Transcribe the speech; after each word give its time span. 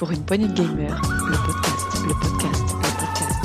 Pour 0.00 0.10
une 0.12 0.24
poignée 0.24 0.48
de 0.48 0.54
gamers, 0.54 0.98
le 1.28 1.36
podcast, 1.36 1.86
le 2.08 2.14
podcast, 2.14 2.62
le 2.72 2.80
podcast. 2.80 3.36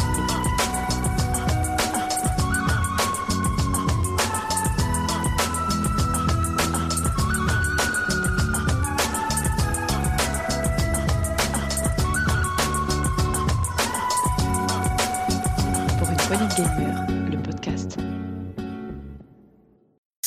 Pour 16.00 16.10
une 16.10 16.16
poignée 16.16 16.48
de 16.48 16.56
gamers, 16.56 16.85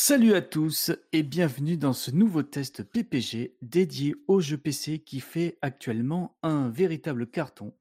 Salut 0.09 0.33
à 0.33 0.41
tous 0.41 0.91
et 1.13 1.23
bienvenue 1.23 1.77
dans 1.77 1.93
ce 1.93 2.11
nouveau 2.11 2.43
test 2.43 2.83
PPG 2.83 3.59
dédié 3.61 4.15
au 4.27 4.41
jeu 4.41 4.57
PC 4.57 5.01
qui 5.01 5.21
fait 5.21 5.59
actuellement 5.61 6.39
un 6.43 6.71
véritable 6.71 7.27
carton. 7.27 7.75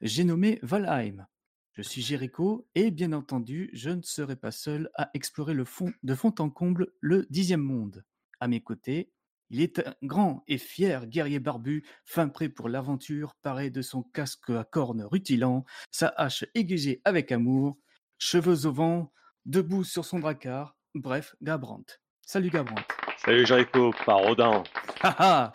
J'ai 0.00 0.24
nommé 0.24 0.60
Valheim. 0.62 1.26
Je 1.74 1.82
suis 1.82 2.00
Jericho 2.00 2.66
et 2.74 2.90
bien 2.90 3.12
entendu, 3.12 3.68
je 3.74 3.90
ne 3.90 4.00
serai 4.00 4.34
pas 4.34 4.50
seul 4.50 4.88
à 4.94 5.10
explorer 5.12 5.52
le 5.52 5.66
fond, 5.66 5.92
de 6.02 6.14
fond 6.14 6.34
en 6.38 6.48
comble 6.48 6.90
le 7.02 7.26
dixième 7.28 7.60
monde. 7.60 8.02
À 8.40 8.48
mes 8.48 8.62
côtés, 8.62 9.12
il 9.50 9.60
est 9.60 9.80
un 9.80 9.94
grand 10.02 10.44
et 10.48 10.56
fier 10.56 11.06
guerrier 11.06 11.38
barbu, 11.38 11.84
fin 12.06 12.30
prêt 12.30 12.48
pour 12.48 12.70
l'aventure, 12.70 13.34
paré 13.42 13.68
de 13.68 13.82
son 13.82 14.02
casque 14.02 14.48
à 14.48 14.64
cornes 14.64 15.02
rutilant, 15.02 15.66
sa 15.90 16.08
hache 16.16 16.46
aiguisée 16.54 17.02
avec 17.04 17.30
amour, 17.30 17.76
cheveux 18.16 18.64
au 18.64 18.72
vent, 18.72 19.12
debout 19.44 19.84
sur 19.84 20.06
son 20.06 20.18
dracard, 20.18 20.77
bref, 20.94 21.34
Gabrant. 21.42 21.84
Salut 22.22 22.50
Gabrant. 22.50 22.80
Salut 23.18 23.46
Jericho, 23.46 23.92
par 24.06 24.24
Odin 24.28 24.62
Ah 25.02 25.16
ah 25.18 25.52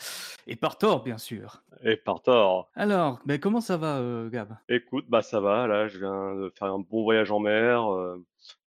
Et 0.47 0.55
par 0.55 0.77
Thor, 0.77 1.03
bien 1.03 1.17
sûr. 1.17 1.63
et 1.83 1.97
par 1.97 2.21
Thor. 2.21 2.69
Alors, 2.75 3.19
ben 3.25 3.39
comment 3.39 3.61
ça 3.61 3.77
va, 3.77 3.97
euh, 3.97 4.29
Gab? 4.29 4.57
Écoute, 4.69 5.05
bah 5.09 5.21
ça 5.21 5.39
va, 5.39 5.67
là 5.67 5.87
je 5.87 5.99
viens 5.99 6.35
de 6.35 6.51
faire 6.57 6.69
un 6.73 6.79
bon 6.79 7.03
voyage 7.03 7.31
en 7.31 7.39
mer. 7.39 7.91
euh, 7.93 8.17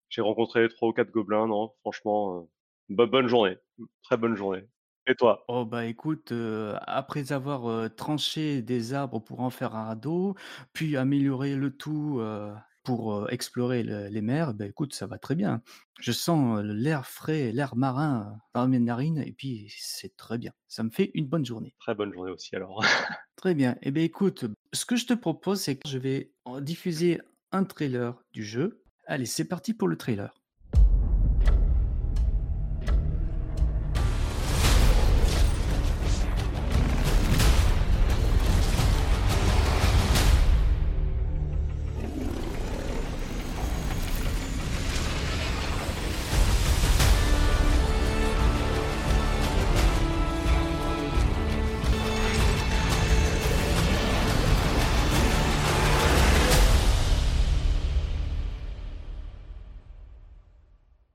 J'ai 0.09 0.21
rencontré 0.21 0.67
trois 0.69 0.89
ou 0.89 0.93
quatre 0.93 1.11
gobelins, 1.11 1.47
non, 1.47 1.71
franchement, 1.81 2.37
euh, 2.39 2.41
bo- 2.89 3.07
bonne 3.07 3.27
journée, 3.27 3.57
très 4.03 4.17
bonne 4.17 4.35
journée. 4.35 4.63
Et 5.07 5.15
toi? 5.15 5.43
Oh 5.49 5.65
bah 5.65 5.85
écoute, 5.85 6.31
euh, 6.31 6.77
après 6.87 7.31
avoir 7.33 7.69
euh, 7.69 7.89
tranché 7.89 8.61
des 8.61 8.93
arbres 8.93 9.19
pour 9.19 9.41
en 9.41 9.49
faire 9.49 9.75
un 9.75 9.85
radeau, 9.85 10.35
puis 10.71 10.95
améliorer 10.97 11.55
le 11.55 11.75
tout 11.75 12.17
euh, 12.19 12.53
pour 12.83 13.31
explorer 13.31 13.83
le- 13.83 14.07
les 14.07 14.21
mers, 14.21 14.53
bah 14.53 14.65
écoute, 14.65 14.93
ça 14.93 15.07
va 15.07 15.17
très 15.17 15.35
bien. 15.35 15.61
Je 15.99 16.11
sens 16.11 16.61
l'air 16.63 17.05
frais, 17.07 17.51
l'air 17.51 17.75
marin 17.75 18.33
euh, 18.33 18.37
dans 18.53 18.67
mes 18.67 18.79
narines, 18.79 19.19
et 19.19 19.31
puis 19.31 19.73
c'est 19.77 20.15
très 20.17 20.37
bien. 20.37 20.51
Ça 20.67 20.83
me 20.83 20.89
fait 20.89 21.11
une 21.13 21.27
bonne 21.27 21.45
journée. 21.45 21.75
Très 21.79 21.95
bonne 21.95 22.13
journée 22.13 22.31
aussi 22.31 22.55
alors. 22.55 22.83
Très 23.35 23.55
bien. 23.55 23.77
Eh 23.81 23.91
bien, 23.91 24.03
écoute, 24.03 24.45
ce 24.73 24.85
que 24.85 24.95
je 24.95 25.05
te 25.05 25.13
propose, 25.13 25.59
c'est 25.59 25.75
que 25.75 25.89
je 25.89 25.97
vais 25.97 26.31
diffuser 26.61 27.19
un 27.51 27.63
trailer 27.65 28.15
du 28.31 28.43
jeu. 28.43 28.83
Allez, 29.05 29.25
c'est 29.25 29.45
parti 29.45 29.73
pour 29.73 29.87
le 29.87 29.97
trailer. 29.97 30.33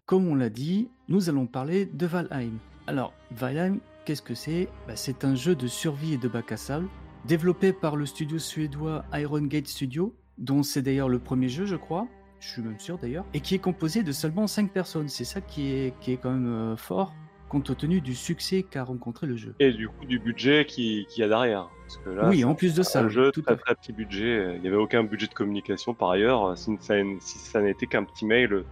Comme 0.08 0.26
on 0.26 0.34
l'a 0.34 0.48
dit, 0.48 0.88
nous 1.08 1.28
allons 1.28 1.44
parler 1.46 1.84
de 1.84 2.06
Valheim. 2.06 2.52
Alors, 2.86 3.12
Valheim, 3.30 3.76
qu'est-ce 4.06 4.22
que 4.22 4.34
c'est? 4.34 4.70
Bah, 4.86 4.96
C'est 4.96 5.22
un 5.22 5.34
jeu 5.34 5.54
de 5.54 5.66
survie 5.66 6.14
et 6.14 6.16
de 6.16 6.28
bac 6.28 6.50
à 6.50 6.56
sable, 6.56 6.88
développé 7.26 7.74
par 7.74 7.94
le 7.94 8.06
studio 8.06 8.38
suédois 8.38 9.04
Iron 9.12 9.42
Gate 9.42 9.66
Studio, 9.66 10.14
dont 10.38 10.62
c'est 10.62 10.80
d'ailleurs 10.80 11.10
le 11.10 11.18
premier 11.18 11.50
jeu, 11.50 11.66
je 11.66 11.76
crois. 11.76 12.08
Je 12.40 12.48
suis 12.48 12.62
même 12.62 12.78
sûr 12.80 12.96
d'ailleurs. 12.96 13.26
Et 13.34 13.40
qui 13.40 13.54
est 13.54 13.58
composé 13.58 14.02
de 14.02 14.12
seulement 14.12 14.46
5 14.46 14.70
personnes. 14.72 15.08
C'est 15.10 15.24
ça 15.24 15.42
qui 15.42 15.72
est, 15.72 15.92
qui 16.00 16.12
est 16.12 16.16
quand 16.16 16.30
même 16.30 16.46
euh, 16.46 16.76
fort, 16.78 17.12
compte 17.50 17.76
tenu 17.76 18.00
du 18.00 18.14
succès 18.14 18.62
qu'a 18.62 18.84
rencontré 18.84 19.26
le 19.26 19.36
jeu. 19.36 19.56
Et 19.60 19.72
du 19.72 19.88
coup 19.90 20.06
du 20.06 20.18
budget 20.18 20.64
qui- 20.64 21.04
qu'il 21.10 21.20
y 21.20 21.24
a 21.24 21.28
derrière. 21.28 21.68
Parce 21.82 21.96
que 21.98 22.10
là, 22.10 22.28
oui, 22.30 22.44
en 22.44 22.54
plus 22.54 22.74
de 22.74 22.82
ça, 22.82 23.00
un 23.02 23.08
jeu 23.08 23.30
tout 23.32 23.42
très 23.42 23.52
à 23.52 23.56
fait. 23.56 23.62
très 23.62 23.74
petit 23.74 23.92
budget. 23.92 24.54
Il 24.56 24.62
n'y 24.62 24.68
avait 24.68 24.76
aucun 24.76 25.02
budget 25.04 25.26
de 25.26 25.34
communication 25.34 25.92
par 25.92 26.10
ailleurs. 26.10 26.56
Si 26.56 26.70
ça 26.80 27.60
n'était 27.60 27.86
qu'un 27.86 28.04
petit 28.04 28.24
mail 28.24 28.64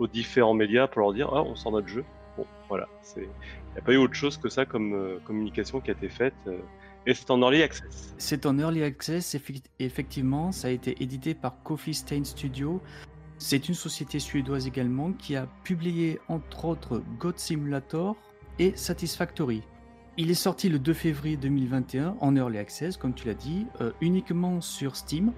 aux 0.00 0.08
différents 0.08 0.54
médias 0.54 0.88
pour 0.88 1.02
leur 1.02 1.12
dire 1.12 1.30
ah 1.32 1.42
on 1.42 1.54
sort 1.54 1.72
notre 1.72 1.86
jeu. 1.88 2.04
Bon 2.36 2.46
voilà, 2.68 2.88
c'est 3.02 3.22
il 3.22 3.72
n'y 3.74 3.78
a 3.78 3.82
pas 3.82 3.92
eu 3.92 3.98
autre 3.98 4.14
chose 4.14 4.36
que 4.36 4.48
ça 4.48 4.64
comme 4.66 4.94
euh, 4.94 5.18
communication 5.24 5.80
qui 5.80 5.90
a 5.90 5.92
été 5.92 6.08
faite. 6.08 6.34
euh, 6.48 6.58
et 7.06 7.14
c'est 7.14 7.30
en 7.30 7.40
early 7.40 7.62
access. 7.62 8.14
C'est 8.18 8.44
en 8.44 8.58
early 8.58 8.82
access, 8.82 9.34
effectivement. 9.78 10.52
Ça 10.52 10.68
a 10.68 10.70
été 10.70 11.02
édité 11.02 11.34
par 11.34 11.62
Coffee 11.62 11.94
Stain 11.94 12.24
Studio. 12.24 12.82
C'est 13.38 13.68
une 13.70 13.74
société 13.74 14.18
suédoise 14.18 14.66
également 14.66 15.12
qui 15.12 15.34
a 15.34 15.46
publié 15.64 16.20
entre 16.28 16.66
autres 16.66 17.02
God 17.18 17.38
Simulator 17.38 18.16
et 18.58 18.76
Satisfactory. 18.76 19.62
Il 20.18 20.30
est 20.30 20.34
sorti 20.34 20.68
le 20.68 20.78
2 20.78 20.92
février 20.92 21.36
2021 21.38 22.16
en 22.20 22.36
early 22.36 22.58
access, 22.58 22.98
comme 22.98 23.14
tu 23.14 23.26
l'as 23.26 23.34
dit, 23.34 23.66
euh, 23.80 23.92
uniquement 24.02 24.60
sur 24.60 24.94
Steam 24.94 25.32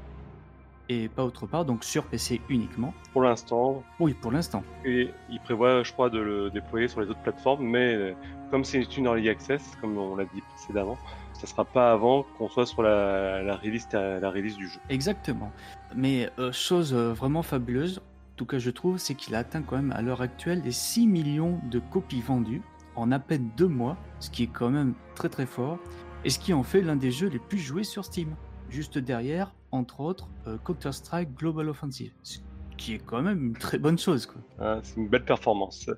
et 0.92 1.08
pas 1.08 1.24
autre 1.24 1.46
part, 1.46 1.64
donc 1.64 1.84
sur 1.84 2.04
PC 2.04 2.40
uniquement. 2.48 2.94
Pour 3.12 3.22
l'instant, 3.22 3.82
Oui, 4.00 4.14
pour 4.14 4.32
l'instant. 4.32 4.62
Et 4.84 5.10
il 5.30 5.40
prévoit, 5.40 5.82
je 5.82 5.92
crois, 5.92 6.10
de 6.10 6.18
le 6.18 6.50
déployer 6.50 6.88
sur 6.88 7.00
les 7.00 7.08
autres 7.08 7.22
plateformes, 7.22 7.64
mais 7.64 7.94
euh, 7.94 8.12
comme 8.50 8.64
c'est 8.64 8.96
une 8.96 9.06
early 9.06 9.28
access, 9.28 9.76
comme 9.80 9.96
on 9.98 10.16
l'a 10.16 10.24
dit 10.24 10.42
précédemment, 10.54 10.98
ça 11.32 11.46
sera 11.46 11.64
pas 11.64 11.92
avant 11.92 12.24
qu'on 12.38 12.48
soit 12.48 12.66
sur 12.66 12.82
la, 12.82 13.42
la 13.42 13.56
release, 13.56 13.88
la 13.92 14.30
release 14.30 14.56
du 14.56 14.68
jeu. 14.68 14.78
Exactement. 14.88 15.50
Mais 15.94 16.30
euh, 16.38 16.52
chose 16.52 16.94
euh, 16.94 17.12
vraiment 17.12 17.42
fabuleuse, 17.42 17.98
en 17.98 18.36
tout 18.36 18.46
cas 18.46 18.58
je 18.58 18.70
trouve, 18.70 18.98
c'est 18.98 19.14
qu'il 19.14 19.34
a 19.34 19.38
atteint 19.38 19.62
quand 19.62 19.76
même 19.76 19.92
à 19.92 20.02
l'heure 20.02 20.22
actuelle 20.22 20.62
les 20.64 20.72
6 20.72 21.06
millions 21.06 21.60
de 21.70 21.78
copies 21.78 22.20
vendues 22.20 22.62
en 22.96 23.10
à 23.12 23.18
peine 23.18 23.50
deux 23.56 23.68
mois, 23.68 23.96
ce 24.20 24.30
qui 24.30 24.44
est 24.44 24.50
quand 24.52 24.70
même 24.70 24.94
très 25.14 25.28
très 25.28 25.46
fort, 25.46 25.78
et 26.24 26.30
ce 26.30 26.38
qui 26.38 26.52
en 26.52 26.62
fait 26.62 26.82
l'un 26.82 26.96
des 26.96 27.10
jeux 27.10 27.28
les 27.28 27.38
plus 27.38 27.58
joués 27.58 27.84
sur 27.84 28.04
Steam. 28.04 28.34
Juste 28.70 28.98
derrière, 28.98 29.52
entre 29.72 30.00
autres, 30.00 30.28
euh, 30.46 30.56
Counter-Strike 30.64 31.34
Global 31.34 31.68
Offensive, 31.68 32.12
ce 32.22 32.38
qui 32.76 32.94
est 32.94 32.98
quand 33.04 33.22
même 33.22 33.46
une 33.46 33.52
très 33.54 33.78
bonne 33.78 33.98
chose. 33.98 34.26
Quoi. 34.26 34.40
Hein, 34.60 34.80
c'est 34.82 34.96
une 34.96 35.08
belle 35.08 35.24
performance. 35.24 35.90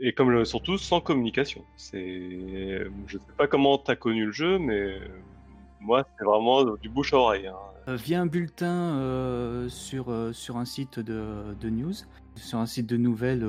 Et 0.00 0.12
comme 0.12 0.30
le, 0.30 0.44
surtout 0.44 0.78
sans 0.78 1.00
communication. 1.00 1.64
C'est, 1.76 2.86
je 3.06 3.18
sais 3.18 3.32
pas 3.36 3.46
comment 3.46 3.78
t'as 3.78 3.96
connu 3.96 4.26
le 4.26 4.32
jeu, 4.32 4.58
mais 4.58 4.98
moi 5.80 6.06
c'est 6.18 6.24
vraiment 6.24 6.64
du 6.76 6.88
bouche 6.88 7.12
à 7.12 7.18
oreille. 7.18 7.46
hein. 7.48 7.56
Euh, 7.88 7.96
via 7.96 8.20
un 8.20 8.26
bulletin 8.26 8.94
euh, 8.96 9.68
sur, 9.68 10.10
euh, 10.12 10.32
sur 10.32 10.56
un 10.56 10.64
site 10.64 11.00
de, 11.00 11.56
de 11.60 11.68
news, 11.68 11.92
sur 12.36 12.58
un 12.60 12.66
site 12.66 12.86
de 12.86 12.96
nouvelles 12.96 13.44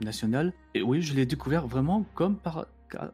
nationales. 0.00 0.52
Et 0.74 0.82
oui, 0.82 1.00
je 1.00 1.14
l'ai 1.14 1.26
découvert 1.26 1.68
vraiment 1.68 2.04
comme 2.14 2.36
par, 2.36 2.66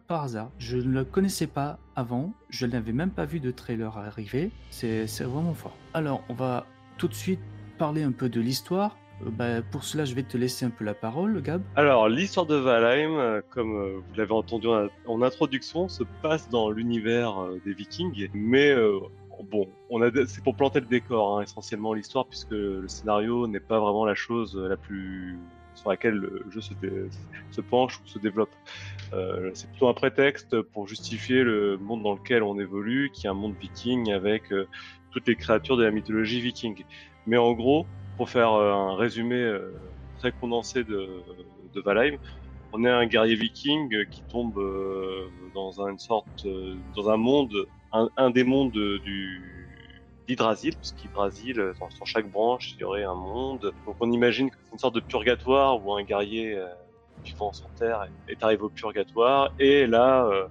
par 0.07 0.25
hasard. 0.25 0.51
Je 0.59 0.77
ne 0.77 0.93
le 0.93 1.05
connaissais 1.05 1.47
pas 1.47 1.79
avant, 1.97 2.33
je 2.51 2.67
n'avais 2.67 2.93
même 2.93 3.11
pas 3.11 3.25
vu 3.25 3.41
de 3.41 3.51
trailer 3.51 3.97
arriver. 3.99 4.51
C'est 4.71 5.07
vraiment 5.21 5.55
fort. 5.55 5.77
Alors, 5.95 6.23
on 6.29 6.35
va 6.35 6.67
tout 6.97 7.09
de 7.09 7.15
suite 7.15 7.41
parler 7.79 8.03
un 8.03 8.13
peu 8.13 8.29
de 8.29 8.41
l'histoire. 8.41 8.97
Euh, 9.23 9.31
bah, 9.31 9.63
pour 9.63 9.85
cela, 9.85 10.05
je 10.05 10.15
vais 10.15 10.23
te 10.23 10.37
laisser 10.37 10.67
un 10.67 10.71
peu 10.71 10.85
la 10.85 10.95
parole, 10.95 11.41
Gab. 11.43 11.63
Alors, 11.77 12.09
l'histoire 12.09 12.47
de 12.47 12.57
Valheim, 12.57 13.17
euh, 13.17 13.41
comme 13.51 13.77
euh, 13.77 13.99
vous 14.07 14.15
l'avez 14.17 14.33
entendu 14.33 14.67
en, 15.07 15.23
introduction, 15.23 15.89
se 15.89 16.03
passe 16.23 16.49
dans 16.49 16.71
l'univers 16.71 17.35
des 17.65 17.73
Vikings, 17.73 18.29
mais 18.35 18.75
bon, 19.51 19.69
c'est 20.27 20.43
pour 20.43 20.55
planter 20.55 20.81
le 20.81 20.87
décor 20.87 21.39
hein, 21.39 21.43
essentiellement 21.43 21.93
l'histoire, 21.95 22.27
puisque 22.27 22.51
le 22.51 22.89
scénario 22.89 23.47
n'est 23.47 23.61
pas 23.61 23.81
vraiment 23.81 24.05
la 24.05 24.15
chose 24.15 24.57
la 24.57 24.77
plus 24.77 25.39
sur 25.75 25.91
laquelle 25.91 26.15
le 26.15 26.45
jeu 26.51 26.61
se 26.61 27.61
penche 27.61 28.01
ou 28.01 28.09
se 28.09 28.19
développe. 28.19 28.51
Euh, 29.15 29.51
c'est 29.55 29.69
plutôt 29.71 29.89
un 29.89 29.95
prétexte 29.95 30.61
pour 30.61 30.87
justifier 30.87 31.43
le 31.43 31.79
monde 31.79 32.03
dans 32.03 32.15
lequel 32.15 32.43
on 32.43 32.59
évolue, 32.59 33.11
qui 33.13 33.27
est 33.27 33.31
un 33.31 33.35
monde 33.35 33.55
viking 33.59 34.13
avec 34.13 34.53
euh, 34.53 34.69
toutes 35.11 35.27
les 35.27 35.37
créatures 35.37 35.77
de 35.77 35.85
la 35.85 35.91
mythologie 35.91 36.41
viking. 36.41 36.85
Mais 37.27 37.39
en 37.39 37.53
gros, 37.53 37.87
pour 38.17 38.29
faire 38.29 38.53
euh, 38.53 38.73
un 38.73 38.97
résumé 38.97 39.37
euh, 39.37 39.73
très 40.19 40.33
condensé 40.33 40.85
de, 40.85 41.09
de 41.75 41.81
Valheim, 41.81 42.19
on 42.73 42.85
est 42.85 42.91
un 42.91 43.07
guerrier 43.07 43.35
viking 43.35 44.07
qui 44.11 44.23
tombe 44.25 44.61
dans 45.55 45.81
une 45.89 45.99
sorte, 45.99 46.47
dans 46.95 47.09
un 47.09 47.17
monde, 47.17 47.67
un, 47.93 48.11
un 48.19 48.29
des 48.29 48.45
mondes 48.45 48.73
du 48.73 49.43
d'Hydrasil, 50.27 50.75
parce 50.75 50.93
qu'Hydrasil, 50.93 51.73
dans, 51.81 51.89
sur 51.89 52.07
chaque 52.07 52.31
branche, 52.31 52.75
il 52.75 52.81
y 52.83 52.85
aurait 52.85 53.05
un 53.05 53.15
monde. 53.15 53.73
Donc 53.87 53.97
on 54.01 54.13
imagine 54.13 54.51
que 54.51 54.57
c'est 54.63 54.73
une 54.73 54.79
sorte 54.79 54.97
de 54.97 55.01
purgatoire 55.01 55.83
où 55.83 55.95
un 55.95 56.03
guerrier 56.03 56.63
vivant 57.25 57.53
sur 57.53 57.69
Terre 57.71 58.09
est 58.29 58.43
arrivé 58.43 58.63
au 58.63 58.69
purgatoire, 58.69 59.53
et 59.59 59.87
là, 59.87 60.27
euh, 60.27 60.47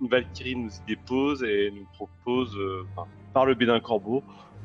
une 0.00 0.08
Valkyrie 0.08 0.56
nous 0.56 0.70
y 0.70 0.86
dépose 0.86 1.42
et 1.42 1.70
nous 1.70 1.86
propose, 1.92 2.56
euh, 2.56 2.86
par 3.32 3.46
le 3.46 3.54
biais 3.54 3.66
d'un 3.66 3.80
corbeau, 3.80 4.22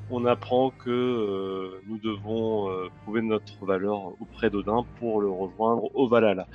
on 0.10 0.26
apprend 0.26 0.70
que 0.70 0.90
euh, 0.90 1.82
nous 1.88 1.98
devons 1.98 2.70
prouver 3.04 3.22
notre 3.22 3.66
valeur 3.66 4.14
auprès 4.22 4.50
d'Odin 4.50 4.86
pour 5.00 5.22
le 5.22 5.30
rejoindre 5.30 5.90
au 5.96 6.08
Valhalla. 6.08 6.48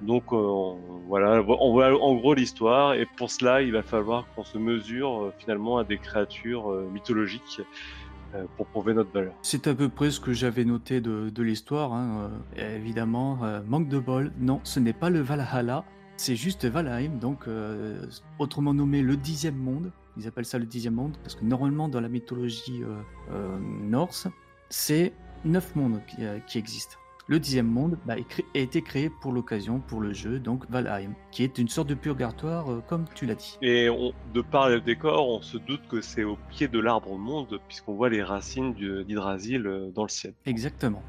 Donc 0.00 0.32
voilà, 0.32 1.42
on 1.42 1.72
voit 1.72 1.92
en 2.02 2.14
gros 2.16 2.34
l'histoire. 2.34 2.94
Et 2.94 3.06
pour 3.16 3.30
cela 3.30 3.62
il 3.62 3.72
va 3.72 3.82
falloir 3.82 4.26
qu'on 4.34 4.42
se 4.42 4.58
mesure 4.58 5.32
finalement 5.38 5.78
à 5.78 5.84
des 5.84 5.98
créatures 5.98 6.70
mythologiques 6.90 7.60
euh, 8.34 8.44
pour 8.56 8.66
prouver 8.66 8.94
notre 8.94 9.12
valeur. 9.12 9.34
C'est 9.42 9.66
à 9.66 9.74
peu 9.74 9.88
près 9.88 10.10
ce 10.10 10.20
que 10.20 10.32
j'avais 10.32 10.64
noté 10.64 11.00
de, 11.00 11.42
l'histoire. 11.42 11.92
hein, 11.92 12.30
euh, 12.58 12.76
évidemment, 12.76 13.38
euh, 13.42 13.60
manque 13.66 13.88
de 13.88 13.98
bol. 13.98 14.32
Non, 14.38 14.60
ce 14.64 14.80
n'est 14.80 14.92
pas 14.92 15.10
le 15.10 15.20
Valhalla, 15.20 15.84
c'est 16.16 16.36
juste 16.36 16.64
Valheim, 16.64 17.18
donc 17.18 17.46
autrement 18.38 18.74
nommé 18.74 19.02
le 19.02 19.16
dixième 19.16 19.56
monde. 19.56 19.90
Ils 20.16 20.26
appellent 20.28 20.44
ça 20.44 20.58
le 20.58 20.66
dixième 20.66 20.94
monde 20.94 21.16
parce 21.22 21.34
que 21.34 21.44
normalement 21.44 21.88
dans 21.88 22.00
la 22.00 22.08
mythologie 22.08 22.82
norse, 23.82 24.28
c'est 24.68 25.12
neuf 25.44 25.74
mondes 25.74 26.00
qui 26.46 26.58
existent. 26.58 27.01
Le 27.32 27.40
dixième 27.40 27.66
monde 27.66 27.96
bah, 28.04 28.16
a 28.54 28.58
été 28.58 28.82
créé 28.82 29.08
pour 29.08 29.32
l'occasion, 29.32 29.80
pour 29.80 30.02
le 30.02 30.12
jeu, 30.12 30.38
donc 30.38 30.68
Valheim, 30.68 31.14
qui 31.30 31.44
est 31.44 31.56
une 31.56 31.68
sorte 31.68 31.88
de 31.88 31.94
purgatoire, 31.94 32.70
euh, 32.70 32.82
comme 32.86 33.06
tu 33.14 33.24
l'as 33.24 33.36
dit. 33.36 33.56
Et 33.62 33.88
on, 33.88 34.12
de 34.34 34.42
par 34.42 34.68
le 34.68 34.82
décor, 34.82 35.26
on 35.26 35.40
se 35.40 35.56
doute 35.56 35.80
que 35.88 36.02
c'est 36.02 36.24
au 36.24 36.36
pied 36.50 36.68
de 36.68 36.78
l'arbre 36.78 37.16
monde 37.16 37.58
puisqu'on 37.68 37.94
voit 37.94 38.10
les 38.10 38.22
racines 38.22 38.74
d'Hydrasil 38.74 39.66
euh, 39.66 39.90
dans 39.94 40.02
le 40.02 40.10
ciel. 40.10 40.34
Exactement. 40.44 41.02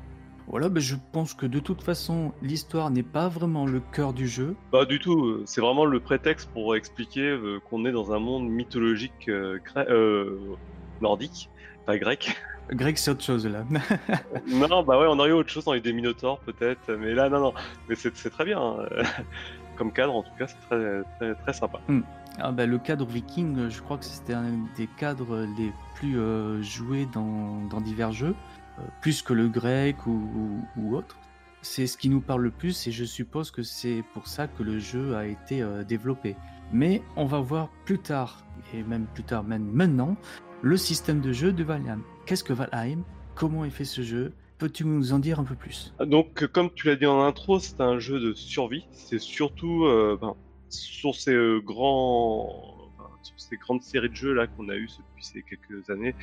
Voilà, 0.48 0.70
bah, 0.70 0.80
je 0.80 0.96
pense 1.12 1.34
que 1.34 1.46
de 1.46 1.60
toute 1.60 1.82
façon, 1.82 2.32
l'histoire 2.42 2.90
n'est 2.90 3.04
pas 3.04 3.28
vraiment 3.28 3.66
le 3.66 3.82
cœur 3.92 4.14
du 4.14 4.28
jeu. 4.28 4.56
Pas 4.72 4.86
du 4.86 5.00
tout, 5.00 5.26
euh, 5.26 5.44
c'est 5.46 5.60
vraiment 5.60 5.84
le 5.84 6.00
prétexte 6.00 6.50
pour 6.52 6.76
expliquer 6.76 7.30
euh, 7.30 7.60
qu'on 7.70 7.86
est 7.86 7.92
dans 7.92 8.14
un 8.14 8.20
monde 8.20 8.48
mythologique 8.48 9.28
euh, 9.28 9.60
nordique, 11.02 11.50
pas 11.86 11.98
grec. 11.98 12.36
Greg, 12.72 12.96
c'est 12.98 13.12
autre 13.12 13.24
chose 13.24 13.46
là. 13.46 13.66
non, 14.48 14.84
bah 14.84 14.98
ouais, 15.00 15.08
on 15.10 15.20
aurait 15.20 15.30
eu 15.30 15.34
autre 15.34 15.50
chose, 15.50 15.64
on 15.66 15.72
aurait 15.72 15.80
eu 15.80 15.82
des 15.82 15.94
minotaures 15.94 16.40
peut-être, 16.40 16.94
mais 16.94 17.14
là, 17.14 17.28
non, 17.30 17.40
non, 17.40 17.54
mais 17.90 17.96
c'est 17.96 18.16
c'est 18.16 18.30
très 18.30 18.46
bien. 18.46 18.60
hein. 18.62 19.04
Comme 19.76 19.92
cadre, 19.92 20.16
en 20.16 20.22
tout 20.24 20.32
cas, 20.38 20.46
c'est 20.48 20.60
très, 20.70 21.02
très, 21.18 21.36
très 21.36 21.54
sympa. 21.54 21.80
Ah 22.40 22.52
bah, 22.52 22.66
le 22.68 22.78
cadre 22.78 23.06
viking, 23.08 23.70
je 23.70 23.82
crois 23.82 23.98
que 23.98 24.06
c'était 24.06 24.34
un 24.34 24.46
des 24.78 24.88
cadres 24.98 25.46
les 25.58 25.72
plus 25.96 26.20
euh, 26.20 26.62
joués 26.62 27.08
dans, 27.12 27.60
dans 27.72 27.82
divers 27.82 28.12
jeux, 28.12 28.36
euh, 28.80 28.84
plus 29.02 29.22
que 29.24 29.34
le 29.34 29.48
grec 29.50 30.06
ou, 30.06 30.12
ou- 30.12 30.62
ou 30.78 30.96
autre. 30.96 31.18
C'est 31.64 31.88
ce 31.88 31.98
qui 31.98 32.10
nous 32.10 32.22
parle 32.22 32.42
le 32.44 32.52
plus 32.52 32.88
et 32.88 32.92
je 32.92 33.04
suppose 33.04 33.50
que 33.50 33.64
c'est 33.64 34.04
pour 34.14 34.28
ça 34.28 34.48
que 34.48 34.62
le 34.64 34.78
jeu 34.80 35.16
a 35.16 35.26
été 35.26 35.62
euh, 35.64 35.84
développé. 35.84 36.36
Mais 36.74 37.04
on 37.16 37.26
va 37.26 37.40
voir 37.40 37.70
plus 37.86 38.00
tard, 38.00 38.44
et 38.74 38.82
même 38.82 39.06
plus 39.14 39.24
tard, 39.24 39.44
même 39.44 39.64
maintenant, 39.72 40.18
le 40.64 40.76
système 40.76 41.22
de 41.22 41.32
jeu 41.32 41.54
de 41.54 41.64
Valheim. 41.64 42.02
Qu'est-ce 42.26 42.44
que 42.44 42.52
Valheim? 42.52 43.04
Comment 43.36 43.64
est 43.64 43.70
fait 43.70 43.86
ce 43.86 44.02
jeu? 44.02 44.34
Peux-tu 44.58 44.84
nous 44.84 45.14
en 45.14 45.20
dire 45.20 45.40
un 45.40 45.44
peu 45.44 45.54
plus? 45.54 45.94
Donc, 46.00 46.42
euh, 46.42 46.48
comme 46.48 46.72
tu 46.74 46.88
l'as 46.88 46.96
dit 46.96 47.06
en 47.06 47.22
intro, 47.22 47.60
c'est 47.60 47.80
un 47.80 48.00
jeu 48.00 48.20
de 48.20 48.34
survie. 48.34 48.88
C'est 48.92 49.20
surtout 49.20 49.86
euh, 49.86 50.18
ben, 50.20 50.36
sur 50.70 51.14
ces 51.14 51.36
euh, 51.36 51.60
grands, 51.60 52.90
sur 53.22 53.40
ces 53.40 53.58
grandes 53.58 53.84
séries 53.84 54.10
de 54.10 54.16
jeux 54.16 54.34
là 54.34 54.48
qu'on 54.48 54.68
a 54.70 54.76
eu 54.76 54.88
depuis 54.88 55.24
ces 55.24 55.44
quelques 55.44 55.92
années, 55.92 56.16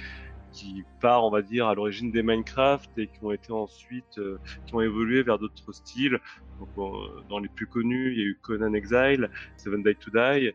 qui 0.52 0.84
part, 1.00 1.24
on 1.24 1.30
va 1.30 1.42
dire, 1.42 1.68
à 1.68 1.74
l'origine 1.74 2.10
des 2.10 2.22
Minecraft 2.22 2.90
et 2.98 3.06
qui 3.06 3.22
ont 3.22 3.32
été 3.32 3.52
ensuite, 3.52 4.18
euh, 4.18 4.38
qui 4.66 4.74
ont 4.74 4.80
évolué 4.80 5.22
vers 5.22 5.38
d'autres 5.38 5.72
styles. 5.72 6.18
Donc, 6.58 6.68
euh, 6.78 7.22
dans 7.28 7.38
les 7.38 7.48
plus 7.48 7.66
connus, 7.66 8.12
il 8.12 8.18
y 8.18 8.22
a 8.22 8.26
eu 8.26 8.38
Conan 8.42 8.74
Exile, 8.74 9.30
Seven 9.56 9.82
Day 9.82 9.94
to 9.94 10.10
Die. 10.10 10.52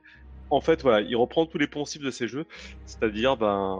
En 0.49 0.61
fait, 0.61 0.81
voilà, 0.83 1.01
il 1.01 1.15
reprend 1.15 1.45
tous 1.45 1.57
les 1.57 1.67
poncifs 1.67 2.01
de 2.03 2.11
ces 2.11 2.27
jeux, 2.27 2.45
c'est-à-dire, 2.85 3.35
ben, 3.35 3.79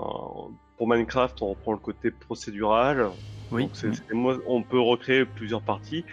pour 0.77 0.87
Minecraft, 0.87 1.41
on 1.41 1.49
reprend 1.49 1.73
le 1.73 1.77
côté 1.77 2.09
procédural, 2.11 3.09
Oui. 3.51 3.69
donc 3.83 4.13
moi, 4.13 4.39
on 4.47 4.63
peut 4.63 4.79
recréer 4.79 5.25
plusieurs 5.25 5.61
parties. 5.61 6.03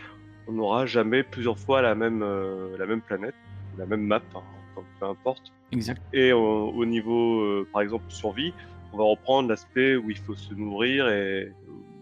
On 0.49 0.53
n'aura 0.53 0.87
jamais 0.87 1.23
plusieurs 1.23 1.59
fois 1.59 1.81
la 1.81 1.95
même, 1.95 2.23
euh, 2.23 2.77
la 2.77 2.87
même 2.87 3.01
planète, 3.01 3.35
la 3.79 3.87
même 3.87 4.03
map, 4.03 4.21
hein, 4.35 4.83
peu 5.01 5.07
importe. 5.07 5.53
Exact. 5.71 6.03
Et 6.13 6.33
au, 6.33 6.69
au 6.69 6.85
niveau, 6.85 7.41
euh, 7.41 7.67
par 7.73 7.81
exemple, 7.81 8.05
survie, 8.09 8.53
on 8.93 8.99
va 8.99 9.05
reprendre 9.05 9.49
l'aspect 9.49 9.97
où 9.97 10.11
il 10.11 10.19
faut 10.19 10.35
se 10.35 10.55
nourrir 10.55 11.09
et 11.09 11.53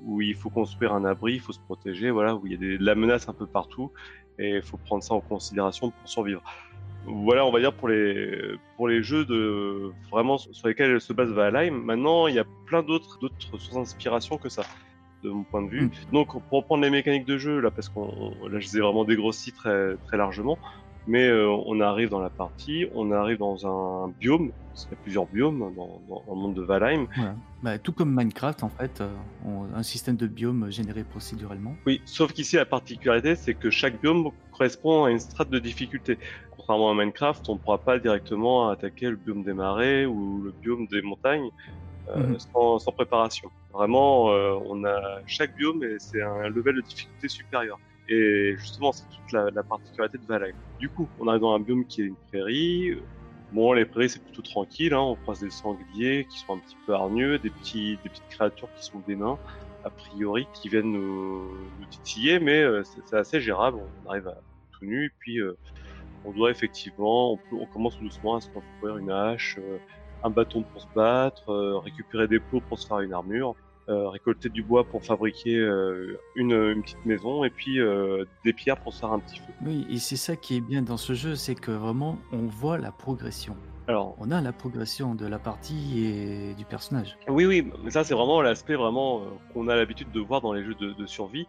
où 0.05 0.23
il 0.23 0.35
faut 0.35 0.51
construire 0.51 0.93
un 0.95 1.05
abri, 1.05 1.35
il 1.35 1.41
faut 1.41 1.53
se 1.53 1.61
protéger, 1.61 2.11
voilà, 2.11 2.35
où 2.35 2.47
il 2.47 2.53
y 2.53 2.55
a 2.55 2.59
des- 2.59 2.79
de 2.79 2.85
la 2.85 2.95
menace 2.95 3.29
un 3.29 3.35
peu 3.35 3.47
partout 3.47 3.91
et 4.39 4.57
il 4.57 4.63
faut 4.63 4.79
prendre 4.79 5.03
ça 5.03 5.15
en 5.15 5.21
considération 5.21 5.91
pour 5.91 6.09
survivre. 6.09 6.43
Voilà, 7.07 7.47
on 7.47 7.51
va 7.51 7.61
dire 7.61 7.73
pour 7.73 7.89
les 7.89 8.57
pour 8.77 8.87
les 8.89 9.03
jeux 9.03 9.25
de 9.25 9.91
vraiment 10.11 10.37
sur 10.39 10.69
lesquels 10.69 11.01
se 11.01 11.13
base 11.13 11.31
Valheim. 11.31 11.73
Maintenant, 11.73 12.27
il 12.27 12.35
y 12.35 12.39
a 12.39 12.45
plein 12.67 12.83
d'autres 12.83 13.19
d'autres 13.21 13.37
sources 13.39 13.73
d'inspiration 13.73 14.37
que 14.37 14.51
ça, 14.51 14.63
de 15.25 15.31
mon 15.31 15.45
point 15.45 15.63
de 15.63 15.71
vue. 15.71 15.85
Mm. 15.87 15.91
Donc, 16.13 16.29
pour 16.49 16.59
reprendre 16.59 16.83
les 16.83 16.91
mécaniques 16.91 17.25
de 17.25 17.39
jeu 17.39 17.61
là, 17.61 17.71
parce 17.71 17.89
qu'on 17.89 18.35
là, 18.49 18.59
je 18.61 18.67
les 18.67 18.77
ai 18.79 18.81
vraiment 18.81 19.05
dégrossis 19.05 19.53
très 19.53 19.97
très 20.07 20.17
largement. 20.19 20.59
Mais 21.07 21.27
euh, 21.29 21.49
on 21.67 21.81
arrive 21.81 22.09
dans 22.11 22.21
la 22.21 22.31
partie, 22.31 22.87
on 22.95 23.11
arrive 23.11 23.39
dans 23.39 23.67
un 23.67 24.09
biome, 24.21 24.53
parce 24.73 24.85
qu'il 24.85 24.93
y 24.97 25.01
a 25.01 25.03
plusieurs 25.03 25.27
biomes 25.27 25.59
dans, 25.59 25.71
dans, 25.71 26.25
dans 26.27 26.35
le 26.35 26.41
monde 26.41 26.55
de 26.55 26.63
Valheim. 26.63 27.07
Voilà. 27.17 27.35
Bah, 27.63 27.79
tout 27.79 27.93
comme 27.93 28.15
Minecraft, 28.15 28.63
en 28.63 28.69
fait, 28.69 29.01
euh, 29.01 29.13
on- 29.45 29.65
un 29.75 29.83
système 29.83 30.17
de 30.17 30.27
biome 30.27 30.71
généré 30.71 31.05
procéduralement. 31.05 31.75
Oui, 31.87 32.01
sauf 32.05 32.33
qu'ici 32.33 32.57
la 32.57 32.65
particularité, 32.67 33.35
c'est 33.35 33.55
que 33.55 33.71
chaque 33.71 34.01
biome 34.01 34.31
correspond 34.53 35.05
à 35.05 35.11
une 35.11 35.19
strate 35.19 35.51
de 35.51 35.59
difficulté. 35.59 36.19
Contrairement 36.57 36.91
à 36.91 36.95
Minecraft, 36.95 37.49
on 37.49 37.55
ne 37.55 37.59
pourra 37.59 37.79
pas 37.79 37.99
directement 37.99 38.69
attaquer 38.69 39.09
le 39.11 39.17
biome 39.17 39.43
des 39.43 39.55
marais 39.55 40.05
ou 40.07 40.43
le 40.43 40.53
biome 40.63 40.87
des 40.87 41.03
montagnes 41.03 41.49
euh, 42.17 42.27
Mhm. 42.27 42.39
sans, 42.41 42.79
sans 42.79 42.93
préparation. 42.93 43.51
Vraiment, 43.73 44.31
euh, 44.33 44.55
on 44.67 44.85
a 44.85 45.21
chaque 45.27 45.55
biome 45.57 45.83
et 45.85 45.97
c'est 45.99 46.21
un 46.23 46.49
level 46.49 46.77
de 46.77 46.81
difficulté 46.83 47.29
supérieur. 47.29 47.79
Et 48.09 48.57
justement, 48.59 48.93
c'est 48.93 49.05
toute 49.09 49.33
la, 49.33 49.51
la 49.51 49.63
particularité 49.63 50.19
de 50.19 50.27
Valheim. 50.27 50.55
Du 50.79 50.89
coup, 50.89 51.09
on 51.21 51.29
arrive 51.29 51.43
dans 51.43 51.55
un 51.55 51.61
biome 51.61 51.87
qui 51.87 52.03
est 52.03 52.07
une 52.07 52.17
prairie. 52.29 52.99
Bon, 53.53 53.73
les 53.73 53.85
prairies, 53.85 54.09
c'est 54.09 54.23
plutôt 54.23 54.43
tranquille. 54.43 54.95
Hein. 54.95 55.01
On 55.01 55.17
croise 55.17 55.41
des 55.41 55.51
sangliers 55.51 56.27
qui 56.29 56.39
sont 56.39 56.55
un 56.55 56.59
petit 56.59 56.77
peu 56.87 56.95
hargneux, 56.95 57.39
des, 57.39 57.51
petits, 57.51 57.99
des 58.03 58.09
petites 58.09 58.29
créatures 58.29 58.69
qui 58.75 58.85
sont 58.85 59.01
des 59.07 59.17
nains, 59.17 59.39
a 59.85 59.91
priori, 59.91 60.47
qui 60.55 60.69
viennent 60.69 60.93
nous, 60.93 61.49
nous 61.79 61.87
titiller, 61.91 62.41
mais 62.41 62.63
euh, 62.63 62.83
c'est 62.85 63.17
assez 63.17 63.41
gérable. 63.41 63.79
On 64.05 64.11
arrive 64.11 64.29
à 64.29 64.39
tout 64.73 64.85
nu, 64.85 65.07
et 65.07 65.11
puis 65.19 65.39
euh, 65.39 65.57
on 66.25 66.33
doit 66.33 66.51
effectivement, 66.51 67.33
on, 67.33 67.37
peut, 67.37 67.57
on 67.57 67.67
commence 67.67 67.99
doucement 67.99 68.37
à 68.37 68.41
se 68.41 68.49
construire 68.51 68.99
une 68.99 69.11
hache, 69.11 69.59
euh, 69.59 69.79
un 70.23 70.31
bâton 70.31 70.63
pour 70.63 70.83
se 70.83 70.87
battre, 70.95 71.51
euh, 71.51 71.79
récupérer 71.79 72.29
des 72.29 72.41
plots 72.41 72.61
pour 72.69 72.79
se 72.79 72.87
faire 72.87 73.01
une 73.01 73.13
armure, 73.13 73.55
récolter 73.89 74.49
du 74.49 74.63
bois 74.63 74.85
pour 74.85 75.05
fabriquer 75.05 75.57
euh, 75.57 76.19
une, 76.37 76.53
une 76.53 76.83
petite 76.83 77.05
maison, 77.05 77.45
et 77.45 77.51
puis 77.51 77.81
euh, 77.81 78.25
des 78.45 78.53
pierres 78.53 78.81
pour 78.81 78.93
se 78.93 79.01
faire 79.01 79.13
un 79.13 79.19
petit 79.19 79.39
feu. 79.39 79.53
Oui, 79.67 79.87
et 79.91 79.99
c'est 79.99 80.17
ça 80.17 80.37
qui 80.37 80.57
est 80.57 80.61
bien 80.61 80.83
dans 80.83 80.97
ce 80.97 81.15
jeu, 81.15 81.35
c'est 81.35 81.55
que 81.55 81.71
vraiment 81.73 82.19
on 82.33 82.47
voit 82.47 82.79
la 82.79 82.93
progression. 82.93 83.57
Alors, 83.89 84.15
On 84.21 84.31
a 84.31 84.41
la 84.41 84.53
progression 84.53 85.17
de 85.17 85.27
la 85.27 85.41
partie 85.41 86.05
et 86.05 86.55
du 86.55 86.65
personnage. 86.65 87.19
Oui, 87.29 87.47
oui, 87.47 87.69
mais 87.83 87.91
ça 87.91 88.05
c'est 88.05 88.15
vraiment 88.15 88.41
l'aspect 88.41 88.77
vraiment 88.77 89.21
euh, 89.21 89.25
qu'on 89.53 89.67
a 89.67 89.75
l'habitude 89.75 90.13
de 90.13 90.21
voir 90.21 90.41
dans 90.41 90.53
les 90.53 90.63
jeux 90.63 90.77
de, 90.77 90.93
de 90.93 91.07
survie. 91.07 91.47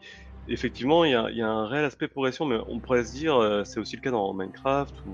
Effectivement, 0.48 1.06
il 1.06 1.10
y 1.12 1.38
y 1.38 1.42
a 1.42 1.48
un 1.48 1.68
réel 1.68 1.86
aspect 1.86 2.08
progression, 2.08 2.46
mais 2.46 2.58
on 2.68 2.80
pourrait 2.80 3.04
se 3.04 3.14
dire, 3.14 3.36
euh, 3.36 3.64
c'est 3.64 3.80
aussi 3.80 3.96
le 3.96 4.02
cas 4.02 4.10
dans 4.10 4.34
Minecraft 4.34 4.96
ou 5.06 5.12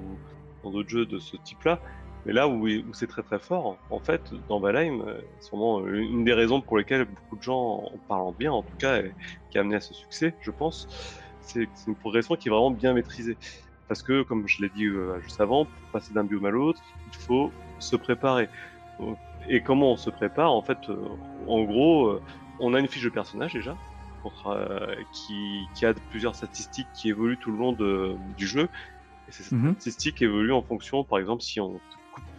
dans 0.63 0.71
d'autres 0.71 0.89
jeux 0.89 1.05
de 1.05 1.19
ce 1.19 1.35
type-là. 1.35 1.81
Mais 2.27 2.33
là 2.33 2.49
où, 2.49 2.67
où 2.67 2.93
c'est 2.93 3.07
très 3.07 3.23
très 3.23 3.39
fort, 3.39 3.79
en 3.89 4.01
fait, 4.01 4.33
dans 4.49 4.59
Valheim, 4.61 5.01
euh, 5.07 5.21
c'est 5.39 5.51
vraiment 5.51 5.81
euh, 5.81 5.95
une 6.01 6.25
des 6.25 6.33
raisons 6.33 6.61
pour 6.61 6.77
lesquelles 6.77 7.05
beaucoup 7.05 7.37
de 7.37 7.41
gens 7.43 7.57
en 7.93 7.99
parlent 8.07 8.35
bien, 8.37 8.51
en 8.53 8.63
tout 8.63 8.75
cas, 8.77 9.01
et 9.01 9.15
qui 9.49 9.57
a 9.59 9.61
amené 9.61 9.77
à 9.77 9.81
ce 9.81 9.93
succès, 9.95 10.37
je 10.41 10.51
pense, 10.51 10.87
c'est 11.41 11.69
une 11.87 11.97
progression 11.97 12.35
qui 12.35 12.49
est 12.49 12.51
vraiment 12.51 12.71
bien 12.71 12.93
maîtrisée. 12.93 13.39
Parce 13.87 14.03
que, 14.03 14.23
comme 14.23 14.47
je 14.47 14.61
l'ai 14.63 14.69
dit 14.69 14.85
euh, 14.85 15.21
juste 15.21 15.39
avant, 15.41 15.67
pour 15.67 15.89
passer 15.93 16.13
d'un 16.13 16.25
biome 16.25 16.45
à 16.45 16.51
l'autre, 16.51 16.81
il 17.05 17.15
faut 17.15 17.53
se 17.79 17.95
préparer. 17.95 18.49
Et 19.47 19.63
comment 19.63 19.93
on 19.93 19.97
se 19.97 20.09
prépare 20.09 20.51
En 20.53 20.63
fait, 20.63 20.89
euh, 20.89 21.07
en 21.47 21.63
gros, 21.63 22.07
euh, 22.09 22.23
on 22.59 22.73
a 22.73 22.79
une 22.79 22.89
fiche 22.89 23.03
de 23.03 23.09
personnage 23.09 23.53
déjà, 23.53 23.79
contre, 24.21 24.97
qui, 25.13 25.71
qui 25.75 25.85
a 25.85 25.93
plusieurs 26.09 26.35
statistiques 26.35 26.89
qui 26.93 27.09
évoluent 27.09 27.39
tout 27.39 27.51
le 27.51 27.57
long 27.57 27.71
de, 27.73 28.17
du 28.35 28.47
jeu. 28.47 28.69
Et 29.27 29.31
ces 29.31 29.43
Mhm. 29.51 29.75
statistiques 29.75 30.21
évoluent 30.21 30.53
en 30.53 30.63
fonction, 30.63 31.03
par 31.05 31.19
exemple, 31.19 31.43
si 31.43 31.59
on 31.59 31.81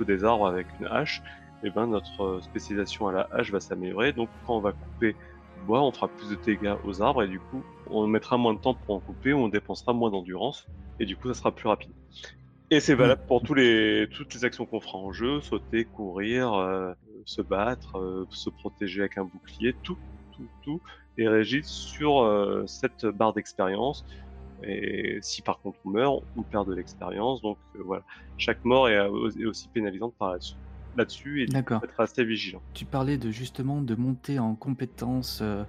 des 0.04 0.25
arbres 0.25 0.47
avec 0.47 0.66
une 0.80 0.87
hache, 0.87 1.23
et 1.62 1.70
ben 1.70 1.87
notre 1.87 2.23
euh, 2.23 2.40
spécialisation 2.40 3.08
à 3.08 3.12
la 3.12 3.28
hache 3.32 3.50
va 3.50 3.61
s'améliorer. 3.61 4.12
Donc, 4.12 4.28
quand 4.47 4.56
on 4.56 4.61
va 4.61 4.73
couper 4.73 5.12
du 5.12 5.66
bois, 5.66 5.82
on 5.82 5.92
fera 5.92 6.08
plus 6.08 6.30
de 6.30 6.37
dégâts 6.37 6.76
aux 6.85 7.02
arbres, 7.02 7.23
et 7.23 7.28
du 7.28 7.40
coup, 7.40 7.62
on 7.90 8.06
mettra 8.06 8.37
moins 8.37 8.54
de 8.54 8.61
temps 8.61 8.75
pour 8.75 8.94
en 8.94 9.00
couper, 9.00 9.32
ou 9.32 9.38
on 9.38 9.49
dépensera 9.49 9.92
moins 9.92 10.11
d'endurance, 10.11 10.66
et 11.00 11.06
du 11.06 11.16
coup, 11.16 11.28
ça 11.28 11.35
sera 11.35 11.54
plus 11.54 11.68
rapide. 11.68 11.92
Et 12.70 12.80
c'est 12.80 12.94
valable 12.94 13.23
pour 13.26 13.42
toutes 13.42 13.56
les 13.56 14.08
actions 14.42 14.66
qu'on 14.66 14.80
fera 14.80 14.99
en 14.99 15.11
jeu, 15.11 15.40
sauter, 15.40 15.87
courir, 15.87 16.52
euh, 16.52 16.92
se 17.25 17.40
battre, 17.40 17.99
euh, 17.99 18.26
se 18.30 18.50
protéger 18.50 19.00
avec 19.00 19.16
un 19.16 19.25
bouclier, 19.25 19.75
tout, 19.82 19.97
tout, 20.32 20.49
tout 20.62 20.82
est 21.16 21.28
régi 21.28 21.62
sur 21.64 22.64
cette 22.68 23.06
barre 23.06 23.32
d'expérience 23.32 24.04
Et 24.62 25.19
si 25.23 25.43
par 25.43 25.61
contre 25.61 25.79
on 25.85 25.91
meurt, 25.91 26.23
on 26.37 26.43
perd 26.43 26.69
de 26.69 26.75
l'expérience. 26.75 27.43
Donc 27.43 27.59
euh, 27.77 27.83
voilà, 27.85 28.03
chaque 28.37 28.65
mort 28.65 28.88
est, 28.88 28.97
est 28.97 29.47
aussi 29.47 29.69
pénalisante 29.69 30.15
par 30.19 30.33
là-dessus 30.33 30.57
là-dessus 30.99 31.43
et 31.43 31.47
il 31.49 31.62
faut 31.65 31.85
être 31.85 32.00
assez 32.00 32.25
vigilant. 32.25 32.61
Tu 32.75 32.85
parlais 32.85 33.17
de 33.17 33.31
justement 33.31 33.81
de 33.81 33.95
monter 33.95 34.38
en 34.38 34.55
compétences 34.55 35.38
euh, 35.41 35.65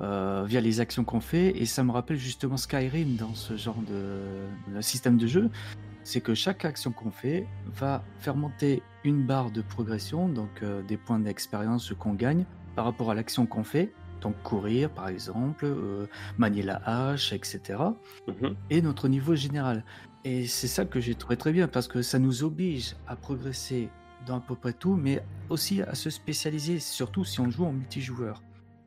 euh, 0.00 0.44
via 0.46 0.60
les 0.60 0.80
actions 0.80 1.04
qu'on 1.04 1.20
fait 1.20 1.56
et 1.60 1.66
ça 1.66 1.84
me 1.84 1.92
rappelle 1.92 2.16
justement 2.16 2.56
Skyrim 2.56 3.16
dans 3.16 3.34
ce 3.34 3.56
genre 3.56 3.80
de, 3.88 4.80
système 4.80 5.16
de 5.16 5.26
jeu. 5.28 5.50
C'est 6.02 6.20
que 6.20 6.34
chaque 6.34 6.64
action 6.64 6.90
qu'on 6.90 7.10
fait 7.10 7.46
va 7.66 8.02
faire 8.18 8.34
monter 8.34 8.82
une 9.04 9.24
barre 9.24 9.50
de 9.50 9.60
progression, 9.60 10.28
donc 10.28 10.62
euh, 10.62 10.82
des 10.82 10.96
points 10.96 11.18
d'expérience 11.18 11.92
qu'on 11.98 12.14
gagne 12.14 12.44
par 12.74 12.86
rapport 12.86 13.10
à 13.10 13.14
l'action 13.14 13.46
qu'on 13.46 13.64
fait. 13.64 13.92
Donc 14.20 14.34
courir 14.42 14.90
par 14.90 15.08
exemple, 15.08 15.66
manier 16.38 16.62
la 16.62 16.76
hache, 16.84 17.32
etc. 17.32 17.78
Mhm. 18.28 18.54
Et 18.70 18.82
notre 18.82 19.08
niveau 19.08 19.34
général. 19.34 19.84
Et 20.24 20.46
c'est 20.46 20.68
ça 20.68 20.84
que 20.84 21.00
j'ai 21.00 21.14
trouvé 21.14 21.36
très 21.36 21.52
bien 21.52 21.66
parce 21.66 21.88
que 21.88 22.02
ça 22.02 22.18
nous 22.18 22.44
oblige 22.44 22.94
à 23.06 23.16
progresser 23.16 23.88
dans 24.26 24.36
à 24.36 24.40
peu 24.40 24.54
près 24.54 24.72
tout, 24.72 24.94
mais 24.94 25.22
aussi 25.48 25.82
à 25.82 25.94
se 25.94 26.10
spécialiser, 26.10 26.78
surtout 26.78 27.24
si 27.24 27.40
on 27.40 27.50
joue 27.50 27.64
en 27.64 27.72
multijoueur. 27.72 28.42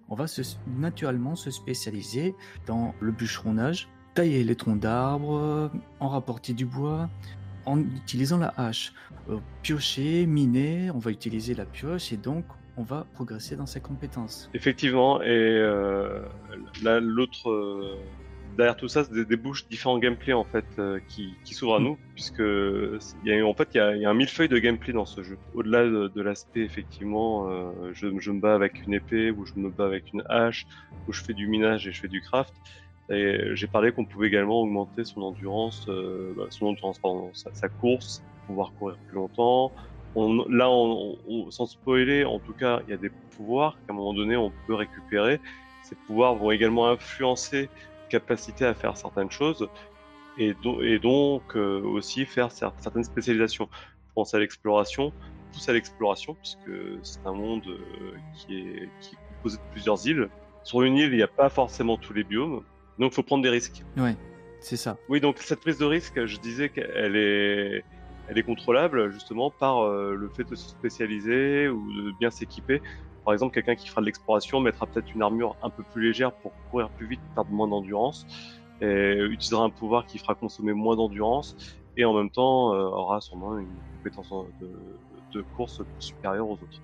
On 0.09 0.15
va 0.15 0.27
se, 0.27 0.41
naturellement 0.77 1.35
se 1.35 1.49
spécialiser 1.49 2.35
dans 2.67 2.93
le 2.99 3.11
bûcheronnage, 3.11 3.87
tailler 4.13 4.43
les 4.43 4.55
troncs 4.55 4.79
d'arbres, 4.79 5.71
en 5.99 6.09
rapporter 6.09 6.53
du 6.53 6.65
bois, 6.65 7.09
en 7.65 7.79
utilisant 7.79 8.37
la 8.37 8.53
hache. 8.57 8.93
Euh, 9.29 9.39
piocher, 9.63 10.27
miner, 10.27 10.91
on 10.91 10.99
va 10.99 11.09
utiliser 11.09 11.55
la 11.55 11.65
pioche 11.65 12.11
et 12.11 12.17
donc 12.17 12.45
on 12.77 12.83
va 12.83 13.05
progresser 13.13 13.55
dans 13.55 13.65
ses 13.65 13.81
compétences. 13.81 14.49
Effectivement, 14.53 15.21
et 15.21 15.27
euh, 15.27 16.21
l'autre 16.83 17.49
euh, 17.49 17.97
derrière 18.57 18.75
tout 18.75 18.87
ça, 18.87 19.03
c'est 19.03 19.27
des 19.27 19.35
bouches 19.35 19.67
différents 19.67 19.99
gameplay 19.99 20.33
en 20.33 20.43
fait 20.43 20.65
euh, 20.79 20.99
qui, 21.07 21.35
qui 21.43 21.53
s'ouvrent 21.53 21.75
à 21.75 21.79
mm. 21.79 21.83
nous, 21.83 21.97
puisque 22.13 22.39
il 22.39 22.99
y 23.25 23.39
a, 23.39 23.45
en 23.45 23.53
fait 23.53 23.69
il 23.73 23.77
y 23.77 23.79
a, 23.79 23.95
y 23.95 24.05
a, 24.05 24.09
un 24.09 24.13
millefeuille 24.13 24.49
de 24.49 24.57
gameplay 24.57 24.93
dans 24.93 25.05
ce 25.05 25.23
jeu. 25.23 25.37
Au-delà 25.53 25.83
de, 25.83 26.21
l'aspect 26.21 26.61
effectivement, 26.61 27.49
euh, 27.49 27.91
je, 27.93 28.07
je, 28.19 28.31
me 28.31 28.39
bats 28.39 28.55
avec 28.55 28.85
une 28.85 28.93
épée 28.93 29.31
ou 29.31 29.45
je 29.45 29.53
me 29.55 29.69
bats 29.69 29.85
avec 29.85 30.13
une 30.13 30.23
hache, 30.29 30.65
ou 31.07 31.13
je 31.13 31.23
fais 31.23 31.33
du 31.33 31.47
minage 31.47 31.87
et 31.87 31.91
je 31.91 32.01
fais 32.01 32.07
du 32.07 32.21
craft. 32.21 32.53
Et 33.09 33.55
j'ai 33.55 33.67
parlé 33.67 33.91
qu'on 33.91 34.05
pouvait 34.05 34.27
également 34.27 34.61
augmenter 34.61 35.03
son 35.03 35.21
endurance, 35.21 35.85
euh, 35.89 36.33
bah, 36.37 36.45
son 36.49 36.67
endurance 36.67 36.99
pardon, 36.99 37.31
sa, 37.33 37.67
course, 37.67 38.23
pouvoir 38.47 38.71
courir 38.79 38.97
plus 39.07 39.15
longtemps. 39.15 39.71
On, 40.15 40.45
là, 40.47 40.69
on, 40.69 41.49
sans 41.49 41.65
spoiler, 41.65 42.23
en 42.23 42.39
tout 42.39 42.53
cas, 42.53 42.81
il 42.87 42.91
y 42.91 42.93
a 42.93 42.97
des 42.97 43.11
pouvoirs 43.35 43.77
qu'à 43.85 43.93
un 43.93 43.95
moment 43.95 44.13
donné 44.13 44.35
on 44.35 44.51
peut 44.67 44.75
récupérer. 44.75 45.39
Ces 45.83 45.95
pouvoirs 46.07 46.35
vont 46.35 46.51
également 46.51 46.87
influencer 46.87 47.69
capacité 48.09 48.65
à 48.65 48.73
faire 48.75 48.95
certaines 48.95 49.31
choses 49.31 49.67
et, 50.37 50.55
et 50.81 50.99
donc 50.99 51.55
euh, 51.55 51.81
aussi 51.81 52.25
faire 52.25 52.51
certaines 52.51 53.03
spécialisations. 53.03 53.67
Je 53.71 54.13
pense 54.13 54.33
à 54.35 54.39
l'exploration, 54.39 55.11
plus 55.51 55.67
à 55.67 55.73
l'exploration 55.73 56.35
puisque 56.35 56.71
c'est 57.01 57.25
un 57.25 57.33
monde 57.33 57.63
euh, 57.67 58.13
qui 58.35 58.59
est, 58.59 58.89
qui 59.01 59.15
est 59.15 59.17
composé 59.37 59.57
de 59.57 59.63
plusieurs 59.71 60.07
îles. 60.07 60.29
Sur 60.63 60.83
une 60.83 60.95
île, 60.95 61.11
il 61.11 61.17
n'y 61.17 61.23
a 61.23 61.27
pas 61.27 61.49
forcément 61.49 61.97
tous 61.97 62.13
les 62.13 62.23
biomes, 62.23 62.63
donc 62.99 63.11
il 63.11 63.15
faut 63.15 63.23
prendre 63.23 63.43
des 63.43 63.49
risques. 63.49 63.83
Ouais, 63.97 64.15
c'est 64.59 64.77
ça. 64.77 64.95
Oui, 65.09 65.19
donc 65.19 65.39
cette 65.39 65.59
prise 65.59 65.79
de 65.79 65.85
risque, 65.85 66.25
je 66.25 66.37
disais 66.37 66.69
qu'elle 66.69 67.15
est, 67.15 67.83
elle 68.27 68.37
est 68.37 68.43
contrôlable 68.43 69.11
justement 69.11 69.51
par 69.51 69.79
euh, 69.79 70.15
le 70.15 70.29
fait 70.29 70.49
de 70.49 70.55
se 70.55 70.69
spécialiser 70.69 71.67
ou 71.67 71.91
de 71.93 72.11
bien 72.19 72.31
s'équiper 72.31 72.81
par 73.23 73.33
exemple, 73.33 73.53
quelqu'un 73.53 73.75
qui 73.75 73.87
fera 73.87 74.01
de 74.01 74.05
l'exploration 74.05 74.59
mettra 74.59 74.87
peut-être 74.87 75.13
une 75.13 75.21
armure 75.21 75.55
un 75.61 75.69
peu 75.69 75.83
plus 75.83 76.03
légère 76.03 76.33
pour 76.33 76.53
courir 76.69 76.89
plus 76.91 77.07
vite, 77.07 77.21
perdre 77.33 77.51
moins 77.51 77.67
d'endurance, 77.67 78.25
et 78.81 79.13
utilisera 79.13 79.63
un 79.63 79.69
pouvoir 79.69 80.05
qui 80.05 80.17
fera 80.17 80.35
consommer 80.35 80.73
moins 80.73 80.95
d'endurance, 80.97 81.55
et 81.95 82.03
en 82.05 82.13
même 82.13 82.29
temps 82.29 82.73
euh, 82.73 82.83
aura 82.83 83.21
sûrement 83.21 83.57
une 83.57 83.79
compétence 83.93 84.33
de, 84.59 85.41
course 85.51 85.81
supérieure 85.99 86.49
aux 86.49 86.61
autres. 86.61 86.81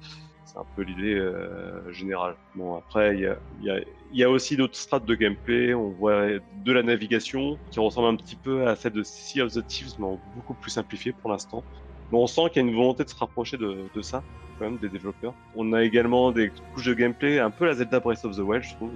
C'est 0.51 0.57
un 0.57 0.65
peu 0.75 0.81
l'idée 0.81 1.13
euh, 1.13 1.91
générale. 1.91 2.35
Bon, 2.55 2.75
après, 2.75 3.15
il 3.15 3.21
y 3.21 3.69
a, 3.69 3.79
y 4.11 4.23
a, 4.23 4.29
aussi 4.29 4.57
d'autres 4.57 4.77
strates 4.77 5.05
de 5.05 5.13
gameplay. 5.13 5.75
On 5.75 5.89
voit 5.89 6.27
de 6.65 6.71
la 6.71 6.81
navigation 6.81 7.59
qui 7.69 7.79
ressemble 7.79 8.07
un 8.07 8.15
petit 8.15 8.35
peu 8.35 8.67
à 8.67 8.75
celle 8.75 8.93
de 8.93 9.03
Sea 9.03 9.41
of 9.41 9.53
the 9.53 9.65
Thieves, 9.67 9.93
mais 9.99 10.07
beaucoup 10.35 10.55
plus 10.55 10.71
simplifiée 10.71 11.11
pour 11.11 11.29
l'instant. 11.29 11.63
Mais 12.11 12.17
on 12.17 12.25
sent 12.25 12.49
qu'il 12.51 12.63
y 12.63 12.65
a 12.65 12.67
une 12.67 12.75
volonté 12.75 13.03
de 13.03 13.09
se 13.09 13.15
rapprocher 13.15 13.57
de, 13.57 13.77
de 13.93 14.01
ça 14.01 14.23
même 14.59 14.77
des 14.77 14.89
développeurs. 14.89 15.33
On 15.55 15.73
a 15.73 15.83
également 15.83 16.31
des 16.31 16.51
couches 16.73 16.87
de 16.87 16.93
gameplay 16.93 17.39
un 17.39 17.51
peu 17.51 17.65
la 17.65 17.73
Zelda 17.73 17.99
Breath 17.99 18.25
of 18.25 18.35
the 18.35 18.39
Wild, 18.39 18.63
je 18.63 18.75
trouve, 18.75 18.91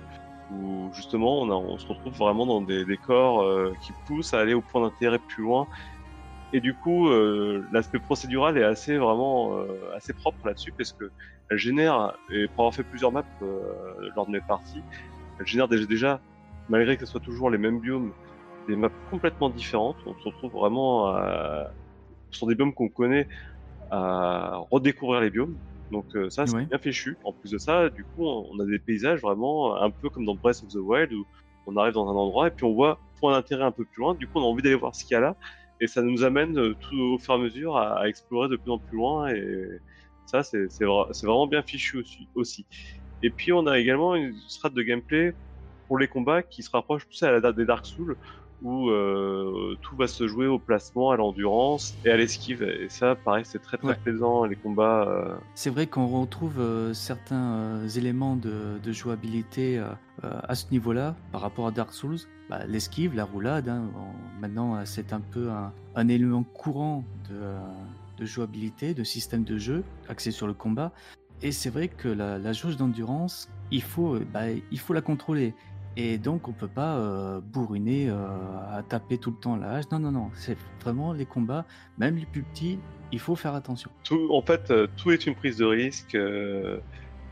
où 0.52 0.90
justement 0.94 1.42
on, 1.42 1.50
on 1.50 1.78
se 1.78 1.88
retrouve 1.88 2.14
vraiment 2.14 2.46
dans 2.46 2.62
des 2.62 2.86
décors 2.86 3.44
euh, 3.44 3.74
qui 3.86 3.94
poussent 4.06 4.34
à 4.34 4.40
aller 4.40 4.54
au 4.54 4.62
point 4.62 4.82
d'intérêt 4.82 5.20
plus 5.20 5.44
loin. 5.44 5.68
Et 6.54 6.60
du 6.60 6.76
coup, 6.76 7.10
euh, 7.10 7.66
l'aspect 7.72 8.00
procédural 8.00 8.58
est 8.58 8.64
assez 8.64 8.98
vraiment 8.98 9.58
euh, 9.58 9.66
assez 9.96 10.14
propre 10.14 10.46
là-dessus 10.46 10.72
parce 10.78 10.94
que 10.94 11.12
elle 11.50 11.58
génère, 11.58 12.18
et 12.32 12.48
pour 12.48 12.64
avoir 12.64 12.74
fait 12.74 12.84
plusieurs 12.84 13.12
maps 13.12 13.24
lors 14.16 14.26
de 14.26 14.32
mes 14.32 14.42
parties, 14.42 14.82
elle 15.40 15.46
génère 15.46 15.68
déjà, 15.68 16.20
malgré 16.70 16.98
que 16.98 17.06
ce 17.06 17.12
soit 17.12 17.22
toujours 17.22 17.50
les 17.50 17.58
mêmes 17.58 17.80
biomes, 17.80 18.12
des 18.68 18.76
maps 18.76 18.90
complètement 19.12 19.50
différentes. 19.50 19.98
On 20.06 20.14
se 20.16 20.30
retrouve 20.30 20.52
vraiment 20.54 21.16
sur 22.32 22.48
des 22.48 22.56
biomes 22.56 22.74
qu'on 22.74 22.90
connaît 22.90 23.28
à 23.92 24.58
redécouvrir 24.72 25.22
les 25.22 25.30
biomes. 25.30 25.56
Donc 25.92 26.06
euh, 26.16 26.30
ça, 26.30 26.48
c'est 26.48 26.66
bien 26.66 26.78
fichu. 26.80 27.18
En 27.24 27.32
plus 27.32 27.52
de 27.52 27.58
ça, 27.58 27.90
du 27.90 28.04
coup, 28.04 28.26
on 28.26 28.60
a 28.60 28.66
des 28.66 28.80
paysages 28.80 29.22
vraiment 29.22 29.80
un 29.80 29.92
peu 29.92 30.10
comme 30.10 30.26
dans 30.26 30.36
Breath 30.36 30.64
of 30.64 30.70
the 30.70 30.78
Wild 30.78 31.14
où 31.14 31.26
on 31.68 31.78
arrive 31.78 31.94
dans 31.94 32.10
un 32.10 32.16
endroit 32.16 32.48
et 32.48 32.52
puis 32.52 32.66
on 32.66 32.74
voit 32.74 33.00
point 33.20 33.34
d'intérêt 33.34 33.64
un 33.64 33.72
peu 33.72 33.86
plus 33.86 34.02
loin. 34.02 34.16
Du 34.16 34.28
coup, 34.28 34.40
on 34.40 34.42
a 34.42 34.46
envie 34.46 34.64
d'aller 34.64 34.76
voir 34.76 34.96
ce 34.96 35.06
qu'il 35.06 35.14
y 35.14 35.18
a 35.18 35.22
là 35.22 35.36
et 35.80 35.88
ça 35.88 36.02
nous 36.02 36.24
amène 36.24 36.58
euh, 36.58 36.74
tout 36.74 36.98
au 36.98 37.18
fur 37.20 37.36
et 37.36 37.38
à 37.38 37.40
mesure 37.40 37.78
à, 37.78 38.08
explorer 38.08 38.50
de 38.50 38.56
plus 38.56 38.72
en 38.72 38.80
plus 38.80 38.98
loin 38.98 39.28
et 39.30 39.68
ça, 40.26 40.44
c'est 40.44 40.68
vraiment 40.84 41.48
bien 41.48 41.62
fichu 41.62 42.00
aussi, 42.00 42.28
aussi. 42.36 42.66
Et 43.22 43.30
puis, 43.30 43.54
on 43.54 43.68
a 43.68 43.80
également 43.80 44.16
une 44.16 44.36
strate 44.48 44.74
de 44.74 44.82
gameplay 44.82 45.34
pour 45.88 45.98
les 45.98 46.08
combats 46.08 46.44
qui 46.44 46.64
se 46.64 46.72
rapproche 46.72 47.06
plus 47.06 47.22
à 47.24 47.32
la 47.32 47.40
date 47.40 47.56
des 47.56 47.66
Dark 47.66 47.86
Souls 47.86 48.18
où 48.64 48.90
euh, 48.90 49.76
tout 49.82 49.96
va 49.96 50.08
se 50.08 50.26
jouer 50.28 50.48
au 50.48 50.58
placement, 50.58 51.12
à 51.12 51.18
l'endurance 51.18 51.96
et 52.06 52.10
à 52.10 52.18
l'esquive. 52.18 52.64
Et 52.64 52.88
ça, 52.90 53.16
pareil, 53.16 53.44
c'est 53.46 53.62
très 53.62 53.78
très 53.78 53.96
plaisant, 53.96 54.46
les 54.46 54.56
combats. 54.56 55.06
Euh. 55.08 55.36
C'est 55.54 55.70
vrai 55.70 55.86
qu'on 55.86 56.08
retrouve 56.08 56.60
euh, 56.60 56.94
certains 56.94 57.86
éléments 57.90 58.36
de, 58.36 58.80
jouabilité 58.92 59.82
à 60.22 60.56
ce 60.56 60.66
niveau-là 60.72 61.16
par 61.32 61.42
rapport 61.42 61.68
à 61.68 61.72
Dark 61.72 61.92
Souls. 61.94 62.20
Bah, 62.50 62.66
l'esquive, 62.68 63.16
la 63.16 63.26
roulade, 63.26 63.68
hein, 63.68 63.90
maintenant 64.40 64.86
c'est 64.86 65.12
un 65.14 65.20
peu 65.20 65.50
un, 65.96 66.08
élément 66.08 66.44
courant 66.44 67.04
de, 67.30 67.36
jouabilité, 68.20 68.94
de 68.94 69.04
système 69.04 69.44
de 69.44 69.58
jeu 69.58 69.84
axé 70.08 70.32
sur 70.32 70.48
le 70.48 70.54
combat. 70.54 70.92
Et 71.42 71.52
c'est 71.52 71.70
vrai 71.70 71.90
que 71.90 72.08
la, 72.08 72.54
jauge 72.54 72.78
d'endurance, 72.78 73.50
il 73.72 73.82
faut, 73.82 74.18
bah, 74.32 74.50
il 74.50 74.80
faut 74.80 74.94
la 74.94 75.02
contrôler. 75.02 75.54
Et 75.96 76.18
donc, 76.18 76.48
on 76.48 76.54
peut 76.54 76.68
pas 76.68 76.96
euh, 76.98 77.40
bourriner 77.40 78.10
euh, 78.10 78.16
à 78.72 78.82
taper 78.82 79.18
tout 79.18 79.32
le 79.32 79.38
temps 79.38 79.56
la 79.56 79.74
hache. 79.74 79.86
Non, 79.92 80.00
non, 80.00 80.12
non. 80.12 80.32
C'est 80.34 80.58
vraiment 80.82 81.14
les 81.14 81.26
combats, 81.26 81.66
même 81.98 82.16
les 82.16 82.26
plus 82.26 82.44
petits, 82.44 82.80
il 83.12 83.20
faut 83.20 83.36
faire 83.36 83.54
attention. 83.54 83.92
Tout, 84.04 84.30
en 84.32 84.42
fait, 84.42 84.72
euh, 84.72 84.88
tout 84.98 85.12
est 85.12 85.28
une 85.28 85.36
prise 85.36 85.58
de 85.58 85.66
risque. 85.66 86.18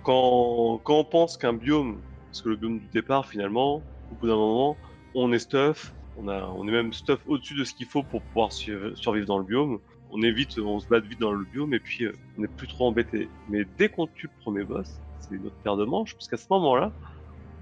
quand, 0.04 0.80
quand 0.84 0.96
on 0.96 1.04
pense 1.04 1.38
qu'un 1.38 1.54
biome, 1.54 1.98
parce 2.28 2.42
que 2.42 2.50
le 2.50 2.56
biome 2.56 2.80
du 2.80 2.88
départ, 2.88 3.26
finalement, 3.26 3.82
au 4.12 4.16
bout 4.20 4.28
d'un 4.28 4.36
moment, 4.36 4.78
on 5.16 5.32
est 5.32 5.40
stuff. 5.40 5.94
On, 6.18 6.28
a, 6.28 6.44
on 6.56 6.68
est 6.68 6.72
même 6.72 6.94
stuff 6.94 7.20
au-dessus 7.28 7.56
de 7.56 7.64
ce 7.64 7.74
qu'il 7.74 7.88
faut 7.88 8.04
pour 8.04 8.22
pouvoir 8.22 8.52
survivre 8.52 9.26
dans 9.26 9.38
le 9.38 9.44
biome. 9.44 9.80
On 10.12 10.22
est 10.22 10.32
vite, 10.32 10.58
on 10.60 10.80
se 10.80 10.88
bat 10.88 11.00
vite 11.00 11.20
dans 11.20 11.32
le 11.32 11.46
biome 11.46 11.74
et 11.74 11.80
puis 11.80 12.06
on 12.38 12.42
n'est 12.42 12.48
plus 12.48 12.68
trop 12.68 12.88
embêté. 12.88 13.30
Mais 13.50 13.66
dès 13.78 13.90
qu'on 13.90 14.08
tue 14.08 14.28
le 14.28 14.42
premier 14.42 14.64
boss, 14.64 15.00
c'est 15.20 15.36
une 15.36 15.46
autre 15.46 15.56
paire 15.64 15.78
de 15.78 15.86
manches, 15.86 16.14
parce 16.14 16.28
qu'à 16.28 16.38
ce 16.38 16.48
moment-là, 16.50 16.92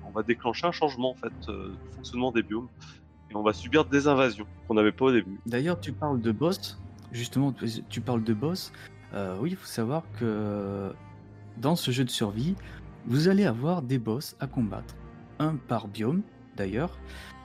on 0.08 0.12
va 0.12 0.24
déclencher 0.24 0.65
un 0.65 0.72
changement 0.72 1.12
en 1.12 1.15
fait 1.15 1.34
euh, 1.50 1.70
de 1.70 1.96
fonctionnement 1.96 2.32
des 2.32 2.41
biomes 2.41 2.68
et 3.29 3.36
on 3.36 3.44
va 3.44 3.53
subir 3.53 3.86
des 3.86 4.08
invasions 4.08 4.48
qu'on 4.68 4.74
n'avait 4.74 4.91
pas 4.91 5.06
au 5.06 5.12
début. 5.12 5.39
D'ailleurs, 5.46 5.79
tu 5.79 5.91
parles 5.91 6.20
de 6.20 6.32
boss, 6.32 6.79
justement, 7.12 7.53
tu 7.89 8.01
parles 8.01 8.24
de 8.24 8.34
boss. 8.34 8.72
Euh, 9.13 9.38
oui, 9.39 9.51
il 9.51 9.56
faut 9.56 9.65
savoir 9.68 10.03
que 10.20 10.91
dans 11.58 11.75
ce 11.75 11.91
jeu 11.91 12.03
de 12.03 12.10
survie, 12.10 12.56
vous 13.06 13.27
allez 13.27 13.46
avoir 13.46 13.82
des 13.82 14.00
boss 14.00 14.36
à 14.39 14.48
combattre, 14.48 14.96
un 15.39 15.56
par 15.56 15.88
biome 15.88 16.22
d'ailleurs, 16.56 16.98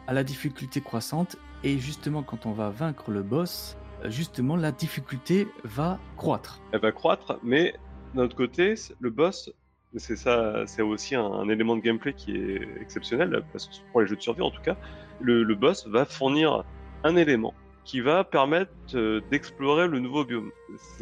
à 0.06 0.12
la 0.12 0.25
difficulté 0.25 0.80
croissante. 0.80 1.37
Et 1.62 1.78
justement, 1.78 2.23
quand 2.23 2.46
on 2.46 2.52
va 2.52 2.70
vaincre 2.70 3.11
le 3.11 3.23
boss, 3.23 3.76
justement, 4.06 4.56
la 4.56 4.73
difficulté 4.73 5.49
va 5.64 5.99
croître. 6.16 6.61
Elle 6.73 6.80
va 6.80 6.92
croître, 6.92 7.38
mais 7.42 7.75
d'un 8.14 8.25
autre 8.25 8.37
côté, 8.37 8.75
le 9.00 9.11
boss 9.11 9.50
c'est 9.96 10.16
ça, 10.16 10.64
c'est 10.66 10.82
aussi 10.82 11.14
un, 11.14 11.49
élément 11.49 11.76
de 11.76 11.80
gameplay 11.80 12.12
qui 12.14 12.37
est 12.37 12.68
exceptionnel, 12.80 13.44
parce 13.52 13.66
que 13.66 13.75
pour 13.92 14.00
les 14.00 14.06
jeux 14.06 14.16
de 14.16 14.20
survie 14.20 14.42
en 14.42 14.50
tout 14.50 14.62
cas, 14.62 14.76
le, 15.20 15.44
boss 15.54 15.87
va 15.87 16.04
fournir 16.04 16.64
un 17.04 17.16
élément 17.16 17.54
qui 17.84 18.00
va 18.00 18.25
permettre 18.25 18.73
euh, 18.94 19.20
d'explorer 19.30 19.87
le 19.87 19.99
nouveau 20.00 20.25
biome. 20.25 20.50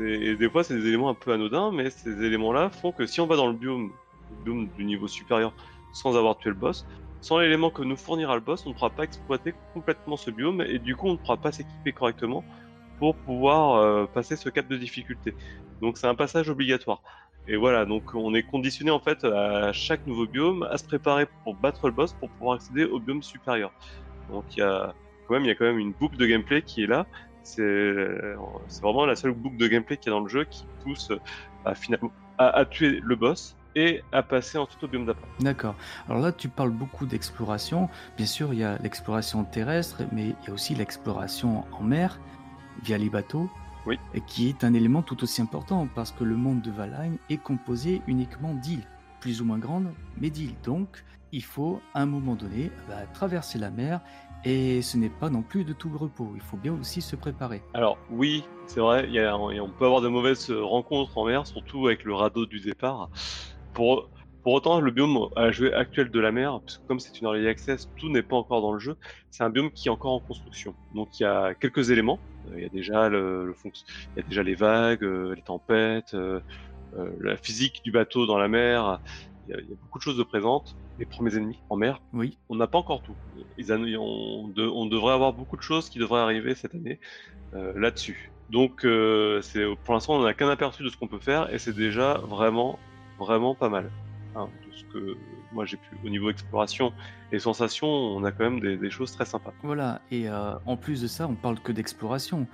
Et 0.01 0.35
des 0.35 0.51
fois, 0.51 0.65
c'est 0.65 0.75
des 0.75 0.89
éléments 0.89 1.09
un 1.09 1.15
peu 1.15 1.33
anodins, 1.33 1.71
mais 1.73 1.91
ces 1.91 2.25
éléments-là 2.25 2.71
font 2.71 2.91
que 2.91 3.07
si 3.07 3.21
on 3.21 3.27
va 3.27 3.37
dans 3.37 3.47
le 3.47 3.53
biome, 3.53 3.93
le 4.31 4.45
biome 4.45 4.69
du 4.77 4.85
niveau 4.85 5.07
supérieur 5.07 5.55
sans 5.93 6.17
avoir 6.17 6.37
tué 6.39 6.51
le 6.51 6.57
boss, 6.57 6.85
sans 7.21 7.39
l'élément 7.39 7.71
que 7.71 7.83
nous 7.83 7.97
fournira 7.97 8.35
le 8.35 8.41
boss, 8.41 8.67
on 8.67 8.71
ne 8.71 8.75
pourra 8.75 8.91
pas 8.91 9.05
exploiter 9.05 9.55
complètement 9.75 10.17
ce 10.17 10.31
biome 10.31 10.61
et 10.61 10.79
du 10.79 10.97
coup 10.97 11.07
on 11.07 11.13
ne 11.13 11.19
pourra 11.19 11.37
pas 11.37 11.53
s'équiper 11.53 11.93
correctement 11.93 12.45
pour 13.03 13.17
pouvoir 13.17 13.75
euh, 13.75 14.07
passer 14.07 14.37
ce 14.37 14.49
cap 14.49 14.69
de 14.69 14.77
difficulté. 14.77 15.35
Donc 15.81 15.99
c'est 15.99 16.07
un 16.07 16.15
passage 16.15 16.49
obligatoire. 16.49 17.03
Et 17.49 17.57
voilà, 17.57 17.85
donc 17.85 18.15
on 18.15 18.33
est 18.33 18.45
conditionné 18.45 18.93
en 18.93 19.01
fait 19.01 19.25
à 19.25 19.73
chaque 19.73 20.07
nouveau 20.07 20.25
biome 20.25 20.63
à 20.71 20.79
se 20.79 20.85
préparer 20.85 21.27
pour 21.43 21.57
battre 21.57 21.89
le 21.89 21.93
boss 21.93 22.13
pour 22.13 22.31
pouvoir 22.31 22.55
accéder 22.59 22.85
au 22.85 23.01
biome 23.01 23.25
supérieur. 23.25 23.73
Donc 24.31 24.45
il 24.53 24.61
y 24.61 24.63
a 24.63 24.95
quand 25.27 25.35
même, 25.35 25.43
il 25.43 25.49
y 25.49 25.51
a 25.51 25.57
quand 25.57 25.65
même 25.65 25.81
une 25.81 25.91
boucle 25.91 26.17
de 26.17 26.27
gameplay 26.27 26.63
qui 26.63 26.85
est 26.85 26.87
là. 26.87 27.07
C'est 27.43 28.15
vraiment 28.81 29.05
la 29.05 29.17
seule 29.17 29.33
boucle 29.33 29.57
de 29.57 29.67
gameplay 29.67 29.97
qui 29.97 30.09
est 30.09 30.13
dans 30.13 30.21
le 30.21 30.29
jeu 30.29 30.45
qui 30.45 30.65
pousse 30.85 31.11
à, 31.65 31.75
finalement, 31.75 32.13
à, 32.39 32.65
tuer 32.65 33.01
le 33.03 33.17
boss 33.17 33.57
et 33.75 34.03
à 34.13 34.23
passer 34.23 34.59
ensuite 34.59 34.85
au 34.85 34.87
biome 34.87 35.07
d'après. 35.07 35.27
D'accord. 35.41 35.75
Alors 36.09 36.23
là, 36.23 36.31
tu 36.31 36.49
parles 36.49 36.71
beaucoup 36.71 37.07
d'exploration. 37.07 37.89
Bien 38.17 38.27
sûr, 38.27 38.53
il 38.53 38.61
y 38.61 38.65
a 38.65 38.79
l'exploration 38.79 39.43
terrestre, 39.43 40.05
mais 40.13 40.27
il 40.27 40.47
y 40.47 40.51
a 40.51 40.53
aussi 40.53 40.77
l'exploration 40.77 41.65
en 41.73 41.83
mer 41.83 42.21
via 42.83 42.99
les 42.99 43.11
bateaux. 43.11 43.49
Oui. 43.87 43.99
Qui 44.27 44.49
est 44.49 44.63
un 44.63 44.75
élément 44.75 45.03
tout 45.03 45.23
aussi 45.25 45.43
important 45.43 45.89
parce 45.93 46.13
que 46.13 46.23
le 46.23 46.37
monde 46.37 46.63
de 46.63 46.71
Valheim 46.71 47.17
est 47.31 47.37
composé 47.37 48.01
uniquement 48.07 48.55
d'îles, 48.55 48.87
plus 49.21 49.41
ou 49.41 49.45
moins 49.45 49.59
grandes, 49.59 49.93
mais 50.21 50.31
d'îles. 50.31 50.55
Donc, 50.63 51.03
il 51.33 51.43
faut 51.43 51.81
à 51.95 52.03
un 52.03 52.07
moment 52.07 52.35
donné 52.35 52.71
bah, 52.89 53.07
traverser 53.13 53.59
la 53.59 53.71
mer 53.71 54.01
et 54.45 54.83
ce 54.83 54.97
n'est 54.97 55.09
pas 55.09 55.31
non 55.31 55.43
plus 55.43 55.65
de 55.65 55.73
tout 55.73 55.89
le 55.89 55.97
repos. 55.97 56.31
Il 56.35 56.43
faut 56.43 56.57
bien 56.57 56.75
aussi 56.75 57.01
se 57.01 57.17
préparer. 57.17 57.63
Alors 57.75 57.99
oui, 58.11 58.45
c'est 58.67 58.81
vrai, 58.81 59.09
y 59.11 59.19
a, 59.19 59.37
on 59.37 59.71
peut 59.71 59.87
avoir 59.87 60.01
de 60.01 60.09
mauvaises 60.09 60.51
rencontres 60.51 61.17
en 61.19 61.25
mer, 61.25 61.47
surtout 61.47 61.87
avec 61.87 62.05
le 62.05 62.15
radeau 62.15 62.47
du 62.47 62.61
départ. 62.61 63.09
Pour, 63.73 64.11
pour 64.43 64.53
autant, 64.53 64.81
le 64.81 64.91
biome 64.91 65.29
actuel 65.75 66.11
de 66.11 66.21
la 66.21 66.33
mer, 66.33 66.61
puisque 66.65 66.87
comme 66.87 67.01
c'est 67.01 67.21
une 67.21 67.27
early 67.27 67.49
access, 67.49 67.89
tout 67.97 68.11
n'est 68.11 68.23
pas 68.23 68.37
encore 68.37 68.61
dans 68.61 68.73
le 68.73 68.81
jeu. 68.81 68.97
C'est 69.31 69.45
un 69.45 69.51
biome 69.51 69.71
qui 69.71 69.89
est 69.89 69.91
encore 69.91 70.13
en 70.13 70.21
construction. 70.21 70.75
Donc 70.95 71.19
il 71.19 71.23
y 71.23 71.27
a 71.27 71.55
quelques 71.55 71.91
éléments. 71.91 72.19
Euh, 72.47 72.55
il 72.57 72.63
y 72.63 72.67
a 72.67 72.69
déjà 72.69 73.09
le, 73.09 73.47
le 73.47 73.55
il 73.65 73.71
y 74.17 74.21
a 74.21 74.23
déjà 74.23 74.43
les 74.43 74.55
vagues, 74.55 75.05
euh, 75.05 75.35
les 75.35 75.43
tempêtes, 75.43 76.15
euh, 76.15 76.41
la 77.21 77.37
physique 77.37 77.83
du 77.85 77.91
bateau 77.91 78.27
dans 78.27 78.39
la 78.39 78.49
mer. 78.49 79.01
Il 79.47 79.53
y, 79.53 79.55
a, 79.55 79.61
il 79.61 79.69
y 79.69 79.73
a 79.73 79.77
beaucoup 79.77 79.99
de 79.99 80.03
choses 80.03 80.19
de 80.19 80.23
présentes 80.23 80.77
les 80.99 81.07
premiers 81.07 81.35
ennemis 81.37 81.59
en 81.71 81.77
mer. 81.77 82.01
Oui. 82.13 82.39
On 82.51 82.55
n'a 82.55 82.67
pas 82.67 82.79
encore 82.79 83.03
tout. 83.03 83.17
Ils 83.57 83.73
on, 83.73 84.53
on, 84.57 84.87
devrait 84.87 85.15
avoir 85.15 85.33
beaucoup 85.33 85.57
de 85.57 85.63
choses 85.63 85.89
qui 85.89 85.99
devraient 85.99 86.21
arriver 86.21 86.55
cette 86.55 86.75
année 86.75 87.01
là-dessus. 87.53 88.31
Donc, 88.51 88.87
c'est 89.41 89.65
pour 89.85 89.95
l'instant, 89.95 90.17
on 90.17 90.23
n'a 90.23 90.35
qu'un 90.35 90.51
aperçu 90.51 90.83
de 90.83 90.91
ce 90.91 90.97
qu'on 90.99 91.09
peut 91.09 91.19
faire 91.19 91.53
et 91.53 91.59
c'est 91.59 91.75
déjà 91.75 92.19
vraiment, 92.19 92.79
vraiment 93.19 93.55
pas 93.55 93.71
mal. 93.71 93.91
Hein, 94.35 94.49
de 94.67 94.75
ce 94.75 94.85
que 94.85 95.17
moi 95.53 95.67
j'ai 95.67 95.77
pu 95.77 95.97
au 96.05 96.09
niveau 96.09 96.31
exploration 96.31 96.95
et 97.33 97.39
sensations, 97.39 97.89
on 97.89 98.25
a 98.25 98.33
quand 98.33 98.51
même 98.51 98.61
des, 98.61 98.91
choses 98.91 99.13
très 99.13 99.27
sympas. 99.27 99.53
Voilà. 99.63 100.01
Et 100.11 100.29
euh, 100.29 100.55
en 100.65 100.77
plus 100.77 101.03
de 101.03 101.07
ça, 101.07 101.29
on 101.29 101.35
parle 101.35 101.61
que 101.61 101.71
d'exploration, 101.71 102.47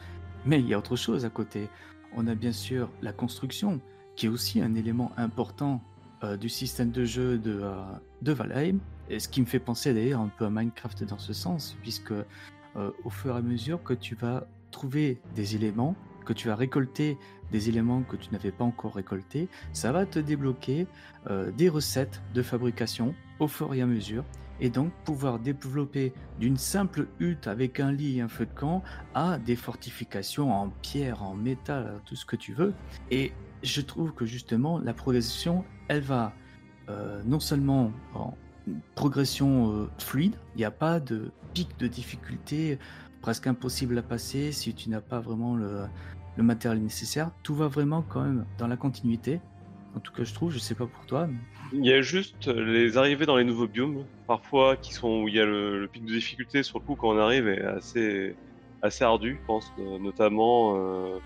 mais 0.44 0.58
il 0.58 0.66
y 0.66 0.74
a 0.74 0.78
autre 0.78 0.96
chose 0.96 1.24
à 1.24 1.30
côté. 1.30 1.68
On 2.16 2.26
a 2.26 2.34
bien 2.34 2.52
sûr 2.52 2.90
la 3.00 3.12
construction, 3.12 3.80
qui 4.16 4.26
est 4.26 4.28
aussi 4.28 4.60
un 4.60 4.74
élément 4.74 5.12
important 5.16 5.80
euh, 6.24 6.36
du 6.36 6.48
système 6.48 6.90
de 6.90 7.04
jeu 7.04 7.38
de, 7.38 7.60
euh, 7.62 7.80
de 8.22 8.32
Valheim, 8.32 8.78
et 9.08 9.20
ce 9.20 9.28
qui 9.28 9.40
me 9.40 9.46
fait 9.46 9.60
penser 9.60 9.94
d'ailleurs 9.94 10.20
un 10.20 10.32
peu 10.36 10.46
à 10.46 10.50
Minecraft 10.50 11.04
dans 11.04 11.18
ce 11.18 11.32
sens, 11.32 11.76
puisque 11.82 12.12
au 13.02 13.10
fur 13.10 13.34
et 13.34 13.38
à 13.38 13.42
mesure 13.42 13.82
que 13.82 13.92
tu 13.92 14.14
vas 14.14 14.46
trouver 14.70 15.20
des 15.34 15.56
éléments, 15.56 15.96
que 16.24 16.32
tu 16.32 16.46
vas 16.46 16.54
récolter 16.54 17.18
des 17.52 17.68
éléments 17.68 18.02
que 18.02 18.16
tu 18.16 18.30
n'avais 18.30 18.50
pas 18.50 18.64
encore 18.64 18.94
récoltés, 18.94 19.48
ça 19.72 19.92
va 19.92 20.06
te 20.06 20.18
débloquer 20.18 20.86
des 21.56 21.68
recettes 21.68 22.22
de 22.34 22.42
fabrication 22.42 23.14
au 23.38 23.48
fur 23.48 23.74
et 23.74 23.82
à 23.82 23.86
mesure, 23.86 24.24
et 24.60 24.70
donc 24.70 24.92
pouvoir 25.04 25.38
développer 25.38 26.12
d'une 26.38 26.56
simple 26.56 27.06
hutte 27.20 27.46
avec 27.46 27.80
un 27.80 27.92
lit 27.92 28.18
et 28.18 28.20
un 28.20 28.28
feu 28.28 28.46
de 28.46 28.54
camp 28.54 28.82
à 29.14 29.38
des 29.38 29.56
fortifications 29.56 30.52
en 30.52 30.70
pierre, 30.82 31.22
en 31.22 31.34
métal, 31.34 32.00
tout 32.04 32.16
ce 32.16 32.26
que 32.26 32.36
tu 32.36 32.52
veux. 32.52 32.74
Et 33.10 33.32
je 33.62 33.80
trouve 33.80 34.12
que 34.12 34.26
justement 34.26 34.78
la 34.78 34.94
progression, 34.94 35.64
elle 35.88 36.02
va 36.02 36.32
euh, 36.88 37.22
non 37.24 37.40
seulement 37.40 37.92
en 38.14 38.34
progression 38.94 39.72
euh, 39.72 39.90
fluide, 39.98 40.34
il 40.54 40.58
n'y 40.58 40.64
a 40.64 40.70
pas 40.70 41.00
de 41.00 41.30
pic 41.54 41.78
de 41.78 41.86
difficulté 41.86 42.78
presque 43.20 43.46
impossible 43.46 43.98
à 43.98 44.02
passer 44.02 44.52
si 44.52 44.74
tu 44.74 44.90
n'as 44.90 45.00
pas 45.00 45.20
vraiment 45.20 45.56
le, 45.56 45.86
matériel 46.42 46.82
nécessaire. 46.82 47.30
Tout 47.42 47.54
va 47.54 47.68
vraiment 47.68 48.02
quand 48.02 48.22
même 48.22 48.44
dans 48.58 48.66
la 48.66 48.76
continuité. 48.76 49.40
En 49.96 50.00
tout 50.00 50.12
cas, 50.12 50.24
je 50.24 50.34
trouve, 50.34 50.52
je 50.52 50.58
sais 50.58 50.74
pas 50.74 50.86
pour 50.86 51.06
toi. 51.06 51.28
Il 51.72 51.84
y 51.84 51.92
a 51.92 52.00
juste 52.00 52.46
les 52.46 52.96
arrivées 52.96 53.26
dans 53.26 53.36
les 53.36 53.44
nouveaux 53.44 53.66
biomes, 53.66 54.04
parfois 54.26 54.76
qui 54.76 54.92
sont 54.92 55.22
où 55.22 55.28
il 55.28 55.34
y 55.34 55.40
a 55.40 55.46
le, 55.46 55.88
pic 55.90 56.04
de 56.04 56.12
difficulté 56.12 56.62
sur 56.62 56.78
le 56.78 56.84
coup 56.84 56.94
quand 56.94 57.08
on 57.10 57.18
arrive 57.18 57.48
est 57.48 57.62
assez 57.62 58.36
assez 58.82 59.02
ardu, 59.02 59.38
je 59.40 59.46
pense, 59.46 59.72
notamment. 60.00 60.76
Euh, 60.76 61.18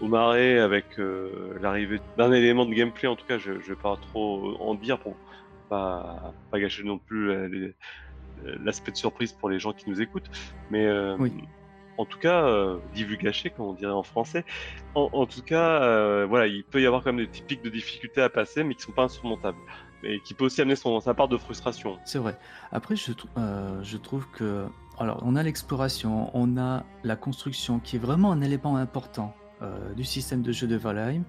au 0.00 0.08
marais 0.08 0.58
avec 0.58 0.98
euh, 0.98 1.56
l'arrivée 1.62 2.00
d'un 2.18 2.32
élément 2.32 2.66
de 2.66 2.74
gameplay, 2.74 3.08
en 3.08 3.16
tout 3.16 3.26
cas, 3.26 3.38
je, 3.38 3.60
je 3.60 3.68
vais 3.68 3.80
pas 3.80 3.96
trop 3.96 4.56
en 4.60 4.74
dire 4.74 4.98
pour 4.98 5.14
pas, 5.68 6.34
pas 6.50 6.60
gâcher 6.60 6.82
non 6.82 6.98
plus 6.98 7.30
euh, 7.30 7.74
l'aspect 8.62 8.92
de 8.92 8.96
surprise 8.96 9.32
pour 9.32 9.48
les 9.48 9.58
gens 9.58 9.72
qui 9.72 9.88
nous 9.88 10.00
écoutent. 10.00 10.30
Mais 10.70 10.86
euh, 10.86 11.16
en 11.98 12.04
tout 12.04 12.18
cas, 12.18 12.44
euh, 12.46 12.78
gâché, 13.20 13.50
comme 13.50 13.66
on 13.66 13.72
dirait 13.72 13.92
en 13.92 14.02
français. 14.02 14.44
En, 14.94 15.26
tout 15.26 15.42
cas, 15.42 16.24
voilà, 16.26 16.46
il 16.46 16.64
peut 16.64 16.80
y 16.80 16.86
avoir 16.86 17.02
quand 17.02 17.12
même 17.12 17.24
des 17.24 17.30
petits 17.30 17.42
pics 17.42 17.62
de 17.62 17.70
difficulté 17.70 18.20
à 18.20 18.28
passer, 18.28 18.64
mais 18.64 18.74
qui 18.74 18.82
sont 18.82 18.92
pas 18.92 19.04
insurmontables. 19.04 19.58
Et 20.02 20.20
qui 20.20 20.34
peut 20.34 20.44
aussi 20.44 20.60
amener 20.60 20.76
sa 20.76 21.14
part 21.14 21.28
de 21.28 21.36
frustration. 21.38 21.98
C'est 22.04 22.18
vrai. 22.18 22.36
Après, 22.72 22.96
je, 22.96 23.12
je 23.82 23.96
trouve 23.96 24.28
que. 24.30 24.66
Alors, 24.98 25.22
on 25.24 25.34
a 25.34 25.42
l'exploration, 25.42 26.30
on 26.34 26.56
a 26.56 26.84
la 27.02 27.16
construction 27.16 27.80
qui 27.80 27.96
est 27.96 27.98
vraiment 27.98 28.30
un 28.30 28.42
élément 28.42 28.76
important 28.76 29.34
euh, 29.62 29.94
du 29.94 30.04
système 30.04 30.42
de 30.42 30.50
jeu 30.52 30.66
de 30.66 30.76
Valheim, 30.76 31.22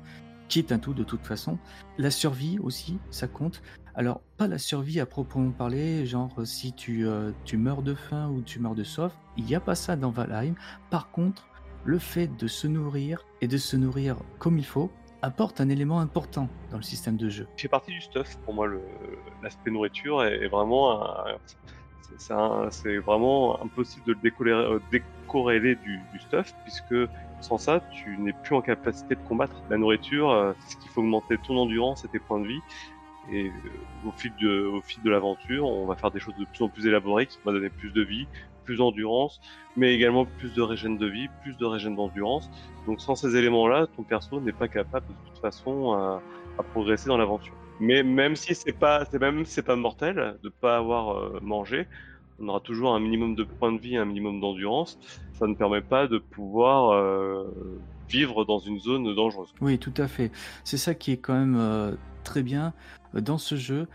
qui 0.49 0.59
est 0.59 0.71
un 0.71 0.79
tout 0.79 0.93
de 0.93 1.03
toute 1.03 1.25
façon. 1.25 1.59
La 1.97 2.09
survie 2.09 2.57
aussi, 2.59 2.97
ça 3.11 3.27
compte. 3.27 3.61
Alors, 3.97 4.21
pas 4.37 4.47
la 4.47 4.57
survie 4.57 4.99
à 4.99 5.05
proprement 5.05 5.51
parler, 5.51 6.05
genre 6.05 6.33
si 6.43 6.73
tu, 6.73 7.07
euh, 7.07 7.31
tu 7.45 7.55
meurs 7.55 7.81
de 7.81 7.93
faim 7.93 8.29
ou 8.29 8.41
tu 8.41 8.59
meurs 8.59 8.75
de 8.75 8.83
soif, 8.83 9.13
il 9.37 9.45
n'y 9.45 9.55
a 9.55 9.61
pas 9.61 9.75
ça 9.75 9.95
dans 9.95 10.09
Valheim. 10.09 10.55
Par 10.89 11.11
contre, 11.11 11.47
le 11.85 11.97
fait 11.97 12.27
de 12.27 12.47
se 12.47 12.67
nourrir 12.67 13.25
et 13.39 13.47
de 13.47 13.57
se 13.57 13.77
nourrir 13.77 14.17
comme 14.37 14.57
il 14.57 14.65
faut 14.65 14.91
apporte 15.21 15.61
un 15.61 15.69
élément 15.69 16.01
important 16.01 16.49
dans 16.71 16.77
le 16.77 16.83
système 16.83 17.15
de 17.15 17.29
jeu. 17.29 17.47
C'est 17.55 17.69
partie 17.69 17.91
du 17.91 18.01
stuff. 18.01 18.37
Pour 18.43 18.53
moi, 18.53 18.67
l'aspect 19.41 19.71
nourriture 19.71 20.23
est, 20.23 20.47
vraiment 20.47 21.01
c'est 22.69 22.97
vraiment 22.97 23.61
impossible 23.61 24.05
de 24.05 24.15
le 24.23 24.51
euh, 24.51 24.79
décorréler 24.91 25.75
du, 25.75 26.01
stuff 26.19 26.53
puisque 26.63 26.95
sans 27.41 27.57
ça, 27.57 27.81
tu 27.91 28.17
n'es 28.17 28.33
plus 28.43 28.55
en 28.55 28.61
capacité 28.61 29.15
de 29.15 29.19
combattre. 29.27 29.55
La 29.69 29.77
nourriture, 29.77 30.31
euh, 30.31 30.53
c'est 30.59 30.73
ce 30.73 30.77
qui 30.77 30.87
fait 30.87 30.99
augmenter 30.99 31.37
ton 31.45 31.57
endurance 31.57 32.05
et 32.05 32.07
tes 32.07 32.19
points 32.19 32.39
de 32.39 32.47
vie. 32.47 32.61
Et 33.31 33.47
euh, 33.47 34.07
au 34.07 34.11
fil 34.11 34.31
de, 34.39 34.65
au 34.65 34.81
fil 34.81 35.01
de 35.03 35.09
l'aventure, 35.09 35.67
on 35.67 35.85
va 35.85 35.95
faire 35.95 36.11
des 36.11 36.19
choses 36.19 36.35
de 36.37 36.45
plus 36.45 36.63
en 36.63 36.69
plus 36.69 36.87
élaborées 36.87 37.25
qui 37.25 37.39
vont 37.43 37.51
donner 37.51 37.69
plus 37.69 37.91
de 37.91 38.01
vie, 38.01 38.27
plus 38.63 38.77
d'endurance, 38.77 39.39
mais 39.77 39.93
également 39.93 40.25
plus 40.25 40.53
de 40.53 40.61
régène 40.61 40.97
de 40.97 41.07
vie, 41.07 41.27
plus 41.41 41.55
de 41.57 41.65
régène 41.65 41.95
d'endurance. 41.95 42.49
Donc 42.87 43.01
sans 43.01 43.15
ces 43.15 43.35
éléments-là, 43.35 43.87
ton 43.95 44.03
perso 44.03 44.39
n'est 44.41 44.51
pas 44.51 44.67
capable 44.67 45.07
de 45.07 45.29
toute 45.29 45.39
façon 45.39 45.93
à, 45.93 46.21
progresser 46.71 47.09
dans 47.09 47.17
l'aventure. 47.17 47.53
Mais 47.81 48.03
même 48.03 48.37
si 48.37 48.55
c'est 48.55 48.71
pas, 48.71 49.03
c'est 49.05 49.19
même 49.19 49.45
c'est 49.45 49.61
pas 49.61 49.75
mortel 49.75 50.37
de 50.41 50.49
pas 50.49 50.77
avoir 50.77 51.17
euh, 51.17 51.39
mangé, 51.41 51.87
on 52.39 52.47
aura 52.49 52.59
toujours 52.59 52.93
un 52.93 52.99
minimum 52.99 53.35
de 53.35 53.43
points 53.43 53.71
de 53.71 53.79
vie, 53.79 53.97
un 53.97 54.05
minimum 54.05 54.39
d'endurance. 54.39 54.97
Ça 55.33 55.47
ne 55.47 55.53
permet 55.53 55.81
pas 55.81 56.07
de 56.07 56.17
pouvoir 56.17 56.91
euh, 56.91 57.45
vivre 58.09 58.45
dans 58.45 58.59
une 58.59 58.79
zone 58.79 59.13
dangereuse. 59.15 59.53
Oui, 59.61 59.77
tout 59.79 59.93
à 59.97 60.07
fait. 60.07 60.31
C'est 60.63 60.77
ça 60.77 60.93
qui 60.93 61.11
est 61.11 61.17
quand 61.17 61.33
même 61.33 61.57
euh, 61.57 61.95
très 62.23 62.43
bien 62.43 62.73
dans 63.15 63.37
ce 63.37 63.55
jeu, 63.55 63.87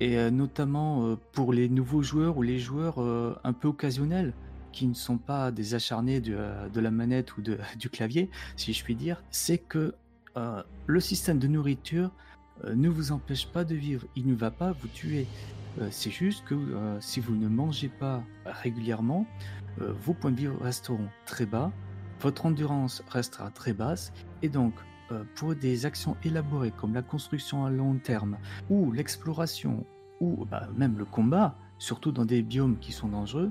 et 0.00 0.30
notamment 0.30 1.16
pour 1.32 1.52
les 1.52 1.68
nouveaux 1.68 2.02
joueurs 2.02 2.38
ou 2.38 2.42
les 2.42 2.58
joueurs 2.58 2.98
un 3.42 3.52
peu 3.52 3.68
occasionnels 3.68 4.32
qui 4.70 4.86
ne 4.86 4.94
sont 4.94 5.18
pas 5.18 5.50
des 5.50 5.74
acharnés 5.74 6.20
de, 6.20 6.80
la 6.80 6.90
manette 6.90 7.36
ou 7.36 7.42
du 7.78 7.90
clavier, 7.90 8.30
si 8.56 8.72
je 8.72 8.84
puis 8.84 8.94
dire, 8.94 9.24
c'est 9.30 9.58
que 9.58 9.94
le 10.86 11.00
système 11.00 11.40
de 11.40 11.48
nourriture 11.48 12.12
ne 12.64 12.88
vous 12.88 13.10
empêche 13.12 13.46
pas 13.48 13.64
de 13.64 13.74
vivre. 13.74 14.06
Il 14.14 14.26
ne 14.26 14.34
va 14.34 14.50
pas 14.50 14.72
vous 14.72 14.88
tuer. 14.88 15.26
Euh, 15.80 15.88
c'est 15.90 16.10
juste 16.10 16.44
que 16.44 16.54
euh, 16.54 17.00
si 17.00 17.20
vous 17.20 17.36
ne 17.36 17.48
mangez 17.48 17.88
pas 17.88 18.22
régulièrement, 18.44 19.26
euh, 19.80 19.92
vos 19.92 20.14
points 20.14 20.32
de 20.32 20.36
vie 20.36 20.48
resteront 20.48 21.08
très 21.24 21.46
bas, 21.46 21.72
votre 22.20 22.46
endurance 22.46 23.02
restera 23.08 23.50
très 23.50 23.72
basse, 23.72 24.12
et 24.42 24.48
donc 24.48 24.74
pour 25.34 25.54
des 25.54 25.86
actions 25.86 26.16
élaborées 26.24 26.72
comme 26.76 26.94
la 26.94 27.02
construction 27.02 27.64
à 27.64 27.70
long 27.70 27.96
terme, 27.96 28.36
ou 28.70 28.92
l'exploration, 28.92 29.84
ou 30.20 30.44
bah, 30.44 30.68
même 30.76 30.98
le 30.98 31.04
combat, 31.04 31.56
surtout 31.78 32.12
dans 32.12 32.24
des 32.24 32.42
biomes 32.42 32.78
qui 32.78 32.92
sont 32.92 33.08
dangereux, 33.08 33.50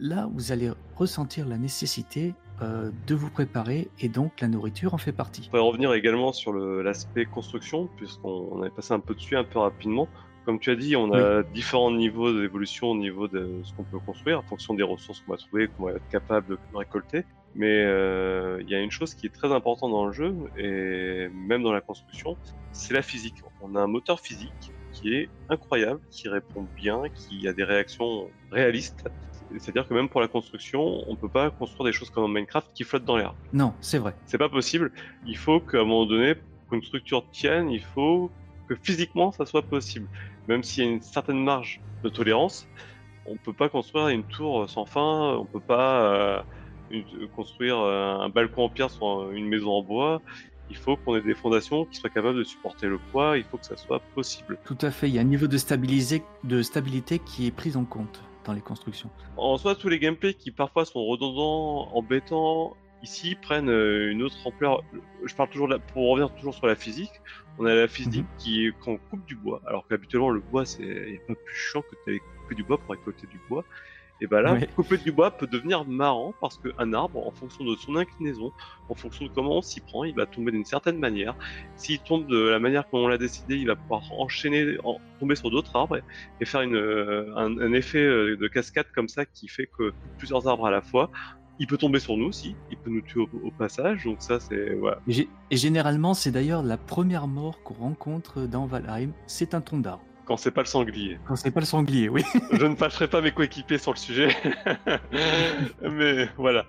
là 0.00 0.28
vous 0.32 0.52
allez 0.52 0.70
ressentir 0.96 1.46
la 1.46 1.56
nécessité 1.58 2.34
de 2.60 3.14
vous 3.14 3.30
préparer 3.30 3.88
et 4.00 4.08
donc 4.08 4.40
la 4.40 4.48
nourriture 4.48 4.92
en 4.94 4.98
fait 4.98 5.12
partie. 5.12 5.44
On 5.46 5.50
pourrait 5.50 5.62
revenir 5.62 5.92
également 5.92 6.32
sur 6.32 6.52
l'aspect 6.52 7.24
construction, 7.24 7.88
puisqu'on 7.96 8.60
avait 8.60 8.70
passé 8.70 8.92
un 8.92 9.00
peu 9.00 9.14
dessus 9.14 9.36
un 9.36 9.44
peu 9.44 9.60
rapidement 9.60 10.08
Comme 10.44 10.58
tu 10.58 10.70
as 10.70 10.76
dit, 10.76 10.96
on 10.96 11.12
a 11.12 11.42
différents 11.42 11.90
niveaux 11.92 12.32
d'évolution 12.32 12.88
au 12.88 12.96
niveau 12.96 13.28
de 13.28 13.60
ce 13.62 13.72
qu'on 13.74 13.84
peut 13.84 13.98
construire 13.98 14.38
en 14.40 14.42
fonction 14.42 14.74
des 14.74 14.82
ressources 14.82 15.20
qu'on 15.20 15.32
va 15.32 15.38
trouver, 15.38 15.68
qu'on 15.68 15.84
va 15.84 15.92
être 15.92 16.08
capable 16.08 16.48
de 16.48 16.58
récolter. 16.74 17.24
Mais 17.54 17.82
euh, 17.84 18.58
il 18.62 18.70
y 18.70 18.74
a 18.74 18.80
une 18.80 18.90
chose 18.90 19.14
qui 19.14 19.26
est 19.26 19.34
très 19.34 19.52
importante 19.52 19.90
dans 19.90 20.06
le 20.06 20.12
jeu, 20.12 20.34
et 20.56 21.28
même 21.32 21.62
dans 21.62 21.72
la 21.72 21.80
construction, 21.80 22.36
c'est 22.72 22.94
la 22.94 23.02
physique. 23.02 23.36
On 23.60 23.74
a 23.74 23.80
un 23.80 23.86
moteur 23.86 24.20
physique 24.20 24.72
qui 24.92 25.14
est 25.14 25.28
incroyable, 25.48 26.00
qui 26.10 26.28
répond 26.28 26.66
bien, 26.76 27.02
qui 27.14 27.46
a 27.48 27.52
des 27.52 27.64
réactions 27.64 28.30
réalistes. 28.50 29.08
C'est-à-dire 29.58 29.88
que 29.88 29.94
même 29.94 30.08
pour 30.08 30.20
la 30.20 30.28
construction, 30.28 31.04
on 31.08 31.16
peut 31.16 31.28
pas 31.28 31.50
construire 31.50 31.86
des 31.86 31.92
choses 31.92 32.10
comme 32.10 32.32
Minecraft 32.32 32.70
qui 32.74 32.84
flottent 32.84 33.04
dans 33.04 33.16
l'air. 33.16 33.34
Non, 33.52 33.72
c'est 33.80 33.98
vrai. 33.98 34.14
C'est 34.26 34.38
pas 34.38 34.50
possible. 34.50 34.92
Il 35.26 35.36
faut 35.36 35.60
qu'à 35.60 35.78
un 35.78 35.84
moment 35.84 36.06
donné, 36.06 36.34
pour 36.34 36.68
qu'une 36.70 36.82
structure 36.82 37.28
tienne, 37.30 37.70
il 37.70 37.80
faut 37.80 38.30
que 38.68 38.74
physiquement 38.74 39.32
ça 39.32 39.46
soit 39.46 39.62
possible. 39.62 40.06
Même 40.48 40.62
s'il 40.62 40.84
y 40.84 40.86
a 40.86 40.90
une 40.90 41.00
certaine 41.00 41.42
marge 41.42 41.80
de 42.04 42.08
tolérance, 42.10 42.68
on 43.24 43.36
peut 43.36 43.52
pas 43.52 43.68
construire 43.68 44.08
une 44.08 44.24
tour 44.24 44.68
sans 44.68 44.84
fin, 44.84 45.36
on 45.36 45.44
peut 45.44 45.60
pas 45.60 46.02
euh, 46.02 46.42
une- 46.90 47.28
construire 47.36 47.78
euh, 47.78 48.14
un 48.18 48.28
balcon 48.28 48.64
en 48.64 48.68
pierre 48.68 48.90
sur 48.90 49.30
une 49.32 49.48
maison 49.48 49.70
en 49.72 49.82
bois. 49.82 50.20
Il 50.70 50.76
faut 50.76 50.96
qu'on 50.96 51.16
ait 51.16 51.22
des 51.22 51.34
fondations 51.34 51.86
qui 51.86 51.96
soient 51.96 52.10
capables 52.10 52.36
de 52.38 52.44
supporter 52.44 52.88
le 52.88 52.98
poids, 53.10 53.38
il 53.38 53.44
faut 53.44 53.56
que 53.56 53.64
ça 53.64 53.76
soit 53.76 54.00
possible. 54.14 54.58
Tout 54.64 54.76
à 54.82 54.90
fait. 54.90 55.08
Il 55.08 55.14
y 55.14 55.18
a 55.18 55.22
un 55.22 55.24
niveau 55.24 55.46
de, 55.46 55.56
stabilisé- 55.56 56.22
de 56.44 56.60
stabilité 56.62 57.18
qui 57.20 57.46
est 57.46 57.50
pris 57.50 57.74
en 57.76 57.84
compte 57.86 58.22
dans 58.44 58.52
les 58.52 58.60
constructions. 58.60 59.08
En 59.38 59.56
soi, 59.56 59.74
tous 59.74 59.88
les 59.88 59.98
gameplays 59.98 60.34
qui 60.34 60.50
parfois 60.50 60.84
sont 60.84 61.02
redondants, 61.06 61.88
embêtants, 61.94 62.76
ici 63.02 63.34
prennent 63.40 63.70
euh, 63.70 64.10
une 64.10 64.22
autre 64.22 64.36
ampleur. 64.44 64.82
Je 65.24 65.34
parle 65.34 65.48
toujours 65.48 65.68
de 65.68 65.74
la- 65.74 65.78
pour 65.78 66.10
revenir 66.10 66.34
toujours 66.34 66.54
sur 66.54 66.66
la 66.66 66.74
physique. 66.74 67.12
On 67.58 67.64
a 67.64 67.74
la 67.74 67.88
physique 67.88 68.26
qui 68.38 68.66
est 68.66 68.72
quand 68.80 68.92
on 68.92 68.98
coupe 69.10 69.24
du 69.26 69.36
bois, 69.36 69.60
alors 69.66 69.86
qu'habituellement 69.88 70.30
le 70.30 70.40
bois 70.40 70.64
c'est 70.64 70.82
il 70.84 71.16
a 71.16 71.26
pas 71.28 71.34
plus 71.34 71.54
chiant 71.56 71.82
que 71.82 71.96
d'aller 72.06 72.20
couper 72.42 72.54
du 72.54 72.62
bois 72.62 72.78
pour 72.78 72.90
récolter 72.90 73.26
du 73.26 73.40
bois. 73.48 73.64
Et 74.20 74.26
ben 74.26 74.40
là, 74.40 74.54
couper 74.74 74.96
du 74.98 75.12
bois 75.12 75.30
peut 75.30 75.46
devenir 75.46 75.84
marrant 75.86 76.34
parce 76.40 76.58
qu'un 76.58 76.92
arbre, 76.92 77.24
en 77.26 77.30
fonction 77.30 77.64
de 77.64 77.76
son 77.76 77.94
inclinaison, 77.94 78.52
en 78.88 78.94
fonction 78.94 79.26
de 79.26 79.30
comment 79.32 79.58
on 79.58 79.62
s'y 79.62 79.80
prend, 79.80 80.02
il 80.02 80.14
va 80.14 80.26
tomber 80.26 80.50
d'une 80.50 80.64
certaine 80.64 80.98
manière. 80.98 81.36
S'il 81.76 82.00
tombe 82.00 82.26
de 82.26 82.36
la 82.48 82.58
manière 82.58 82.88
qu'on 82.88 83.06
l'a 83.06 83.16
décidé, 83.18 83.56
il 83.56 83.68
va 83.68 83.76
pouvoir 83.76 84.02
enchaîner, 84.18 84.76
en- 84.82 84.98
tomber 85.20 85.36
sur 85.36 85.50
d'autres 85.52 85.74
arbres 85.76 85.98
et, 85.98 86.02
et 86.40 86.44
faire 86.44 86.62
une, 86.62 86.74
euh, 86.74 87.32
un, 87.36 87.58
un 87.60 87.72
effet 87.72 88.02
euh, 88.02 88.36
de 88.36 88.48
cascade 88.48 88.86
comme 88.94 89.08
ça 89.08 89.24
qui 89.24 89.46
fait 89.46 89.66
que 89.78 89.92
plusieurs 90.18 90.48
arbres 90.48 90.66
à 90.66 90.70
la 90.72 90.82
fois. 90.82 91.10
Il 91.60 91.66
peut 91.66 91.76
tomber 91.76 91.98
sur 91.98 92.16
nous 92.16 92.26
aussi, 92.26 92.54
il 92.70 92.76
peut 92.76 92.90
nous 92.90 93.00
tuer 93.02 93.20
au, 93.20 93.28
au 93.44 93.50
passage, 93.50 94.04
donc 94.04 94.16
ça 94.20 94.38
c'est 94.38 94.74
voilà. 94.74 95.00
Et, 95.08 95.28
et 95.50 95.56
généralement, 95.56 96.14
c'est 96.14 96.30
d'ailleurs 96.30 96.62
la 96.62 96.76
première 96.76 97.26
mort 97.26 97.62
qu'on 97.64 97.74
rencontre 97.74 98.42
dans 98.46 98.66
Valheim. 98.66 99.10
C'est 99.26 99.54
un 99.54 99.60
tronc 99.60 99.78
d'arbre. 99.78 100.04
Quand 100.28 100.36
c'est 100.36 100.50
pas 100.52 100.60
le 100.60 100.66
sanglier. 100.66 101.18
Quand 101.26 101.34
c'est 101.36 101.50
pas 101.50 101.60
le 101.60 101.66
sanglier, 101.66 102.08
oui. 102.10 102.22
Je 102.52 102.66
ne 102.66 102.76
fâcherai 102.76 103.08
pas 103.08 103.20
mes 103.22 103.32
coéquipiers 103.32 103.78
sur 103.78 103.92
le 103.92 103.96
sujet, 103.98 104.28
mais 105.82 106.28
voilà. 106.36 106.64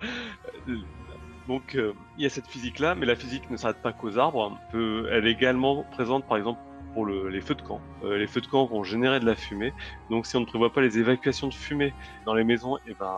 Donc 1.46 1.74
euh, 1.74 1.92
il 2.16 2.22
y 2.22 2.26
a 2.26 2.30
cette 2.30 2.46
physique-là, 2.46 2.94
mais 2.94 3.06
la 3.06 3.16
physique 3.16 3.50
ne 3.50 3.56
s'arrête 3.56 3.82
pas 3.82 3.92
qu'aux 3.92 4.18
arbres. 4.18 4.58
Peut- 4.72 5.08
elle 5.12 5.26
est 5.26 5.32
également 5.32 5.84
présente, 5.92 6.26
par 6.26 6.38
exemple, 6.38 6.60
pour 6.94 7.04
le- 7.04 7.28
les 7.28 7.40
feux 7.40 7.54
de 7.54 7.62
camp. 7.62 7.80
Euh, 8.04 8.16
les 8.18 8.26
feux 8.26 8.40
de 8.40 8.46
camp 8.46 8.64
vont 8.66 8.82
générer 8.82 9.20
de 9.20 9.26
la 9.26 9.34
fumée, 9.34 9.72
donc 10.10 10.26
si 10.26 10.36
on 10.36 10.40
ne 10.40 10.46
prévoit 10.46 10.72
pas 10.72 10.80
les 10.80 10.98
évacuations 10.98 11.48
de 11.48 11.54
fumée 11.54 11.92
dans 12.24 12.34
les 12.34 12.44
maisons, 12.44 12.78
et 12.86 12.94
ben 12.98 13.14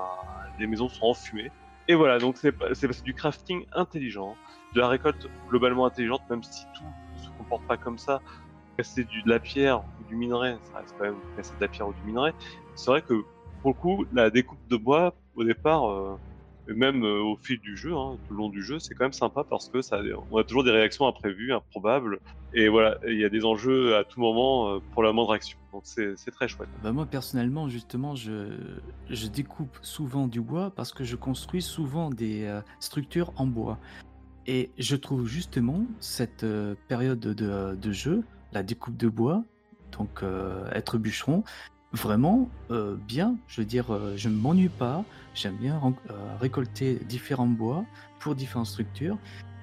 les 0.58 0.66
maisons 0.66 0.88
sont 0.88 1.04
enfumées. 1.06 1.50
Et 1.88 1.94
voilà, 1.94 2.18
donc 2.18 2.36
c'est 2.36 3.02
du 3.04 3.14
crafting 3.14 3.64
intelligent, 3.74 4.36
de 4.74 4.80
la 4.80 4.88
récolte 4.88 5.28
globalement 5.48 5.84
intelligente, 5.86 6.22
même 6.30 6.42
si 6.42 6.64
tout 6.74 6.84
ne 6.84 7.22
se 7.22 7.28
comporte 7.38 7.64
pas 7.66 7.76
comme 7.76 7.98
ça. 7.98 8.20
Casser 8.76 9.04
du, 9.04 9.22
de 9.22 9.28
la 9.28 9.38
pierre 9.38 9.80
ou 9.80 10.08
du 10.08 10.16
minerai, 10.16 10.56
ça 10.72 10.78
reste 10.78 10.94
quand 10.98 11.04
même 11.04 11.16
casser 11.36 11.54
de 11.56 11.60
la 11.60 11.68
pierre 11.68 11.88
ou 11.88 11.92
du 11.92 12.02
minerai. 12.06 12.32
C'est 12.74 12.90
vrai 12.90 13.02
que 13.02 13.22
pour 13.62 13.72
le 13.72 13.76
coup, 13.76 14.04
la 14.12 14.30
découpe 14.30 14.58
de 14.68 14.76
bois, 14.76 15.14
au 15.36 15.44
départ, 15.44 15.88
euh, 15.88 16.16
et 16.68 16.74
même 16.74 17.04
euh, 17.04 17.20
au 17.20 17.36
fil 17.36 17.60
du 17.60 17.76
jeu, 17.76 17.94
hein, 17.94 18.18
tout 18.26 18.34
le 18.34 18.38
long 18.38 18.48
du 18.48 18.62
jeu, 18.62 18.78
c'est 18.78 18.94
quand 18.94 19.04
même 19.04 19.12
sympa 19.12 19.44
parce 19.44 19.68
que 19.68 19.82
ça, 19.82 20.00
on 20.30 20.38
a 20.38 20.44
toujours 20.44 20.64
des 20.64 20.70
réactions 20.70 21.06
imprévues, 21.06 21.52
improbables, 21.52 22.18
et 22.54 22.68
voilà, 22.68 22.98
il 23.06 23.18
y 23.18 23.24
a 23.24 23.28
des 23.28 23.44
enjeux 23.44 23.96
à 23.96 24.04
tout 24.04 24.20
moment 24.20 24.68
euh, 24.68 24.78
pour 24.92 25.02
la 25.02 25.12
moindre 25.12 25.32
action. 25.32 25.58
Donc 25.72 25.82
c'est 25.84 26.16
très 26.32 26.48
chouette. 26.48 26.68
Bah, 26.82 26.92
moi, 26.92 27.06
personnellement, 27.06 27.68
justement, 27.68 28.14
je, 28.14 28.56
je 29.08 29.26
découpe 29.28 29.78
souvent 29.82 30.26
du 30.26 30.40
bois 30.40 30.72
parce 30.74 30.92
que 30.92 31.04
je 31.04 31.16
construis 31.16 31.62
souvent 31.62 32.10
des 32.10 32.60
structures 32.78 33.32
en 33.36 33.46
bois. 33.46 33.78
Et 34.46 34.70
je 34.76 34.96
trouve 34.96 35.26
justement 35.26 35.86
cette 36.00 36.44
période 36.88 37.20
de, 37.20 37.74
de 37.74 37.92
jeu, 37.92 38.22
la 38.52 38.62
découpe 38.62 38.96
de 38.96 39.08
bois, 39.08 39.44
donc 39.96 40.22
euh, 40.22 40.70
être 40.72 40.98
bûcheron, 40.98 41.44
vraiment 41.92 42.48
euh, 42.70 42.96
bien. 43.06 43.36
Je 43.48 43.60
veux 43.60 43.66
dire, 43.66 43.92
euh, 43.92 44.14
je 44.16 44.28
ne 44.28 44.34
m'ennuie 44.34 44.68
pas. 44.68 45.04
J'aime 45.34 45.56
bien 45.56 45.80
récolter 46.40 46.96
différents 47.08 47.46
bois 47.46 47.84
pour 48.18 48.34
différentes 48.34 48.66
structures. 48.66 49.18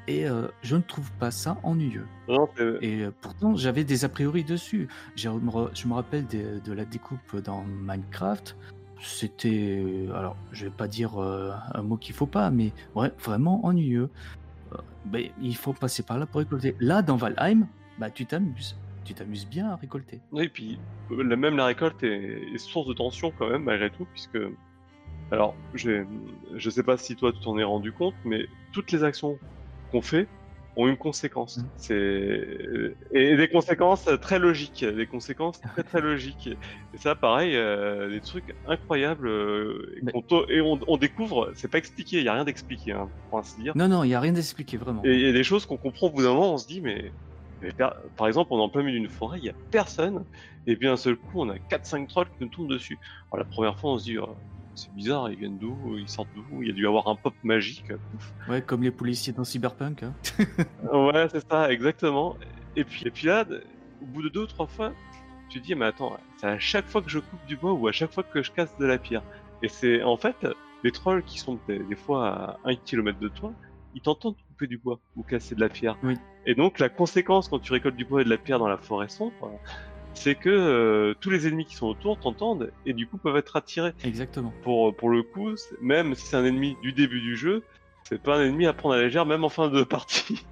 Et 0.08 0.26
je 0.64 0.76
ne 0.76 0.82
trouve 0.82 1.12
pas 1.20 1.30
ça 1.30 1.60
ennuyeux. 1.62 2.08
Non, 2.28 2.50
Et 2.82 3.06
pourtant, 3.22 3.56
j'avais 3.56 3.84
des 3.84 4.06
a 4.06 4.10
priori 4.10 4.44
dessus. 4.44 4.88
Je 5.16 5.30
me 5.30 5.94
rappelle 5.94 6.26
de, 6.26 6.60
de 6.66 6.74
la 6.74 6.84
découpe 6.84 7.36
dans 7.44 7.64
Minecraft. 7.64 8.58
C'était. 9.04 10.08
Alors, 10.16 10.36
je 10.52 10.66
vais 10.66 10.72
pas 10.72 10.88
dire 10.88 11.20
un 11.20 11.84
mot 11.84 11.96
qu'il 11.96 12.16
faut 12.16 12.26
pas, 12.26 12.50
mais 12.50 12.74
ouais, 12.96 13.12
vraiment 13.24 13.64
ennuyeux. 13.64 14.10
Mais 15.12 15.32
il 15.44 15.56
faut 15.56 15.74
passer 15.74 16.02
par 16.02 16.18
là 16.18 16.26
pour 16.26 16.40
récolter. 16.40 16.76
Là, 16.80 17.04
dans 17.04 17.16
Valheim, 17.16 17.68
bah, 18.00 18.10
tu 18.10 18.26
t'amuses. 18.26 18.76
Tu 19.06 19.14
t'amuses 19.14 19.48
bien 19.48 19.70
à 19.70 19.76
récolter. 19.76 20.20
Oui, 20.32 20.44
et 20.46 20.50
puis 20.50 20.80
euh, 21.12 21.24
la- 21.24 21.36
même 21.36 21.58
la 21.58 21.66
récolte 21.66 22.04
est, 22.04 22.42
est 22.54 22.58
source 22.58 22.88
de 22.88 22.94
tension 22.94 23.32
quand 23.38 23.50
même 23.50 23.64
malgré 23.64 23.90
tout, 23.90 24.06
puisque 24.14 24.38
alors 25.32 25.56
je 25.76 26.70
sais 26.70 26.84
pas 26.84 26.98
si 26.98 27.16
toi 27.16 27.32
tu 27.32 27.40
t'en 27.40 27.58
es 27.58 27.64
rendu 27.64 27.92
compte, 27.92 28.16
mais 28.26 28.46
toutes 28.74 28.92
les 28.92 29.04
actions 29.04 29.38
qu'on 29.92 30.02
fait 30.02 30.28
ont 30.76 30.88
une 30.88 30.98
conséquence. 30.98 31.58
Mm. 31.58 31.66
C'est 31.78 32.96
et 33.12 33.36
des 33.36 33.48
conséquences 33.50 34.08
très 34.22 34.38
logiques, 34.40 34.86
des 34.86 35.08
conséquences 35.08 35.60
très 35.62 35.84
très 35.84 36.02
logiques. 36.02 36.50
Et 36.94 36.98
ça, 36.98 37.16
pareil, 37.16 37.56
euh, 37.56 38.10
des 38.10 38.22
trucs 38.22 38.56
incroyables 38.68 39.28
euh, 39.28 39.96
et, 39.98 40.02
Mais- 40.04 40.62
on, 40.62 40.80
on 40.88 40.98
découvre. 40.98 41.52
C'est 41.56 41.68
pas 41.70 41.80
expliqué, 41.80 42.18
il 42.20 42.24
y 42.24 42.28
a 42.30 42.34
rien 42.34 42.46
d'expliqué, 42.46 42.92
hein, 42.92 43.10
pour 43.30 43.40
ainsi 43.40 43.60
dire. 43.62 43.74
Non, 43.76 43.88
non, 43.88 44.04
il 44.04 44.08
n'y 44.10 44.14
a 44.16 44.20
rien 44.20 44.34
d'expliqué, 44.34 44.78
vraiment. 44.78 45.02
Et 45.04 45.16
il 45.16 45.22
y 45.22 45.28
a 45.28 45.34
des 45.34 45.44
choses 45.44 45.66
qu'on 45.66 45.78
comprend 45.78 46.08
au 46.08 46.12
bout 46.12 46.22
d'un 46.22 46.34
moment, 46.34 46.54
on 46.54 46.58
se 46.58 46.68
dit, 46.68 46.82
mais, 46.82 47.12
mais 47.62 47.72
par 48.16 48.28
exemple, 48.28 48.50
on 48.54 48.60
est 48.60 48.64
en 48.64 48.70
plein 48.70 48.84
milieu 48.84 49.00
d'une 49.00 49.10
forêt, 49.10 49.40
il 49.40 49.46
y 49.46 49.50
a 49.50 49.54
personne, 49.72 50.24
et 50.68 50.76
puis 50.76 50.88
d'un 50.88 50.98
seul 50.98 51.16
coup, 51.16 51.42
on 51.42 51.50
a 51.50 51.56
4-5 51.56 52.08
trolls 52.08 52.28
qui 52.28 52.44
nous 52.44 52.50
tombent 52.50 52.70
dessus. 52.70 52.98
Alors 53.32 53.46
la 53.46 53.52
première 53.52 53.78
fois, 53.80 53.92
on 53.94 53.98
se 53.98 54.04
dit, 54.06 54.18
oh, 54.18 54.36
c'est 54.76 54.94
bizarre, 54.94 55.30
ils 55.30 55.38
viennent 55.38 55.58
d'où, 55.58 55.76
ils 55.98 56.08
sortent 56.08 56.30
d'où, 56.36 56.62
il 56.62 56.68
y 56.68 56.72
a 56.72 56.74
dû 56.74 56.84
y 56.84 56.88
avoir 56.88 57.08
un 57.08 57.16
pop 57.16 57.34
magique. 57.44 57.88
pouf. 57.88 58.34
Ouais, 58.48 58.62
comme 58.62 58.84
les 58.84 58.92
policiers 58.92 59.34
dans 59.34 59.44
Cyberpunk. 59.44 60.04
hein. 60.04 60.14
Ouais, 60.94 61.28
c'est 61.32 61.48
ça, 61.50 61.72
exactement. 61.72 62.36
Et 62.76 62.84
puis, 62.84 63.04
et 63.06 63.12
puis 63.12 63.28
là, 63.28 63.46
au 64.02 64.06
bout 64.06 64.22
de 64.22 64.30
deux 64.30 64.44
ou 64.44 64.48
trois 64.48 64.68
fois, 64.68 64.94
tu 65.50 65.60
te 65.60 65.66
dis, 65.66 65.76
mais 65.76 65.86
attends, 65.86 66.18
c'est 66.38 66.48
à 66.48 66.60
chaque 66.60 66.86
fois 66.88 67.02
que 67.02 67.10
je 67.10 67.20
coupe 67.20 67.46
du 67.48 67.58
bois 67.58 67.74
ou 67.74 67.88
à 67.88 67.92
chaque 67.92 68.12
fois 68.14 68.24
que 68.24 68.42
je 68.44 68.52
casse 68.52 68.76
de 68.78 68.86
la 68.86 68.98
pierre. 68.98 69.24
Et 69.64 69.68
c'est 69.68 70.04
en 70.04 70.16
fait, 70.16 70.36
les 70.84 70.92
trolls 70.92 71.24
qui 71.24 71.40
sont 71.40 71.60
des, 71.68 71.80
des 71.80 71.96
fois 71.96 72.30
à 72.30 72.60
un 72.64 72.76
kilomètre 72.76 73.20
de 73.20 73.28
toi, 73.28 73.52
ils 73.96 74.02
t'entendent 74.02 74.36
couper 74.60 74.68
du 74.68 74.78
bois 74.78 75.00
ou 75.16 75.24
casser 75.24 75.56
de 75.56 75.62
la 75.62 75.70
pierre. 75.70 75.98
Oui. 76.04 76.16
Et 76.46 76.54
donc, 76.54 76.80
la 76.80 76.90
conséquence 76.90 77.48
quand 77.48 77.60
tu 77.60 77.72
récoltes 77.72 77.96
du 77.96 78.06
bois 78.06 78.22
et 78.22 78.26
de 78.26 78.30
la 78.30 78.38
pierre 78.38 78.60
dans 78.60 78.68
la 78.68 78.78
forêt 78.78 79.08
sombre, 79.08 79.52
c'est 80.14 80.36
que 80.36 80.50
euh, 80.50 81.14
tous 81.22 81.30
les 81.30 81.48
ennemis 81.48 81.66
qui 81.66 81.76
sont 81.76 81.88
autour 81.88 82.20
t'entendent 82.20 82.72
et 82.86 82.94
du 82.94 83.08
coup 83.08 83.18
peuvent 83.18 83.38
être 83.38 83.56
attirés. 83.56 83.94
Exactement. 84.04 84.54
Pour, 84.64 84.96
pour 84.96 85.10
le 85.10 85.24
coup, 85.24 85.52
même 85.82 86.14
si 86.16 86.28
c'est 86.28 86.36
un 86.36 86.46
ennemi 86.46 86.76
du 86.82 86.92
début 86.92 87.22
du 87.22 87.38
jeu, 87.38 87.64
c'est 88.04 88.22
pas 88.22 88.38
un 88.38 88.46
ennemi 88.46 88.66
à 88.66 88.74
prendre 88.74 88.96
à 88.96 88.98
la 88.98 89.04
légère, 89.04 89.26
même 89.26 89.44
en 89.44 89.50
fin 89.50 89.70
de 89.70 89.84
partie. 89.86 90.44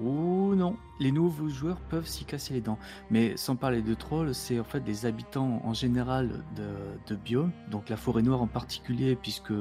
Ou 0.00 0.54
non, 0.54 0.76
les 1.00 1.12
nouveaux 1.12 1.48
joueurs 1.48 1.80
peuvent 1.90 2.06
s'y 2.06 2.24
casser 2.24 2.54
les 2.54 2.60
dents. 2.60 2.78
Mais 3.10 3.36
sans 3.36 3.56
parler 3.56 3.82
de 3.82 3.94
trolls, 3.94 4.34
c'est 4.34 4.58
en 4.58 4.64
fait 4.64 4.80
des 4.80 5.04
habitants 5.04 5.60
en 5.64 5.74
général 5.74 6.44
de, 6.56 6.68
de 7.12 7.16
biomes, 7.16 7.52
donc 7.70 7.88
la 7.88 7.96
forêt 7.96 8.22
noire 8.22 8.42
en 8.42 8.46
particulier, 8.46 9.16
puisque 9.16 9.52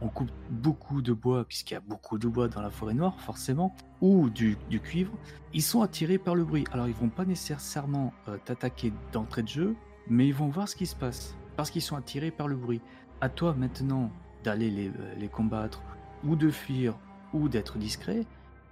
on 0.00 0.08
coupe 0.08 0.30
beaucoup 0.50 1.02
de 1.02 1.12
bois, 1.12 1.44
puisqu'il 1.44 1.74
y 1.74 1.76
a 1.76 1.80
beaucoup 1.80 2.18
de 2.18 2.28
bois 2.28 2.48
dans 2.48 2.60
la 2.60 2.70
forêt 2.70 2.94
noire, 2.94 3.20
forcément, 3.20 3.74
ou 4.00 4.28
du, 4.30 4.56
cuivre. 4.82 5.12
Ils 5.52 5.62
sont 5.62 5.82
attirés 5.82 6.18
par 6.18 6.34
le 6.34 6.44
bruit. 6.44 6.64
Alors 6.72 6.88
ils 6.88 6.94
vont 6.94 7.08
pas 7.08 7.24
nécessairement 7.24 8.12
euh, 8.28 8.36
t'attaquer 8.44 8.92
d'entrée 9.12 9.42
de 9.42 9.48
jeu, 9.48 9.76
mais 10.08 10.26
ils 10.26 10.34
vont 10.34 10.48
voir 10.48 10.68
ce 10.68 10.76
qui 10.76 10.86
se 10.86 10.96
passe, 10.96 11.36
parce 11.56 11.70
qu'ils 11.70 11.82
sont 11.82 11.96
attirés 11.96 12.30
par 12.30 12.48
le 12.48 12.56
bruit. 12.56 12.80
À 13.20 13.28
toi 13.28 13.54
maintenant 13.54 14.10
d'aller 14.42 14.70
les, 14.70 14.88
euh, 14.88 15.14
les 15.16 15.28
combattre, 15.28 15.82
ou 16.24 16.36
de 16.36 16.50
fuir, 16.50 16.98
ou 17.32 17.48
d'être 17.48 17.78
discret. 17.78 18.26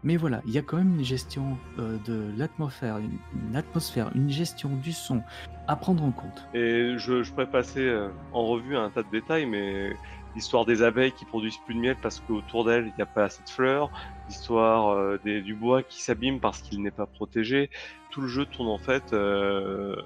Mais 0.04 0.16
voilà, 0.16 0.42
il 0.46 0.52
y 0.52 0.58
a 0.58 0.62
quand 0.62 0.76
même 0.78 0.96
une 0.96 1.04
gestion 1.04 1.58
euh, 1.78 1.96
de 2.06 2.32
l'atmosphère, 2.36 2.98
une, 2.98 3.18
une 3.48 3.56
atmosphère, 3.56 4.10
une 4.14 4.30
gestion 4.30 4.70
du 4.76 4.92
son 4.92 5.22
à 5.68 5.76
prendre 5.76 6.02
en 6.02 6.12
compte. 6.12 6.48
Et 6.54 6.94
je, 6.98 7.22
je 7.22 7.30
pourrais 7.32 7.50
passer 7.50 7.80
euh, 7.80 8.08
en 8.32 8.46
revue 8.46 8.76
un 8.76 8.90
tas 8.90 9.02
de 9.02 9.10
détails, 9.10 9.46
mais 9.46 9.92
l'histoire 10.34 10.64
des 10.64 10.82
abeilles 10.82 11.12
qui 11.12 11.24
produisent 11.24 11.58
plus 11.66 11.74
de 11.74 11.80
miel 11.80 11.96
parce 12.02 12.20
qu'autour 12.20 12.64
d'elles, 12.64 12.86
il 12.86 12.94
n'y 12.96 13.02
a 13.02 13.06
pas 13.06 13.24
assez 13.24 13.42
de 13.44 13.48
fleurs, 13.50 13.90
l'histoire 14.28 14.88
euh, 14.88 15.18
du 15.24 15.54
bois 15.54 15.82
qui 15.82 16.02
s'abîme 16.02 16.40
parce 16.40 16.62
qu'il 16.62 16.82
n'est 16.82 16.90
pas 16.90 17.06
protégé, 17.06 17.70
tout 18.10 18.20
le 18.22 18.28
jeu 18.28 18.46
tourne 18.46 18.68
en 18.68 18.78
fait... 18.78 19.12
euh, 19.12 19.96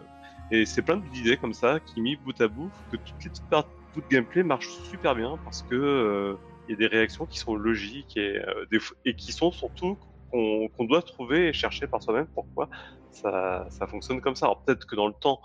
Et 0.53 0.65
c'est 0.65 0.83
plein 0.83 0.99
d'idées 0.99 1.39
comme 1.39 1.55
ça 1.55 1.81
qui 1.81 2.01
mis 2.01 2.17
bout 2.17 2.41
à 2.41 2.47
bout 2.49 2.71
que 2.93 2.97
toutes 2.97 3.25
les 3.25 3.31
parties 3.51 3.71
de 3.97 4.03
gameplay 4.09 4.43
marchent 4.45 4.71
super 4.91 5.15
bien 5.17 5.39
parce 5.45 5.63
que 5.63 5.75
euh, 5.75 6.35
y 6.71 6.75
a 6.75 6.77
des 6.77 6.87
réactions 6.87 7.27
qui 7.27 7.39
sont 7.39 7.55
logiques 7.55 8.17
et, 8.17 8.39
euh, 8.39 9.13
qui 9.17 9.33
sont 9.33 9.51
surtout 9.51 9.97
qu'on 10.31 10.85
doit 10.85 11.03
trouver 11.03 11.49
et 11.49 11.53
chercher 11.53 11.87
par 11.87 12.03
soi-même 12.03 12.27
pourquoi 12.35 12.69
ça, 13.11 13.67
fonctionne 13.89 14.21
comme 14.21 14.35
ça. 14.35 14.47
Alors 14.47 14.61
peut-être 14.61 14.87
que 14.87 14.97
dans 14.97 15.07
le 15.07 15.15
temps 15.15 15.41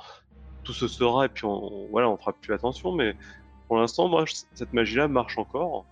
tout 0.63 0.73
se 0.73 0.87
sera 0.87 1.25
et 1.25 1.29
puis 1.29 1.45
on, 1.45 1.87
voilà 1.91 2.09
on 2.09 2.17
fera 2.17 2.33
plus 2.33 2.53
attention, 2.53 2.91
mais 2.91 3.15
pour 3.67 3.77
l'instant 3.77 4.07
moi 4.07 4.25
cette 4.53 4.73
magie-là 4.73 5.07
marche 5.07 5.37
encore 5.37 5.85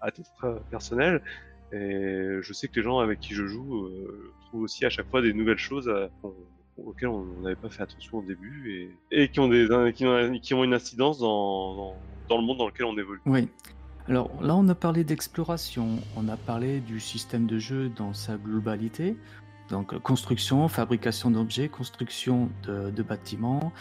à 0.00 0.10
titre 0.10 0.30
euh, 0.44 0.58
personnel 0.70 1.22
et 1.72 2.38
je 2.40 2.52
sais 2.52 2.68
que 2.68 2.76
les 2.76 2.82
gens 2.82 2.98
avec 2.98 3.18
qui 3.18 3.34
je 3.34 3.46
joue 3.46 3.86
euh, 3.86 4.32
trouvent 4.46 4.62
aussi 4.62 4.84
à 4.84 4.90
chaque 4.90 5.10
fois 5.10 5.22
des 5.22 5.32
nouvelles 5.32 5.58
choses 5.58 5.92
auxquelles 6.78 7.08
on 7.08 7.24
n'avait 7.40 7.56
pas 7.56 7.68
fait 7.68 7.82
attention 7.82 8.18
au 8.18 8.22
début 8.22 8.96
et, 9.10 9.28
qui, 9.28 9.40
ont 9.40 9.50
une 9.50 10.74
incidence 10.74 11.18
dans, 11.18 11.74
dans, 11.74 11.96
dans 12.28 12.38
le 12.38 12.44
monde 12.44 12.58
dans 12.58 12.66
lequel 12.66 12.86
on 12.86 12.96
évolue. 12.96 13.20
Oui. 13.26 13.48
Alors 14.06 14.30
là, 14.42 14.54
on 14.54 14.68
a 14.68 14.74
parlé 14.74 15.02
d'exploration, 15.02 15.98
on 16.14 16.28
a 16.28 16.36
parlé 16.36 16.80
du 16.80 17.00
système 17.00 17.46
de 17.46 17.58
jeu 17.58 17.88
dans 17.88 18.12
sa 18.12 18.36
globalité. 18.36 19.16
Donc 19.70 19.98
construction, 20.00 20.68
fabrication 20.68 21.30
d'objets, 21.30 21.68
construction 21.68 22.50
de, 22.64 22.90
de 22.90 23.02
bâtiments, 23.02 23.72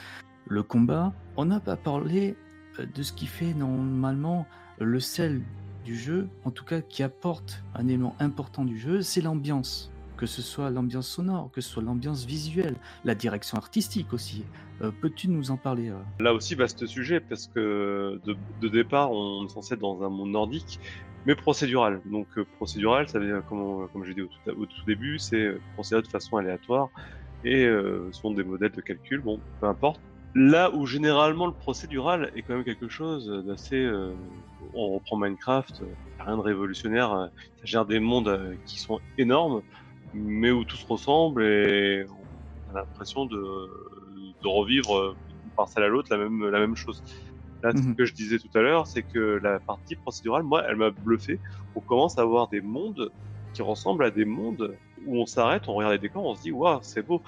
le 0.48 0.64
combat. 0.64 1.12
On 1.36 1.44
n'a 1.46 1.60
pas 1.60 1.76
parlé 1.76 2.38
euh, 2.80 2.86
de 2.86 3.04
ce 3.04 3.12
qui 3.12 3.26
fait 3.26 3.54
normalement 3.54 4.46
le 4.80 5.00
sel 5.02 5.42
du 5.84 5.98
jeu, 5.98 6.30
en 6.46 6.52
tout 6.52 6.64
cas 6.64 6.80
qui 6.80 7.04
apporte 7.04 7.62
un 7.76 7.88
élément 7.88 8.16
important 8.20 8.64
du 8.64 8.80
jeu, 8.80 9.02
c'est 9.02 9.20
l'ambiance. 9.20 9.93
Que 10.24 10.28
ce 10.28 10.42
soit 10.42 10.70
l'ambiance 10.70 11.10
sonore, 11.10 11.52
que 11.52 11.60
ce 11.60 11.70
soit 11.70 11.84
l'ambiance 11.84 12.24
visuelle, 12.24 12.76
la 13.04 13.14
direction 13.14 13.58
artistique 13.58 14.14
aussi. 14.14 14.46
Euh, 14.82 14.90
Peux-tu 15.02 15.28
nous 15.28 15.52
en 15.52 15.58
parler 15.58 15.90
euh? 15.90 15.98
Là 16.22 16.34
aussi, 16.34 16.56
vaste 16.56 16.86
sujet, 16.86 17.20
parce 17.20 17.48
que 17.48 18.22
de, 18.62 18.68
départ, 18.70 19.12
on 19.12 19.46
est 19.46 19.50
censé 19.50 19.74
être 19.74 19.82
dans 19.82 20.02
un 20.02 20.08
monde 20.08 20.30
nordique, 20.30 20.80
mais 21.26 21.36
procédural. 21.36 22.00
Donc 22.06 22.28
euh, 22.38 22.46
procédural, 22.56 23.10
ça 23.10 23.20
veut 23.20 23.26
dire, 23.26 23.44
comme, 23.50 24.06
j'ai 24.06 24.14
dit 24.14 24.22
au 24.22 24.66
tout, 24.66 24.86
début, 24.88 25.20
c'est 25.20 25.58
procédé 25.74 26.02
de 26.04 26.08
façon 26.08 26.38
aléatoire 26.38 26.88
et 27.44 27.66
ce 27.66 28.08
sont 28.14 28.32
des 28.32 28.46
modèles 28.46 28.72
de 28.72 28.80
calcul, 28.80 29.20
bon, 29.20 29.42
peu 29.60 29.68
importe. 29.68 30.00
Là 30.36 30.74
où 30.74 30.86
généralement 30.86 31.48
le 31.48 31.54
procédural 31.54 32.32
est 32.34 32.44
quand 32.44 32.54
même 32.54 32.64
quelque 32.64 32.88
chose 32.88 33.28
d'assez... 33.46 33.86
on 34.74 34.94
reprend 34.94 35.18
Minecraft, 35.18 35.84
rien 36.18 36.38
de 36.38 36.42
révolutionnaire, 36.42 37.30
ça 37.58 37.66
gère 37.66 37.86
des 37.86 38.00
mondes 38.00 38.56
qui 38.66 38.80
sont 38.80 39.02
énormes, 39.18 39.62
mais 40.14 40.52
où 40.52 40.66
tout 40.66 40.78
se 40.78 40.86
ressemble 40.88 41.44
et 41.44 42.06
on 42.10 42.72
a 42.76 42.80
l'impression 42.80 43.26
de, 43.26 43.36
de 44.42 44.48
revivre 44.48 44.98
euh, 44.98 45.16
d'une 45.30 45.52
parcelle 45.56 45.84
à 45.84 45.88
l'autre 45.88 46.08
la 46.12 46.18
même, 46.18 46.50
la 46.50 46.60
même 46.60 46.76
chose. 46.76 47.04
Là, 47.62 47.74
ce 47.76 47.88
Mhm. 47.88 47.96
que 47.98 48.06
je 48.06 48.14
disais 48.14 48.40
tout 48.40 48.50
à 48.56 48.62
l'heure, 48.62 48.88
c'est 48.88 49.04
que 49.04 49.20
la 49.42 49.60
partie 49.60 49.96
procédurale, 49.96 50.44
moi, 50.44 50.64
elle 50.68 50.76
m'a 50.76 50.92
bluffé. 50.92 51.42
On 51.76 51.82
commence 51.82 52.18
à 52.18 52.22
avoir 52.22 52.50
des 52.50 52.62
mondes 52.62 53.12
qui 53.54 53.62
ressemblent 53.62 54.04
à 54.06 54.12
des 54.12 54.26
mondes 54.26 54.80
où 54.98 55.22
on 55.22 55.26
s'arrête, 55.26 55.68
on 55.70 55.74
regarde 55.76 55.94
les 55.94 56.00
décors, 56.00 56.26
on 56.26 56.36
se 56.36 56.42
dit, 56.42 56.52
waouh, 56.52 56.80
c'est 56.84 57.04
beau. 57.04 57.24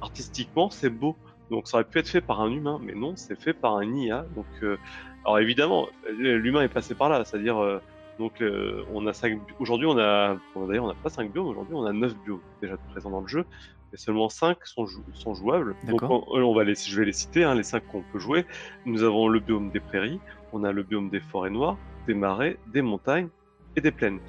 Artistiquement, 0.00 0.70
c'est 0.70 0.90
beau. 0.90 1.20
Donc 1.50 1.68
ça 1.68 1.78
aurait 1.78 1.88
pu 1.88 1.98
être 1.98 2.08
fait 2.08 2.20
par 2.22 2.40
un 2.40 2.50
humain, 2.52 2.78
mais 2.82 2.94
non, 2.94 3.16
c'est 3.16 3.40
fait 3.40 3.54
par 3.54 3.76
un 3.76 3.94
IA. 3.94 4.26
Donc, 4.30 4.48
euh, 4.62 4.78
alors 5.24 5.38
évidemment, 5.38 5.88
l'humain 6.08 6.62
est 6.62 6.68
passé 6.68 6.94
par 6.94 7.08
là, 7.08 7.24
c'est-à-dire, 7.24 7.58
euh, 7.58 7.80
donc 8.18 8.40
euh, 8.40 8.84
on 8.92 9.06
a 9.06 9.12
cinq. 9.12 9.40
Aujourd'hui, 9.58 9.86
on 9.86 9.98
a, 9.98 10.36
d'ailleurs, 10.54 10.84
on 10.84 10.88
n'a 10.88 10.94
pas 10.94 11.10
cinq 11.10 11.32
biomes. 11.32 11.46
Aujourd'hui, 11.46 11.74
on 11.74 11.84
a 11.84 11.92
neuf 11.92 12.14
biomes 12.24 12.40
déjà 12.60 12.76
présents 12.90 13.10
dans 13.10 13.20
le 13.20 13.28
jeu, 13.28 13.44
mais 13.90 13.98
seulement 13.98 14.28
cinq 14.28 14.58
sont, 14.64 14.86
jou- 14.86 15.04
sont 15.14 15.34
jouables. 15.34 15.74
Donc 15.84 16.00
D'accord. 16.00 16.28
on, 16.28 16.40
on 16.40 16.54
va 16.54 16.64
les, 16.64 16.74
je 16.74 16.98
vais 16.98 17.06
les 17.06 17.12
citer, 17.12 17.44
hein, 17.44 17.54
les 17.54 17.62
cinq 17.62 17.84
qu'on 17.86 18.02
peut 18.02 18.18
jouer. 18.18 18.44
Nous 18.84 19.02
avons 19.02 19.28
le 19.28 19.40
biome 19.40 19.70
des 19.70 19.80
prairies, 19.80 20.20
on 20.52 20.64
a 20.64 20.72
le 20.72 20.82
biome 20.82 21.10
des 21.10 21.20
forêts 21.20 21.50
noires, 21.50 21.78
des 22.06 22.14
marais, 22.14 22.58
des 22.66 22.82
montagnes 22.82 23.28
et 23.76 23.80
des 23.80 23.92
plaines. 23.92 24.20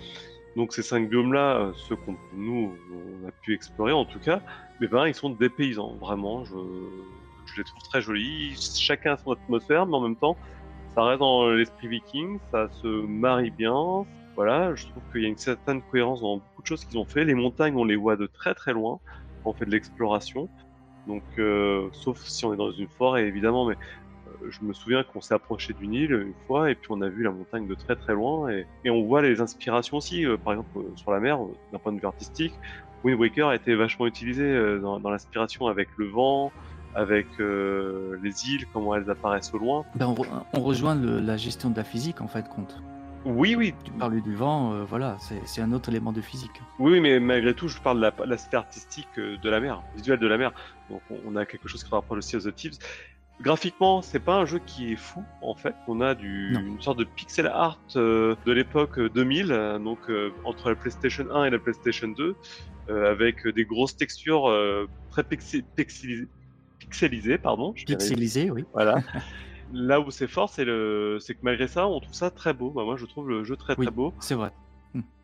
Donc 0.55 0.73
ces 0.73 0.83
cinq 0.83 1.09
biomes-là, 1.09 1.57
euh, 1.57 1.73
ceux 1.73 1.95
qu'on 1.95 2.15
nous 2.35 2.77
on 2.93 3.27
a 3.27 3.31
pu 3.43 3.53
explorer 3.53 3.91
en 3.91 4.05
tout 4.05 4.19
cas, 4.19 4.41
mais 4.79 4.87
ben 4.87 5.07
ils 5.07 5.15
sont 5.15 5.31
dépaysants. 5.31 5.95
Vraiment, 5.95 6.45
je, 6.45 6.55
je 7.45 7.57
les 7.57 7.63
trouve 7.63 7.83
très 7.89 8.01
jolis. 8.01 8.55
Chacun 8.79 9.13
a 9.13 9.17
son 9.17 9.31
atmosphère, 9.31 9.85
mais 9.85 9.95
en 9.95 10.01
même 10.01 10.15
temps, 10.15 10.37
ça 10.95 11.03
reste 11.03 11.19
dans 11.19 11.49
l'esprit 11.49 11.87
viking, 11.87 12.39
ça 12.51 12.69
se 12.81 12.87
marie 12.87 13.51
bien. 13.51 14.05
Voilà, 14.35 14.73
je 14.73 14.87
trouve 14.87 15.03
qu'il 15.11 15.21
y 15.21 15.25
a 15.25 15.29
une 15.29 15.37
certaine 15.37 15.81
cohérence 15.81 16.21
dans 16.21 16.37
beaucoup 16.37 16.61
de 16.61 16.67
choses 16.67 16.85
qu'ils 16.85 16.97
ont 16.97 17.05
fait. 17.05 17.23
Les 17.23 17.35
montagnes, 17.35 17.75
on 17.75 17.85
les 17.85 17.95
voit 17.95 18.15
de 18.15 18.25
très 18.25 18.55
très 18.55 18.73
loin 18.73 18.99
on 19.45 19.53
fait 19.53 19.65
de 19.65 19.71
l'exploration. 19.71 20.49
Donc, 21.07 21.23
euh, 21.37 21.89
sauf 21.91 22.19
si 22.23 22.45
on 22.45 22.53
est 22.53 22.57
dans 22.57 22.71
une 22.71 22.87
forêt 22.87 23.27
évidemment, 23.27 23.65
mais 23.65 23.75
euh, 23.75 24.49
je 24.49 24.63
me 24.63 24.73
souviens 24.73 25.03
qu'on 25.03 25.21
s'est 25.21 25.33
approché 25.33 25.73
d'une 25.73 25.93
île 25.93 26.11
une 26.13 26.33
fois 26.47 26.71
et 26.71 26.75
puis 26.75 26.87
on 26.91 27.01
a 27.01 27.09
vu 27.09 27.23
la 27.23 27.31
montagne 27.31 27.67
de 27.67 27.75
très 27.75 27.95
très 27.95 28.13
loin 28.13 28.49
et, 28.49 28.89
on 28.89 29.03
voit 29.03 29.21
les 29.21 29.41
inspirations 29.41 29.97
aussi. 29.97 30.25
euh, 30.25 30.37
par 30.37 30.53
exemple, 30.53 30.79
sur 30.95 31.11
la 31.11 31.19
mer, 31.19 31.39
d'un 31.71 31.79
point 31.79 31.91
de 31.91 31.99
vue 31.99 32.05
artistique, 32.05 32.53
Wind 33.03 33.19
Waker 33.19 33.49
a 33.49 33.55
été 33.55 33.75
vachement 33.75 34.07
utilisé 34.07 34.79
dans 34.79 35.09
l'inspiration 35.09 35.67
avec 35.67 35.89
le 35.97 36.07
vent, 36.07 36.53
avec 36.95 37.27
euh, 37.39 38.17
les 38.23 38.49
îles, 38.49 38.65
comment 38.73 38.95
elles 38.95 39.09
apparaissent 39.09 39.53
au 39.53 39.57
loin. 39.57 39.83
Ben, 39.95 40.07
on, 40.07 40.13
re- 40.13 40.27
on 40.53 40.59
rejoint 40.61 40.95
le- 40.95 41.19
la 41.19 41.37
gestion 41.37 41.69
de 41.69 41.75
la 41.77 41.83
physique 41.83 42.21
en 42.21 42.27
fait 42.27 42.47
compte. 42.47 42.81
Oui, 43.25 43.55
oui, 43.55 43.73
Tu 43.85 43.91
parles 43.91 44.21
du 44.21 44.35
vent, 44.35 44.73
euh, 44.73 44.83
voilà, 44.83 45.15
c'est 45.45 45.61
un 45.61 45.71
autre 45.71 45.87
élément 45.89 46.11
de 46.11 46.19
physique. 46.19 46.61
Oui, 46.77 46.99
mais 46.99 47.19
malgré 47.21 47.53
tout, 47.53 47.69
je 47.69 47.79
parle 47.79 47.97
de 47.97 48.01
la- 48.01 48.25
l'aspect 48.25 48.57
artistique 48.57 49.07
euh, 49.17 49.37
de 49.37 49.49
la 49.49 49.59
mer, 49.61 49.81
visuel 49.95 50.19
de 50.19 50.27
la 50.27 50.37
mer. 50.37 50.51
Donc, 50.89 51.01
on- 51.25 51.35
a 51.37 51.45
quelque 51.45 51.67
chose 51.69 51.81
qui 51.83 51.89
se 51.89 51.95
rapproche 51.95 52.17
aussi 52.17 52.35
aux 52.35 52.41
The 52.41 52.53
Thieves. 52.53 52.77
Graphiquement, 53.41 54.01
c'est 54.01 54.19
pas 54.19 54.35
un 54.35 54.45
jeu 54.45 54.59
qui 54.59 54.91
est 54.93 54.95
fou, 54.97 55.23
en 55.41 55.55
fait. 55.55 55.73
On 55.87 56.01
a 56.01 56.13
du, 56.15 56.53
une 56.55 56.79
sorte 56.81 56.99
de 56.99 57.03
pixel 57.05 57.47
art 57.47 57.79
euh, 57.95 58.35
de 58.45 58.51
l'époque 58.51 58.99
euh, 58.99 59.09
2000, 59.09 59.51
euh, 59.51 59.79
donc 59.79 59.99
entre 60.43 60.69
la 60.69 60.75
PlayStation 60.75 61.25
1 61.33 61.45
et 61.45 61.49
la 61.49 61.59
PlayStation 61.59 62.09
2, 62.09 62.35
euh, 62.89 63.09
avec 63.11 63.47
des 63.47 63.65
grosses 63.65 63.95
textures 63.97 64.53
très 65.11 65.23
pixelisées, 65.23 66.27
pixelisées, 66.93 67.37
pardon. 67.37 67.73
je. 67.75 67.85
Pixelisé, 67.85 68.51
oui. 68.51 68.65
Voilà. 68.73 69.01
Là 69.73 69.99
où 69.99 70.11
c'est 70.11 70.27
fort, 70.27 70.49
c'est 70.49 70.65
le, 70.65 71.17
c'est 71.19 71.33
que 71.33 71.39
malgré 71.41 71.67
ça, 71.67 71.87
on 71.87 71.99
trouve 71.99 72.13
ça 72.13 72.29
très 72.29 72.53
beau. 72.53 72.69
Bah, 72.69 72.83
moi, 72.83 72.95
je 72.95 73.05
trouve 73.05 73.27
le 73.29 73.43
jeu 73.43 73.55
très 73.55 73.75
Oui. 73.77 73.85
très 73.87 73.95
beau 73.95 74.13
C'est 74.19 74.35
vrai. 74.35 74.51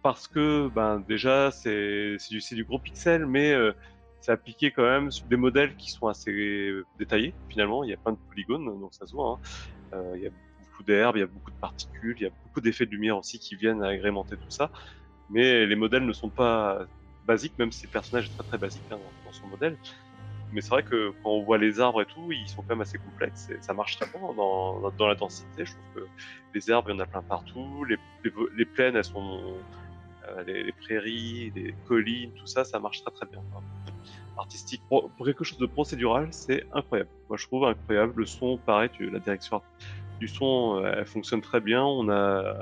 parce 0.02 0.28
que 0.28 0.68
ben 0.74 1.04
déjà 1.08 1.52
c'est 1.52 2.16
c'est 2.18 2.32
du, 2.34 2.42
du 2.56 2.64
gros 2.64 2.80
pixel 2.80 3.28
mais 3.28 3.52
euh, 3.52 3.72
c'est 4.20 4.32
appliqué 4.32 4.72
quand 4.72 4.82
même 4.82 5.12
sur 5.12 5.26
des 5.28 5.36
modèles 5.36 5.76
qui 5.76 5.92
sont 5.92 6.08
assez 6.08 6.72
détaillés 6.98 7.36
finalement 7.50 7.84
il 7.84 7.92
y 7.92 7.94
a 7.94 7.98
plein 7.98 8.14
de 8.14 8.18
polygones 8.30 8.66
donc 8.66 8.92
ça 8.96 9.06
se 9.06 9.14
voit 9.14 9.34
hein. 9.34 9.40
Euh, 9.94 10.14
il 10.16 10.24
y 10.24 10.28
a 10.28 10.32
beaucoup 10.62 10.82
d'herbes 10.84 11.18
il 11.18 11.20
y 11.20 11.24
a 11.24 11.28
beaucoup 11.28 11.52
de 11.52 11.60
particules 11.62 12.16
il 12.20 12.24
y 12.24 12.26
a 12.26 12.32
beaucoup 12.46 12.62
d'effets 12.62 12.88
de 12.88 12.92
lumière 12.92 13.16
aussi 13.18 13.38
qui 13.38 13.56
viennent 13.56 13.84
agrémenter 13.84 14.38
tout 14.38 14.50
ça 14.50 14.72
mais 15.30 15.68
les 15.68 15.76
modèles 15.76 16.06
ne 16.08 16.14
sont 16.14 16.30
pas 16.30 16.80
basiques 17.28 17.60
même 17.60 17.72
si 17.72 17.86
le 17.86 17.92
personnage 17.92 18.26
est 18.26 18.36
très 18.40 18.48
très 18.48 18.58
basique 18.58 18.82
hein, 18.90 18.98
dans, 18.98 19.30
dans 19.30 19.34
son 19.40 19.46
modèle 19.48 19.78
mais 20.52 20.62
c'est 20.62 20.70
vrai 20.70 20.84
que 20.84 21.12
quand 21.24 21.30
on 21.32 21.44
voit 21.44 21.58
les 21.58 21.80
arbres 21.80 22.02
et 22.02 22.06
tout, 22.06 22.32
ils 22.32 22.48
sont 22.48 22.62
quand 22.62 22.70
même 22.70 22.82
assez 22.82 22.98
complexes 22.98 23.50
et 23.50 23.58
ça 23.62 23.74
marche 23.74 23.98
très 23.98 24.10
bien 24.12 24.20
dans, 24.34 24.80
dans, 24.80 24.92
dans 24.92 25.08
la 25.08 25.16
densité. 25.16 25.66
Je 25.66 25.72
trouve 25.72 26.04
que 26.04 26.08
les 26.54 26.72
arbres, 26.72 26.90
il 26.90 26.94
y 26.94 26.98
en 26.98 27.00
a 27.00 27.06
plein 27.06 27.22
partout. 27.22 27.84
Les, 27.86 27.98
les, 28.24 28.32
les 28.58 28.66
plaines, 28.66 28.96
elles 28.96 29.04
sont. 29.04 29.40
euh, 30.28 30.44
les, 30.46 30.64
les 30.64 30.72
prairies, 30.74 31.52
les 31.56 31.74
collines, 31.88 32.32
tout 32.34 32.46
ça, 32.48 32.64
ça 32.64 32.80
marche 32.80 33.02
très 33.04 33.12
très 33.12 33.26
bien. 33.26 33.42
Artistique. 34.38 34.82
Pour, 34.88 35.10
pour 35.12 35.26
quelque 35.26 35.44
chose 35.44 35.58
de 35.58 35.66
procédural, 35.66 36.28
c'est 36.32 36.66
incroyable. 36.74 37.10
Moi, 37.30 37.38
je 37.38 37.46
trouve 37.48 37.66
incroyable. 37.66 38.14
Le 38.16 38.26
son, 38.26 38.58
pareil, 38.58 38.90
tu- 38.94 39.10
la 39.10 39.20
direction 39.20 39.62
du 40.20 40.28
son, 40.28 40.78
euh, 40.84 40.94
elle 40.98 41.06
fonctionne 41.06 41.42
très 41.42 41.60
bien. 41.62 41.84
On 41.84 42.10
a. 42.10 42.56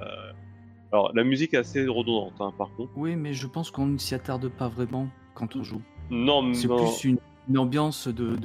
Alors, 0.91 1.11
la 1.13 1.23
musique 1.23 1.53
est 1.53 1.57
assez 1.57 1.85
redondante, 1.85 2.33
hein, 2.39 2.53
par 2.57 2.71
contre. 2.75 2.91
Oui, 2.95 3.15
mais 3.15 3.33
je 3.33 3.45
pense 3.45 3.69
qu'on 3.71 3.85
ne 3.85 3.97
s'y 3.97 4.15
attarde 4.15 4.47
pas 4.47 4.69
vraiment 4.69 5.07
quand 5.35 5.55
on 5.55 5.63
joue. 5.63 5.81
Non, 6.09 6.53
C'est 6.53 6.67
non. 6.67 6.77
plus 6.77 7.03
une, 7.03 7.17
une 7.49 7.57
ambiance 7.57 8.07
de, 8.07 8.37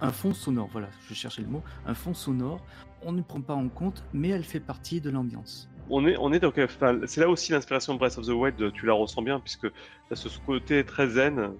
un 0.00 0.10
fond 0.10 0.32
sonore. 0.32 0.68
Voilà, 0.72 0.88
je 1.08 1.14
cherchais 1.14 1.42
le 1.42 1.48
mot. 1.48 1.62
Un 1.86 1.94
fond 1.94 2.14
sonore. 2.14 2.60
On 3.02 3.12
ne 3.12 3.22
prend 3.22 3.40
pas 3.40 3.54
en 3.54 3.68
compte, 3.68 4.04
mais 4.12 4.28
elle 4.28 4.44
fait 4.44 4.60
partie 4.60 5.00
de 5.00 5.10
l'ambiance. 5.10 5.68
on 5.90 6.06
est, 6.06 6.16
on 6.18 6.32
est 6.32 6.40
donc, 6.40 6.60
c'est 7.06 7.20
là 7.20 7.28
aussi 7.28 7.52
l'inspiration 7.52 7.94
de 7.94 7.98
Breath 7.98 8.18
of 8.18 8.26
the 8.26 8.30
Wild, 8.30 8.72
tu 8.72 8.86
la 8.86 8.94
ressens 8.94 9.22
bien, 9.22 9.38
puisque 9.38 9.68
t'as 10.08 10.16
ce 10.16 10.28
côté 10.44 10.84
très 10.84 11.08
zen, 11.08 11.52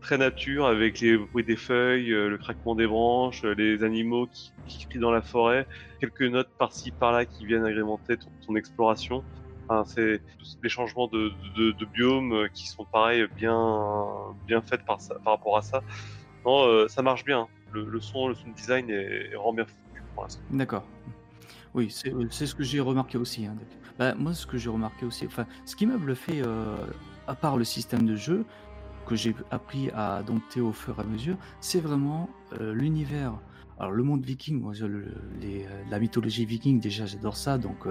très 0.00 0.18
nature, 0.18 0.66
avec 0.66 1.00
les 1.00 1.18
bruits 1.18 1.44
des 1.44 1.56
feuilles, 1.56 2.12
euh, 2.12 2.28
le 2.28 2.38
craquement 2.38 2.74
des 2.74 2.86
branches, 2.86 3.44
euh, 3.44 3.54
les 3.54 3.82
animaux 3.82 4.28
qui, 4.32 4.52
qui 4.66 4.86
crient 4.86 5.00
dans 5.00 5.10
la 5.10 5.22
forêt, 5.22 5.66
quelques 6.00 6.22
notes 6.22 6.50
par-ci 6.58 6.92
par-là 6.92 7.24
qui 7.26 7.44
viennent 7.44 7.64
agrémenter 7.64 8.16
ton, 8.46 8.54
exploration. 8.54 9.24
C'est 9.84 10.20
des 10.62 10.68
changements 10.68 11.08
de, 11.08 11.32
de, 11.56 11.72
de 11.72 11.84
biomes 11.86 12.32
euh, 12.32 12.48
qui 12.54 12.68
sont 12.68 12.84
pareil 12.84 13.26
bien, 13.36 14.06
bien 14.46 14.62
faits 14.62 14.84
par 14.86 14.98
rapport 15.24 15.58
à 15.58 15.62
ça. 15.62 15.82
Non, 16.46 16.66
euh, 16.66 16.88
ça 16.88 17.02
marche 17.02 17.24
bien. 17.24 17.48
Le, 17.72 18.00
son, 18.00 18.28
le 18.28 18.34
son 18.34 18.48
design 18.50 18.88
est, 18.90 19.32
est 19.32 19.34
vraiment 19.34 19.52
bien 19.52 19.66
foutu 19.66 20.02
pour. 20.14 20.26
D'accord. 20.50 20.84
Oui, 21.74 21.90
c'est 21.90 22.14
euh, 22.14 22.28
ce 22.30 22.54
que 22.54 22.62
j'ai 22.64 22.80
remarqué 22.80 23.18
aussi. 23.18 23.46
hein. 23.46 23.56
Bah, 23.98 24.14
moi, 24.14 24.32
ce 24.34 24.46
que 24.46 24.56
j'ai 24.56 24.70
remarqué 24.70 25.04
aussi, 25.06 25.26
enfin, 25.26 25.46
ce 25.66 25.76
qui 25.76 25.86
m'a 25.86 25.98
bluffé, 25.98 26.40
euh, 26.42 26.76
à 27.26 27.34
part 27.34 27.56
le 27.56 27.64
système 27.64 28.06
de 28.06 28.16
jeu 28.16 28.46
que 29.06 29.14
j'ai 29.16 29.34
appris 29.50 29.90
à 29.90 30.22
dompter 30.22 30.60
au 30.60 30.72
fur 30.72 30.98
et 30.98 31.02
à 31.02 31.04
mesure, 31.04 31.36
c'est 31.60 31.80
vraiment 31.80 32.30
euh, 32.60 32.72
l'univers 32.74 33.34
Alors 33.78 33.92
le 33.92 34.02
monde 34.02 34.24
viking, 34.24 34.64
euh, 34.82 35.82
la 35.90 35.98
mythologie 35.98 36.44
viking, 36.46 36.80
déjà 36.80 37.06
j'adore 37.06 37.36
ça, 37.36 37.58
donc 37.58 37.86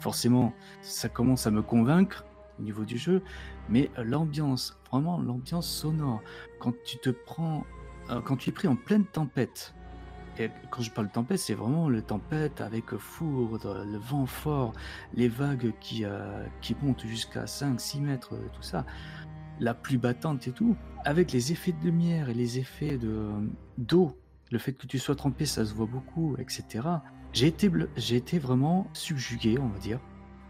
forcément 0.00 0.52
ça 0.82 1.08
commence 1.08 1.46
à 1.46 1.50
me 1.50 1.62
convaincre 1.62 2.24
au 2.58 2.62
niveau 2.62 2.84
du 2.84 2.98
jeu, 2.98 3.22
mais 3.68 3.90
l'ambiance, 3.96 4.78
vraiment 4.90 5.18
l'ambiance 5.20 5.68
sonore, 5.68 6.22
quand 6.58 6.74
tu 6.84 6.98
te 6.98 7.10
prends, 7.10 7.64
euh, 8.10 8.20
quand 8.20 8.36
tu 8.36 8.50
es 8.50 8.52
pris 8.52 8.68
en 8.68 8.76
pleine 8.76 9.04
tempête, 9.04 9.74
et 10.38 10.50
quand 10.70 10.82
je 10.82 10.90
parle 10.90 11.08
tempête, 11.08 11.38
c'est 11.38 11.54
vraiment 11.54 11.88
le 11.88 12.00
tempête 12.00 12.60
avec 12.60 12.96
foudre, 12.96 13.84
le 13.84 13.98
vent 13.98 14.26
fort, 14.26 14.72
les 15.14 15.28
vagues 15.28 15.72
qui, 15.80 16.04
euh, 16.04 16.44
qui 16.60 16.76
montent 16.80 17.06
jusqu'à 17.06 17.44
5-6 17.44 18.00
mètres, 18.00 18.34
euh, 18.34 18.48
tout 18.52 18.62
ça, 18.62 18.86
la 19.58 19.74
pluie 19.74 19.96
battante 19.96 20.46
et 20.46 20.52
tout, 20.52 20.76
avec 21.04 21.32
les 21.32 21.52
effets 21.52 21.72
de 21.72 21.84
lumière 21.84 22.28
et 22.30 22.34
les 22.34 22.58
effets 22.58 22.96
de 22.98 23.30
d'eau, 23.76 24.16
le 24.50 24.58
fait 24.58 24.72
que 24.72 24.86
tu 24.86 24.98
sois 24.98 25.16
trempé, 25.16 25.44
ça 25.44 25.64
se 25.64 25.74
voit 25.74 25.86
beaucoup, 25.86 26.36
etc. 26.38 26.88
J'ai 27.32 27.48
été, 27.48 27.70
été 28.10 28.38
vraiment 28.38 28.86
subjugué, 28.92 29.58
on 29.58 29.68
va 29.68 29.78
dire. 29.78 30.00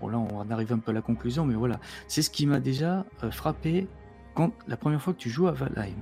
Bon 0.01 0.09
là, 0.09 0.19
on 0.19 0.49
arrive 0.51 0.73
un 0.73 0.79
peu 0.79 0.93
à 0.93 0.95
la 0.95 1.03
conclusion, 1.03 1.45
mais 1.45 1.55
voilà, 1.55 1.81
c'est 2.07 2.23
ce 2.23 2.31
qui 2.31 2.47
m'a 2.47 2.61
déjà 2.61 3.05
frappé 3.31 3.89
quand 4.35 4.53
la 4.69 4.77
première 4.77 5.03
fois 5.03 5.13
que 5.13 5.19
tu 5.19 5.31
joues 5.31 5.49
à 5.49 5.53
Valheim. 5.53 5.97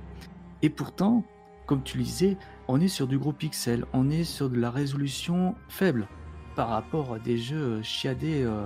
Et 0.61 0.69
pourtant, 0.69 1.23
comme 1.67 1.83
tu 1.83 1.97
le 1.97 2.03
disais, 2.03 2.37
on 2.67 2.81
est 2.81 2.87
sur 2.87 3.07
du 3.07 3.19
gros 3.19 3.33
pixel, 3.33 3.85
on 3.93 4.09
est 4.09 4.23
sur 4.23 4.49
de 4.49 4.57
la 4.57 4.71
résolution 4.71 5.53
faible 5.67 6.07
par 6.55 6.69
rapport 6.69 7.13
à 7.13 7.19
des 7.19 7.37
jeux 7.37 7.57
euh, 7.57 7.83
chiadés 7.83 8.41
euh, 8.41 8.65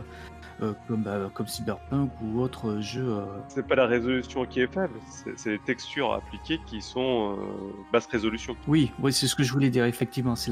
euh, 0.61 0.73
comme, 0.87 1.03
bah, 1.03 1.29
comme 1.33 1.47
Cyberpunk 1.47 2.11
ou 2.21 2.39
autres 2.39 2.79
jeux. 2.79 3.21
C'est 3.49 3.67
pas 3.67 3.75
la 3.75 3.87
résolution 3.87 4.45
qui 4.45 4.61
est 4.61 4.71
faible, 4.71 4.93
c'est 5.35 5.49
les 5.49 5.59
textures 5.59 6.13
appliquées 6.13 6.59
qui 6.67 6.81
sont 6.81 7.37
basse 7.91 8.05
résolution. 8.05 8.55
Oui, 8.67 8.91
oui, 9.01 9.11
c'est 9.11 9.27
ce 9.27 9.35
que 9.35 9.43
je 9.43 9.51
voulais 9.51 9.71
dire, 9.71 9.85
effectivement. 9.85 10.35
C'est 10.35 10.51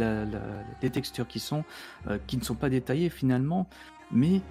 les 0.82 0.90
textures 0.90 1.28
qui, 1.28 1.40
sont, 1.40 1.64
qui 2.26 2.38
ne 2.38 2.44
sont 2.44 2.56
pas 2.56 2.70
détaillées 2.70 3.12
finalement, 3.12 3.68
mais 4.12 4.42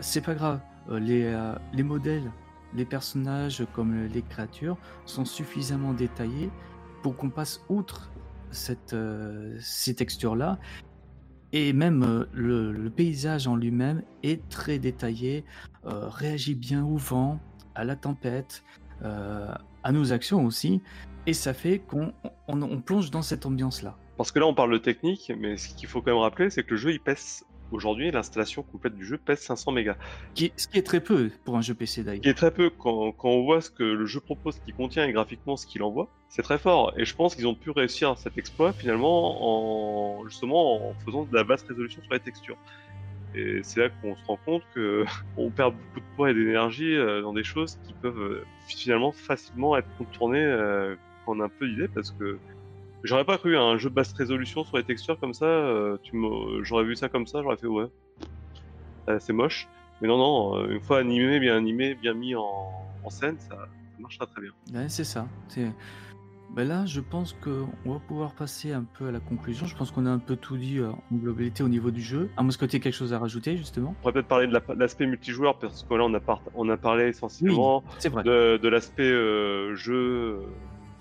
c'est 0.00 0.24
pas 0.24 0.34
grave. 0.34 0.60
Les, 0.88 1.36
les 1.72 1.82
modèles, 1.82 2.30
les 2.74 2.84
personnages 2.84 3.64
comme 3.74 4.06
les 4.06 4.22
créatures 4.22 4.76
sont 5.04 5.24
suffisamment 5.24 5.92
détaillés 5.94 6.50
pour 7.02 7.16
qu'on 7.16 7.30
passe 7.30 7.62
outre 7.68 8.10
cette, 8.50 8.92
euh, 8.92 9.56
ces 9.60 9.94
textures-là. 9.94 10.58
Et 11.52 11.72
même 11.72 12.02
euh, 12.02 12.24
le, 12.32 12.88
paysage 12.88 13.46
en 13.46 13.56
lui-même 13.56 14.02
est 14.22 14.48
très 14.48 14.78
détaillé, 14.78 15.44
euh, 15.84 16.08
réagit 16.08 16.54
bien 16.54 16.84
au 16.84 16.96
vent, 16.96 17.38
à 17.74 17.84
la 17.84 17.94
tempête, 17.94 18.64
euh, 19.04 19.52
à 19.84 19.92
nos 19.92 20.12
actions 20.12 20.46
aussi. 20.46 20.80
Et 21.26 21.34
ça 21.34 21.52
fait 21.52 21.78
qu'on 21.78 22.12
on, 22.48 22.62
on 22.62 22.80
plonge 22.80 23.10
dans 23.10 23.22
cette 23.22 23.44
ambiance-là. 23.44 23.96
Parce 24.16 24.32
que 24.32 24.38
là, 24.38 24.46
on 24.46 24.54
parle 24.54 24.72
de 24.72 24.78
technique, 24.78 25.30
mais 25.38 25.56
ce 25.56 25.74
qu'il 25.74 25.88
faut 25.88 26.00
quand 26.00 26.12
même 26.12 26.20
rappeler, 26.20 26.48
c'est 26.48 26.62
que 26.62 26.70
le 26.70 26.76
jeu, 26.76 26.92
il 26.92 27.00
pèse 27.00 27.44
aujourd'hui, 27.72 28.10
l'installation 28.10 28.62
complète 28.62 28.94
du 28.94 29.04
jeu 29.04 29.18
pèse 29.18 29.40
500 29.40 29.72
mégas. 29.72 29.96
Qui 30.34 30.52
ce 30.56 30.68
qui 30.68 30.78
est 30.78 30.82
très 30.82 31.00
peu 31.00 31.30
pour 31.44 31.56
un 31.56 31.60
jeu 31.60 31.74
PC 31.74 32.02
d'ailleurs. 32.02 32.22
qui 32.22 32.28
est 32.28 32.34
très 32.34 32.50
peu 32.50 32.70
quand, 32.70 33.12
quand 33.12 33.28
on 33.28 33.42
voit 33.44 33.60
ce 33.60 33.70
que 33.70 33.82
le 33.82 34.06
jeu 34.06 34.20
propose, 34.20 34.56
ce 34.56 34.60
qu'il 34.60 34.74
contient 34.74 35.06
et 35.06 35.12
graphiquement 35.12 35.56
ce 35.56 35.66
qu'il 35.66 35.82
envoie. 35.82 36.08
C'est 36.28 36.42
très 36.42 36.58
fort. 36.58 36.92
Et 36.96 37.04
je 37.04 37.14
pense 37.14 37.34
qu'ils 37.34 37.46
ont 37.46 37.54
pu 37.54 37.70
réussir 37.70 38.16
cet 38.16 38.38
exploit 38.38 38.72
finalement 38.72 40.18
en 40.18 40.26
justement 40.26 40.88
en 40.90 40.94
faisant 41.04 41.24
de 41.24 41.34
la 41.34 41.44
basse 41.44 41.62
résolution 41.62 42.02
sur 42.02 42.12
les 42.12 42.20
textures. 42.20 42.56
Et 43.34 43.60
c'est 43.62 43.80
là 43.80 43.88
qu'on 43.88 44.14
se 44.14 44.24
rend 44.24 44.38
compte 44.44 44.62
que 44.74 45.04
on 45.36 45.50
perd 45.50 45.74
beaucoup 45.74 46.00
de 46.00 46.16
poids 46.16 46.30
et 46.30 46.34
d'énergie 46.34 46.94
euh, 46.94 47.22
dans 47.22 47.32
des 47.32 47.44
choses 47.44 47.78
qui 47.84 47.94
peuvent 47.94 48.18
euh, 48.18 48.44
finalement 48.66 49.12
facilement 49.12 49.76
être 49.76 49.88
contournées 49.96 50.44
euh, 50.44 50.96
quand 51.24 51.36
on 51.36 51.40
a 51.40 51.44
un 51.44 51.48
peu 51.48 51.68
d'idée 51.68 51.88
parce 51.88 52.10
que 52.10 52.38
j'aurais 53.04 53.24
pas 53.24 53.38
cru 53.38 53.56
à 53.56 53.62
un 53.62 53.76
jeu 53.78 53.90
de 53.90 53.94
basse 53.94 54.12
résolution 54.12 54.64
sur 54.64 54.76
les 54.76 54.84
textures 54.84 55.18
comme 55.18 55.34
ça. 55.34 55.44
euh, 55.46 55.96
tu 56.02 56.16
j'aurais 56.62 56.84
vu 56.84 56.96
ça 56.96 57.08
comme 57.08 57.26
ça, 57.26 57.42
j'aurais 57.42 57.56
fait 57.56 57.66
ouais, 57.66 57.86
euh, 59.08 59.18
c'est 59.20 59.32
moche. 59.32 59.68
Mais 60.00 60.08
non, 60.08 60.18
non, 60.18 60.56
euh, 60.58 60.70
une 60.72 60.80
fois 60.80 60.98
animé, 60.98 61.38
bien 61.38 61.56
animé, 61.56 61.94
bien 61.94 62.14
mis 62.14 62.34
en, 62.34 62.72
en 63.04 63.10
scène, 63.10 63.36
ça, 63.38 63.54
ça 63.56 63.68
marchera 64.00 64.26
très 64.26 64.42
bien. 64.42 64.50
Ouais, 64.74 64.88
c'est 64.88 65.04
ça. 65.04 65.26
Ben 66.54 66.68
là, 66.68 66.84
je 66.84 67.00
pense 67.00 67.32
qu'on 67.32 67.90
va 67.90 67.98
pouvoir 68.06 68.34
passer 68.34 68.72
un 68.72 68.84
peu 68.98 69.06
à 69.08 69.10
la 69.10 69.20
conclusion. 69.20 69.64
Je 69.66 69.74
pense 69.74 69.90
qu'on 69.90 70.04
a 70.04 70.10
un 70.10 70.18
peu 70.18 70.36
tout 70.36 70.58
dit 70.58 70.82
en 70.82 70.98
globalité 71.10 71.62
au 71.62 71.68
niveau 71.68 71.90
du 71.90 72.02
jeu. 72.02 72.28
À 72.36 72.42
moins 72.42 72.52
que 72.52 72.66
tu 72.66 72.76
aies 72.76 72.80
quelque 72.80 72.92
chose 72.92 73.14
à 73.14 73.18
rajouter, 73.18 73.56
justement. 73.56 73.90
On 73.90 74.02
pourrait 74.02 74.12
peut-être 74.12 74.28
parler 74.28 74.46
de 74.48 74.52
la- 74.52 74.60
de 74.60 74.78
l'aspect 74.78 75.06
multijoueur, 75.06 75.58
parce 75.58 75.82
que 75.84 75.94
là, 75.94 76.04
on 76.04 76.12
a, 76.12 76.20
par- 76.20 76.42
on 76.54 76.68
a 76.68 76.76
parlé 76.76 77.04
essentiellement 77.06 77.82
de, 78.24 78.58
de 78.58 78.68
l'aspect 78.68 79.10
euh, 79.10 79.74
jeu, 79.76 80.40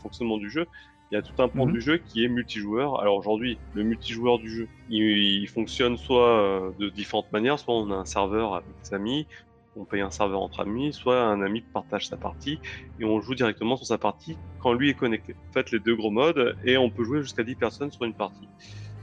fonctionnement 0.01 0.37
du 0.37 0.49
jeu. 0.49 0.67
Il 1.11 1.15
y 1.15 1.17
a 1.17 1.21
tout 1.21 1.33
un 1.39 1.49
pan 1.49 1.65
Mhm. 1.65 1.73
du 1.73 1.81
jeu 1.81 1.97
qui 1.97 2.23
est 2.23 2.27
multijoueur. 2.29 2.99
Alors 3.01 3.17
aujourd'hui, 3.17 3.61
le 3.73 3.83
multijoueur 3.83 4.39
du 4.39 4.49
jeu, 4.49 4.69
il, 4.87 5.03
il 5.41 5.47
fonctionne 5.47 5.97
soit 5.97 6.39
euh, 6.69 6.73
de 6.79 6.89
différentes 6.89 7.31
manières, 7.31 7.59
soit 7.59 7.75
on 7.75 7.91
a 7.91 7.95
un 7.95 8.05
serveur 8.05 8.55
avec 8.55 8.75
des 8.83 8.93
amis, 8.95 9.27
on 9.75 9.85
paye 9.85 10.01
un 10.01 10.09
serveur 10.11 10.41
entre 10.41 10.61
amis, 10.61 10.93
soit 10.93 11.21
un 11.21 11.41
ami 11.41 11.61
partage 11.73 12.07
sa 12.07 12.17
partie 12.17 12.61
et 12.97 13.03
on 13.05 13.19
joue 13.21 13.35
directement 13.35 13.75
sur 13.77 13.85
sa 13.85 13.97
partie 13.97 14.39
quand 14.57 14.73
lui 14.73 14.89
est 14.89 14.95
connecté. 14.95 15.37
En 15.49 15.51
fait, 15.53 15.71
les 15.71 15.79
deux 15.79 15.95
gros 15.95 16.11
modes 16.11 16.55
et 16.63 16.77
on 16.77 16.89
peut 16.89 17.03
jouer 17.03 17.21
jusqu'à 17.21 17.43
10 17.43 17.55
personnes 17.55 17.91
sur 17.91 18.05
une 18.05 18.15
partie. 18.15 18.49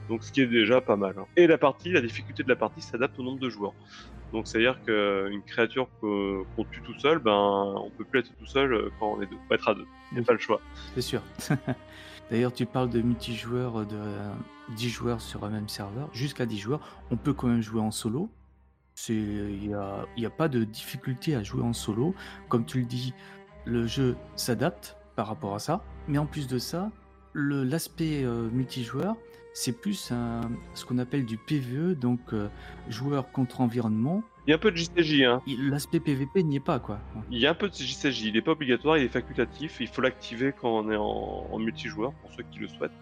Donc 0.09 0.23
ce 0.25 0.33
qui 0.33 0.41
est 0.41 0.47
déjà 0.47 0.81
pas 0.81 0.97
mal. 0.97 1.15
hein. 1.19 1.27
Et 1.37 1.47
la 1.47 1.59
partie, 1.59 1.91
la 1.93 2.01
difficulté 2.01 2.43
de 2.43 2.49
la 2.49 2.57
partie 2.57 2.81
s'adapte 2.81 3.19
au 3.19 3.23
nombre 3.23 3.39
de 3.41 3.49
joueurs. 3.51 3.75
Donc 4.33 4.47
c'est-à-dire 4.47 4.79
qu'une 4.85 5.43
créature 5.47 5.89
qu'on 6.01 6.65
tue 6.71 6.83
tout 6.83 6.99
seul, 6.99 7.19
ben 7.19 7.33
on 7.33 7.91
peut 7.91 8.05
plus 8.05 8.21
être 8.21 8.33
tout 8.39 8.47
seul 8.47 8.73
euh, 8.75 8.91
quand 8.99 9.15
on 9.17 9.23
est 9.23 9.27
deux. 9.27 9.37
On 9.51 9.55
être 9.55 9.69
à 9.69 9.75
deux. 9.75 9.87
Il 10.13 10.15
n'y 10.15 10.19
a 10.19 10.21
Oui. 10.21 10.25
pas 10.27 10.33
le 10.35 10.39
choix. 10.39 10.61
C'est 10.95 11.01
sûr. 11.03 11.23
D'ailleurs, 12.31 12.53
tu 12.53 12.67
parles 12.67 12.91
de 12.91 13.01
multijoueur 13.01 13.87
de 13.87 13.97
euh, 13.97 14.31
10 14.77 14.91
joueurs 14.91 15.21
sur 15.23 15.45
un 15.45 15.49
même 15.49 15.69
serveur, 15.69 16.11
jusqu'à 16.13 16.45
10 16.45 16.59
joueurs. 16.59 16.81
On 17.11 17.17
peut 17.17 17.33
quand 17.33 17.47
même 17.49 17.63
jouer 17.63 17.81
en 17.81 17.91
solo. 17.91 18.29
Il 19.09 19.69
n'y 19.69 19.73
a, 19.75 20.05
y 20.17 20.27
a 20.27 20.31
pas 20.31 20.49
de 20.49 20.65
difficulté 20.65 21.35
à 21.35 21.43
jouer 21.43 21.63
en 21.63 21.73
solo. 21.73 22.15
Comme 22.51 22.67
tu 22.67 22.81
le 22.81 22.85
dis, 22.85 23.15
le 23.65 23.87
jeu 23.87 24.17
s'adapte 24.37 24.97
par 25.17 25.29
rapport 25.29 25.55
à 25.55 25.59
ça. 25.59 25.83
Mais 26.07 26.19
en 26.19 26.27
plus 26.27 26.49
de 26.49 26.59
ça, 26.59 26.91
l'aspect 27.35 28.25
euh, 28.25 28.51
multijoueur, 28.51 29.17
c'est 29.53 29.73
plus 29.81 30.11
un- 30.13 30.51
ce 30.75 30.85
qu'on 30.85 30.99
appelle 30.99 31.25
du 31.25 31.37
PVE, 31.37 31.95
donc 31.95 32.21
euh, 32.33 32.49
joueur 32.89 33.31
contre 33.33 33.61
environnement. 33.61 34.23
Il 34.47 34.51
y 34.51 34.53
a 34.53 34.57
un 34.57 34.59
peu 34.61 34.71
de 34.71 34.77
JCJ, 34.77 35.23
hein. 35.25 35.43
L'aspect 35.59 36.01
PVP 36.01 36.43
n'y 36.43 36.57
est 36.57 36.61
pas, 36.61 36.79
quoi. 36.79 36.99
Il 37.31 37.39
y 37.39 37.47
a 37.47 37.51
un 37.51 37.55
peu 37.55 37.69
de 37.69 37.75
JCJ. 37.75 38.23
Il 38.27 38.33
n'est 38.35 38.41
pas 38.43 38.53
obligatoire, 38.53 38.97
il 38.97 39.05
est 39.05 39.09
facultatif. 39.09 39.77
Il 39.81 39.89
faut 39.89 40.01
l'activer 40.01 40.55
quand 40.59 40.71
on 40.71 40.91
est 40.91 40.97
en, 40.97 41.47
en 41.53 41.59
multijoueur 41.59 42.13
pour 42.15 42.31
ceux 42.33 42.45
qui 42.51 42.59
le 42.61 42.69
souhaitent. 42.69 42.93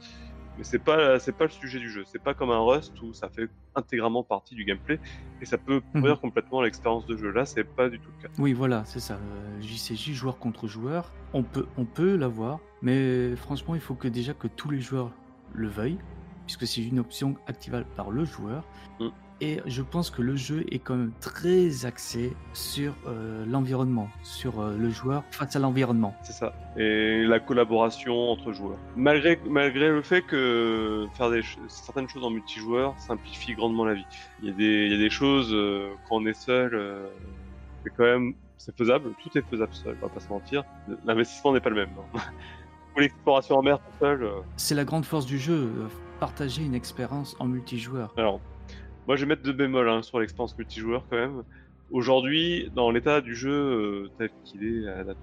Mais 0.58 0.64
c'est 0.64 0.78
pas 0.78 1.18
c'est 1.20 1.36
pas 1.36 1.44
le 1.44 1.50
sujet 1.50 1.78
du 1.78 1.90
jeu. 1.90 2.02
C'est 2.06 2.20
pas 2.22 2.32
comme 2.34 2.50
un 2.50 2.58
Rust 2.58 3.00
où 3.02 3.12
ça 3.12 3.28
fait 3.28 3.48
intégralement 3.74 4.22
partie 4.24 4.54
du 4.54 4.64
gameplay 4.64 4.98
et 5.42 5.44
ça 5.44 5.58
peut 5.58 5.82
pourrir 5.92 6.18
complètement 6.18 6.62
l'expérience 6.62 7.04
de 7.06 7.14
jeu. 7.16 7.30
Là, 7.30 7.44
c'est 7.44 7.62
pas 7.62 7.90
du 7.90 8.00
tout 8.00 8.08
le 8.16 8.22
cas. 8.26 8.34
Oui, 8.38 8.54
voilà, 8.54 8.84
c'est 8.86 8.98
ça. 9.00 9.14
euh, 9.16 9.60
JCJ, 9.60 10.14
joueur 10.14 10.38
contre 10.38 10.66
joueur, 10.66 11.12
on 11.34 11.42
peut, 11.42 11.66
on 11.76 11.84
peut 11.84 12.16
l'avoir, 12.16 12.58
mais 12.80 13.36
franchement, 13.36 13.74
il 13.74 13.82
faut 13.82 13.94
que 13.94 14.08
déjà 14.08 14.32
que 14.32 14.48
tous 14.48 14.70
les 14.70 14.80
joueurs 14.80 15.12
le 15.52 15.68
veuillent, 15.68 15.98
puisque 16.46 16.66
c'est 16.66 16.82
une 16.82 16.98
option 16.98 17.36
activable 17.46 17.86
par 17.96 18.10
le 18.10 18.24
joueur. 18.24 18.64
Mm. 19.00 19.08
Et 19.42 19.60
je 19.66 19.82
pense 19.82 20.08
que 20.10 20.22
le 20.22 20.34
jeu 20.34 20.64
est 20.70 20.78
quand 20.78 20.94
même 20.94 21.12
très 21.20 21.84
axé 21.84 22.34
sur 22.54 22.94
euh, 23.06 23.44
l'environnement, 23.46 24.08
sur 24.22 24.60
euh, 24.60 24.74
le 24.78 24.88
joueur 24.88 25.24
face 25.30 25.54
à 25.54 25.58
l'environnement. 25.58 26.14
C'est 26.22 26.32
ça. 26.32 26.54
Et 26.78 27.22
la 27.22 27.38
collaboration 27.38 28.14
entre 28.30 28.52
joueurs. 28.54 28.78
Malgré, 28.96 29.38
malgré 29.46 29.88
le 29.90 30.00
fait 30.00 30.22
que 30.22 31.06
faire 31.12 31.30
des, 31.30 31.42
certaines 31.68 32.08
choses 32.08 32.24
en 32.24 32.30
multijoueur 32.30 32.94
simplifie 32.98 33.52
grandement 33.52 33.84
la 33.84 33.92
vie. 33.92 34.06
Il 34.42 34.48
y 34.48 34.52
a 34.52 34.54
des, 34.54 34.86
il 34.86 34.92
y 34.92 34.94
a 34.94 34.98
des 34.98 35.10
choses, 35.10 35.50
euh, 35.52 35.90
quand 36.08 36.16
on 36.16 36.24
est 36.24 36.32
seul, 36.32 36.80
c'est 37.84 37.90
quand 37.94 38.04
même, 38.04 38.32
c'est 38.56 38.74
faisable. 38.74 39.10
Tout 39.22 39.36
est 39.36 39.44
faisable 39.50 39.74
seul, 39.74 39.98
on 40.00 40.06
va 40.06 40.12
pas 40.14 40.20
se 40.20 40.30
mentir. 40.30 40.64
L'investissement 41.04 41.52
n'est 41.52 41.60
pas 41.60 41.68
le 41.68 41.76
même. 41.76 41.90
hein. 42.14 42.20
Pour 42.94 43.02
l'exploration 43.02 43.58
en 43.58 43.62
mer 43.62 43.78
tout 43.80 43.98
seul, 44.00 44.26
C'est 44.56 44.74
la 44.74 44.86
grande 44.86 45.04
force 45.04 45.26
du 45.26 45.38
jeu, 45.38 45.68
partager 46.20 46.62
une 46.62 46.74
expérience 46.74 47.36
en 47.40 47.46
multijoueur. 47.46 48.12
Alors, 48.16 48.40
moi, 49.06 49.16
je 49.16 49.22
vais 49.24 49.28
mettre 49.28 49.42
deux 49.42 49.52
bémols 49.52 49.88
hein, 49.88 50.02
sur 50.02 50.18
l'expérience 50.20 50.56
multijoueur 50.58 51.06
quand 51.08 51.16
même. 51.16 51.42
Aujourd'hui, 51.90 52.68
dans 52.74 52.90
l'état 52.90 53.20
du 53.20 53.34
jeu 53.36 53.52
euh, 53.52 54.10
tel 54.18 54.30
qu'il 54.44 54.64
est 54.64 54.88
à 54.88 54.96
la 54.98 55.04
date 55.04 55.18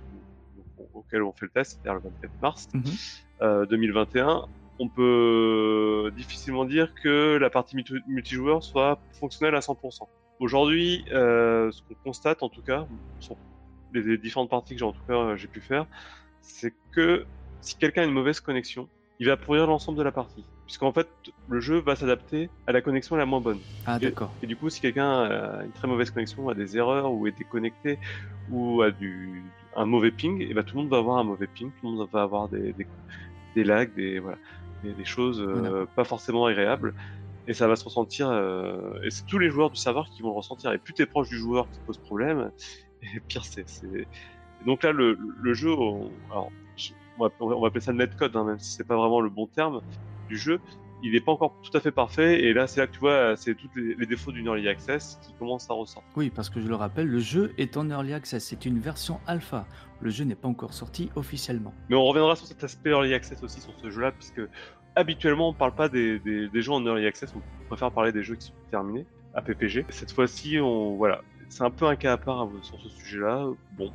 au- 0.78 0.90
auquel 1.00 1.24
on 1.24 1.34
fait 1.34 1.46
le 1.46 1.52
test, 1.52 1.72
c'est-à-dire 1.84 1.96
le 2.04 2.10
24 2.10 2.32
mars 2.42 2.68
Mhm. 2.74 2.84
euh, 3.42 3.66
2021, 3.66 4.46
on 4.80 4.88
peut 4.90 6.12
difficilement 6.16 6.66
dire 6.66 6.94
que 7.04 7.38
la 7.38 7.50
partie 7.50 7.76
multi- 7.76 7.96
multijoueur 8.08 8.64
soit 8.64 9.00
fonctionnelle 9.20 9.56
à 9.56 9.62
100%. 9.62 10.08
Aujourd'hui, 10.40 11.06
euh, 11.12 11.72
ce 11.72 11.82
qu'on 11.84 11.96
constate 12.06 12.44
en 12.44 12.50
tout 12.50 12.62
cas, 12.62 12.88
sur 13.20 13.36
les 13.94 14.18
différentes 14.18 14.50
parties 14.50 14.74
que 14.74 14.80
j'ai 14.80 14.86
en 14.86 14.92
tout 14.94 15.04
cas 15.08 15.36
j'ai 15.36 15.48
pu 15.48 15.62
faire, 15.62 15.86
c'est 16.42 16.74
que 16.92 17.26
si 17.62 17.78
quelqu'un 17.78 18.02
a 18.02 18.06
une 18.06 18.12
mauvaise 18.14 18.40
connexion, 18.40 18.90
il 19.20 19.28
va 19.28 19.38
pourrir 19.38 19.68
l'ensemble 19.68 19.98
de 19.98 20.04
la 20.04 20.12
partie. 20.12 20.44
Puisqu'en 20.74 20.92
fait, 20.92 21.08
le 21.48 21.60
jeu 21.60 21.82
va 21.82 21.96
s'adapter 21.96 22.50
à 22.66 22.72
la 22.72 22.82
connexion 22.82 23.16
la 23.16 23.28
moins 23.28 23.42
bonne. 23.42 23.62
Ah, 23.86 24.00
Et- 24.02 24.06
d'accord. 24.06 24.36
Et 24.42 24.48
du 24.48 24.58
coup, 24.58 24.72
si 24.72 24.82
quelqu'un 24.82 25.22
a 25.22 25.64
une 25.66 25.72
très 25.72 25.88
mauvaise 25.88 26.10
connexion, 26.10 26.50
a 26.50 26.56
des 26.56 26.78
erreurs, 26.78 27.14
ou 27.14 27.28
est 27.28 27.32
déconnecté, 27.32 28.00
ou 28.48 28.82
a 28.82 28.90
du, 28.90 29.54
un 29.76 29.86
mauvais 29.86 30.10
ping, 30.10 30.42
et 30.42 30.52
ben 30.52 30.64
tout 30.64 30.76
le 30.76 30.82
monde 30.82 30.92
va 30.92 30.98
avoir 30.98 31.20
un 31.20 31.24
mauvais 31.24 31.46
ping, 31.46 31.72
tout 31.74 31.86
le 31.86 31.96
monde 31.96 32.10
va 32.12 32.24
avoir 32.24 32.50
des, 32.50 32.74
des, 32.74 32.90
des 33.56 33.64
lags, 33.64 33.94
des, 33.94 34.18
voilà. 34.18 34.40
des, 34.82 34.96
des 34.96 35.06
choses 35.06 35.42
euh, 35.42 35.86
pas 35.96 36.06
forcément 36.06 36.48
agréables. 36.48 36.96
Et 37.46 37.54
ça 37.54 37.68
va 37.68 37.76
se 37.76 37.84
ressentir, 37.84 38.30
euh, 38.30 39.00
et 39.04 39.12
c'est 39.12 39.26
tous 39.28 39.38
les 39.38 39.50
joueurs 39.52 39.70
du 39.70 39.78
serveur 39.80 40.10
qui 40.10 40.24
vont 40.24 40.30
le 40.30 40.36
ressentir. 40.36 40.72
Et 40.74 40.80
plus 40.80 40.96
t'es 40.96 41.06
proche 41.06 41.30
du 41.30 41.38
joueur 41.38 41.70
qui 41.70 41.80
te 41.82 41.86
pose 41.86 42.00
problème, 42.00 42.52
et 43.04 43.20
pire 43.28 43.46
c'est. 43.46 43.66
Donc 44.66 44.84
là, 44.84 44.92
le, 44.92 45.18
le 45.20 45.54
jeu, 45.54 45.72
on, 45.74 46.12
alors, 46.32 46.52
je- 46.76 46.94
on, 47.18 47.26
va, 47.28 47.34
on 47.40 47.62
va 47.62 47.68
appeler 47.68 47.82
ça 47.82 47.92
le 47.92 47.98
netcode, 48.00 48.36
hein, 48.36 48.46
même 48.46 48.60
si 48.60 48.74
c'est 48.74 48.86
pas 48.88 48.96
vraiment 48.98 49.22
le 49.22 49.30
bon 49.30 49.48
terme 49.48 49.82
du 50.34 50.38
jeu. 50.38 50.60
Il 51.06 51.12
n'est 51.12 51.20
pas 51.20 51.34
encore 51.34 51.54
tout 51.62 51.76
à 51.78 51.82
fait 51.82 51.92
parfait, 51.92 52.44
et 52.44 52.54
là, 52.54 52.66
c'est 52.66 52.80
là 52.80 52.88
que 52.88 52.94
tu 52.94 53.00
vois, 53.02 53.36
c'est 53.36 53.56
tous 53.56 53.68
les, 53.76 53.94
les 53.96 54.06
défauts 54.06 54.32
d'une 54.32 54.46
early 54.46 54.70
access 54.70 55.20
qui 55.22 55.34
commencent 55.34 55.70
à 55.70 55.74
ressortir. 55.74 56.10
Oui, 56.16 56.32
parce 56.34 56.50
que 56.50 56.62
je 56.62 56.68
le 56.68 56.76
rappelle, 56.76 57.08
le 57.08 57.20
jeu 57.20 57.54
est 57.58 57.76
en 57.76 57.90
early 57.90 58.14
access, 58.14 58.42
c'est 58.46 58.66
une 58.66 58.80
version 58.80 59.20
alpha. 59.28 59.66
Le 60.00 60.10
jeu 60.10 60.24
n'est 60.24 60.36
pas 60.44 60.48
encore 60.48 60.74
sorti 60.74 61.10
officiellement. 61.16 61.74
Mais 61.90 61.98
on 61.98 62.06
reviendra 62.06 62.38
sur 62.38 62.48
cet 62.48 62.64
aspect 62.64 62.92
early 62.92 63.14
access 63.14 63.44
aussi 63.44 63.60
sur 63.60 63.74
ce 63.82 63.90
jeu-là, 63.90 64.14
puisque 64.14 64.42
habituellement 64.96 65.50
on 65.50 65.54
parle 65.54 65.76
pas 65.76 65.90
des, 65.90 66.20
des, 66.20 66.48
des 66.48 66.62
jeux 66.62 66.72
en 66.72 66.86
early 66.86 67.06
access, 67.06 67.34
on 67.36 67.68
préfère 67.68 67.92
parler 67.92 68.14
des 68.14 68.24
jeux 68.24 68.36
qui 68.36 68.48
sont 68.48 68.54
terminés 68.72 69.06
à 69.34 69.42
PPG. 69.42 69.86
Cette 69.90 70.14
fois-ci, 70.14 70.60
on 70.62 70.96
voilà, 70.96 71.22
c'est 71.50 71.64
un 71.64 71.72
peu 71.72 71.86
un 71.86 71.98
cas 71.98 72.14
à 72.14 72.18
part 72.18 72.40
hein, 72.42 72.52
sur 72.62 72.80
ce 72.80 72.88
sujet-là. 72.88 73.48
Bon, 73.78 73.92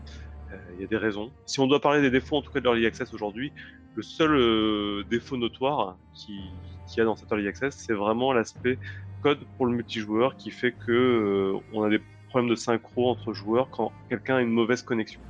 il 0.74 0.80
y 0.80 0.84
a 0.84 0.86
des 0.86 0.96
raisons. 0.96 1.30
Si 1.46 1.60
on 1.60 1.66
doit 1.66 1.80
parler 1.80 2.00
des 2.00 2.10
défauts 2.10 2.36
en 2.36 2.42
tout 2.42 2.50
cas 2.50 2.60
de 2.60 2.64
l'early 2.64 2.86
access 2.86 3.12
aujourd'hui, 3.14 3.52
le 3.94 4.02
seul 4.02 4.34
euh, 4.34 5.04
défaut 5.10 5.36
notoire 5.36 5.96
qui 6.14 6.40
qu'il 6.86 6.98
y 6.98 7.00
a 7.02 7.04
dans 7.04 7.16
cet 7.16 7.30
early 7.30 7.46
access, 7.46 7.76
c'est 7.76 7.92
vraiment 7.92 8.32
l'aspect 8.32 8.78
code 9.22 9.40
pour 9.56 9.66
le 9.66 9.72
multijoueur 9.72 10.36
qui 10.36 10.50
fait 10.50 10.72
que 10.72 10.90
euh, 10.92 11.60
on 11.74 11.82
a 11.82 11.90
des 11.90 12.00
problèmes 12.30 12.48
de 12.48 12.54
synchro 12.54 13.10
entre 13.10 13.32
joueurs 13.34 13.68
quand 13.70 13.92
quelqu'un 14.08 14.36
a 14.36 14.40
une 14.40 14.50
mauvaise 14.50 14.82
connexion. 14.82 15.20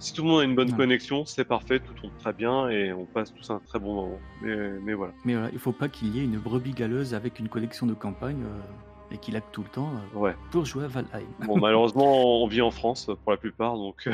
Si 0.00 0.12
tout 0.12 0.22
le 0.22 0.28
monde 0.28 0.40
a 0.40 0.44
une 0.44 0.54
bonne 0.54 0.70
Ouais. 0.70 0.76
connexion, 0.76 1.24
c'est 1.24 1.44
parfait, 1.44 1.80
tout 1.80 1.92
tourne 1.94 2.12
très 2.18 2.32
bien 2.32 2.68
et 2.68 2.92
on 2.92 3.04
passe 3.06 3.32
tous 3.34 3.50
un 3.50 3.58
très 3.60 3.78
bon 3.78 3.94
moment. 3.94 4.20
Mais, 4.42 4.56
mais 4.84 4.94
voilà. 4.94 5.12
Mais 5.24 5.32
voilà, 5.34 5.48
il 5.52 5.58
faut 5.58 5.72
pas 5.72 5.88
qu'il 5.88 6.14
y 6.14 6.20
ait 6.20 6.24
une 6.24 6.38
brebis 6.38 6.72
galeuse 6.72 7.14
avec 7.14 7.38
une 7.38 7.48
collection 7.48 7.86
de 7.86 7.94
campagne 7.94 8.42
euh, 8.44 8.60
et 9.10 9.18
qu'il 9.18 9.34
lag 9.34 9.42
tout 9.52 9.62
le 9.62 9.68
temps 9.68 9.90
euh, 10.14 10.18
Ouais. 10.18 10.36
pour 10.50 10.64
jouer 10.64 10.84
à 10.84 10.88
Valheim. 10.88 11.26
Bon, 11.46 11.56
malheureusement, 11.60 12.42
on 12.42 12.46
vit 12.46 12.62
en 12.62 12.70
France 12.70 13.10
pour 13.22 13.32
la 13.32 13.38
plupart, 13.38 13.74
donc 13.76 14.08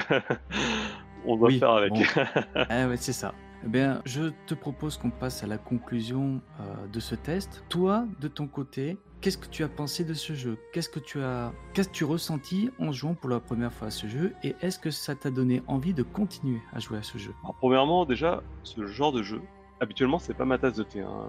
on 1.27 1.37
doit 1.37 1.49
Oui, 1.49 1.59
faire 1.59 1.71
avec. 1.73 1.93
bon. 1.93 2.03
Ah 2.69 2.87
ouais, 2.89 2.97
c'est 2.97 3.13
ça. 3.13 3.35
Eh 3.65 3.69
bien, 3.69 4.03
je 4.05 4.31
te 4.47 4.53
propose 4.55 4.99
qu'on 4.99 5.11
passe 5.11 5.43
à 5.43 5.47
la 5.47 5.57
conclusion 5.57 6.41
euh, 6.61 6.87
de 6.93 7.01
ce 7.01 7.15
test. 7.15 7.65
Toi, 7.71 8.05
de 8.21 8.29
ton 8.29 8.47
côté, 8.47 8.99
qu'est-ce 9.23 9.39
que 9.39 9.47
tu 9.49 9.65
as 9.65 9.69
pensé 9.69 10.05
de 10.05 10.13
ce 10.13 10.35
jeu? 10.35 10.59
Qu'est-ce 10.75 10.91
que 10.91 11.01
tu 11.01 11.23
as, 11.23 11.51
qu'est-ce 11.73 11.89
que 11.89 11.95
tu 11.95 12.05
ressenti 12.05 12.71
en 12.79 12.93
jouant 12.93 13.15
pour 13.15 13.31
la 13.31 13.41
première 13.41 13.73
fois 13.73 13.89
à 13.89 13.91
ce 13.91 14.07
jeu? 14.07 14.35
Et 14.43 14.55
est-ce 14.61 14.79
que 14.79 14.91
ça 14.91 15.15
t'a 15.15 15.31
donné 15.31 15.63
envie 15.67 15.95
de 15.95 16.03
continuer 16.03 16.61
à 16.75 16.79
jouer 16.79 16.99
à 16.99 17.03
ce 17.03 17.17
jeu? 17.17 17.33
Alors, 17.43 17.55
premièrement, 17.55 18.05
déjà, 18.05 18.43
ce 18.65 18.87
genre 18.87 19.13
de 19.13 19.23
jeu, 19.23 19.41
habituellement, 19.81 20.19
c'est 20.19 20.35
pas 20.35 20.45
ma 20.45 20.59
tasse 20.59 20.75
de 20.77 20.83
thé. 20.83 21.01
hein. 21.01 21.29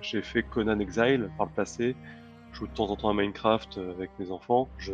J'ai 0.00 0.22
fait 0.22 0.42
Conan 0.42 0.78
Exile 0.80 1.28
par 1.36 1.46
le 1.46 1.52
passé. 1.52 1.96
Je 2.54 2.60
joue 2.60 2.66
de 2.68 2.72
temps 2.72 2.88
en 2.88 2.94
temps 2.94 3.08
à 3.08 3.14
Minecraft 3.14 3.78
euh, 3.78 3.90
avec 3.90 4.12
mes 4.20 4.30
enfants. 4.30 4.68
Je, 4.78 4.92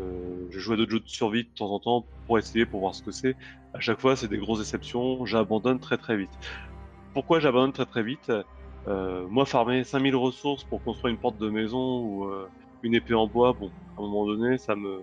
joue 0.48 0.72
à 0.72 0.76
d'autres 0.76 0.92
jeux 0.92 1.00
de 1.00 1.08
survie 1.08 1.44
de 1.44 1.48
temps 1.50 1.70
en 1.70 1.78
temps 1.78 2.06
pour 2.26 2.38
essayer, 2.38 2.64
pour 2.64 2.80
voir 2.80 2.94
ce 2.94 3.02
que 3.02 3.10
c'est. 3.10 3.36
À 3.74 3.80
chaque 3.80 4.00
fois, 4.00 4.16
c'est 4.16 4.28
des 4.28 4.38
grosses 4.38 4.60
déceptions. 4.60 5.26
J'abandonne 5.26 5.78
très 5.78 5.98
très 5.98 6.16
vite. 6.16 6.30
Pourquoi 7.12 7.38
j'abandonne 7.38 7.74
très 7.74 7.84
très 7.84 8.02
vite? 8.02 8.32
Euh, 8.88 9.26
Moi, 9.28 9.44
farmer 9.44 9.84
5000 9.84 10.16
ressources 10.16 10.64
pour 10.64 10.82
construire 10.82 11.12
une 11.12 11.20
porte 11.20 11.36
de 11.36 11.50
maison 11.50 12.00
ou 12.00 12.24
euh, 12.24 12.48
une 12.82 12.94
épée 12.94 13.12
en 13.12 13.26
bois, 13.26 13.52
bon, 13.52 13.70
à 13.98 14.00
un 14.00 14.04
moment 14.06 14.26
donné, 14.26 14.56
ça 14.56 14.74
me, 14.74 15.02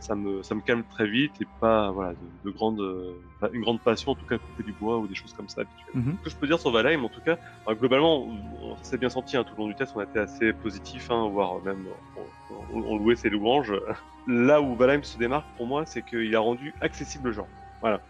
ça 0.00 0.14
me, 0.14 0.42
ça 0.42 0.54
me 0.54 0.60
calme 0.60 0.84
très 0.84 1.08
vite 1.08 1.40
et 1.40 1.46
pas, 1.60 1.90
voilà, 1.90 2.12
de, 2.12 2.30
de 2.44 2.50
grande, 2.50 2.80
euh, 2.80 3.50
une 3.52 3.62
grande 3.62 3.80
passion, 3.82 4.12
en 4.12 4.14
tout 4.14 4.26
cas, 4.26 4.38
couper 4.38 4.62
du 4.62 4.72
bois 4.72 4.98
ou 4.98 5.06
des 5.06 5.14
choses 5.14 5.32
comme 5.32 5.48
ça. 5.48 5.62
Mhm. 5.94 6.16
Ce 6.18 6.24
que 6.24 6.30
je 6.30 6.36
peux 6.36 6.46
dire 6.46 6.58
sur 6.58 6.70
Valheim, 6.70 7.04
en 7.04 7.08
tout 7.08 7.20
cas, 7.20 7.36
euh, 7.68 7.74
globalement, 7.74 8.24
on 8.24 8.58
on 8.68 8.76
s'est 8.82 8.98
bien 8.98 9.08
senti 9.08 9.36
hein, 9.36 9.44
tout 9.44 9.54
le 9.56 9.62
long 9.62 9.68
du 9.68 9.74
test, 9.74 9.92
on 9.94 10.00
a 10.00 10.04
été 10.04 10.18
assez 10.18 10.52
positif, 10.52 11.10
hein, 11.10 11.28
voire 11.28 11.60
même 11.62 11.86
on, 12.72 12.96
louait 12.96 13.16
ses 13.16 13.30
louanges. 13.30 13.72
Là 14.26 14.60
où 14.60 14.76
Valheim 14.76 15.02
se 15.02 15.18
démarque 15.18 15.46
pour 15.56 15.66
moi, 15.66 15.84
c'est 15.86 16.02
qu'il 16.02 16.34
a 16.34 16.40
rendu 16.40 16.74
accessible 16.80 17.28
le 17.28 17.32
genre. 17.32 17.48
Voilà. 17.80 18.00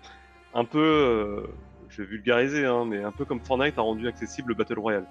Un 0.54 0.64
peu, 0.64 0.78
euh, 0.78 1.46
je 1.88 2.02
vais 2.02 2.08
vulgariser, 2.08 2.64
hein, 2.64 2.84
mais 2.86 3.02
un 3.02 3.12
peu 3.12 3.24
comme 3.24 3.40
Fortnite 3.40 3.78
a 3.78 3.82
rendu 3.82 4.08
accessible 4.08 4.48
le 4.50 4.54
Battle 4.54 4.78
Royale. 4.78 5.06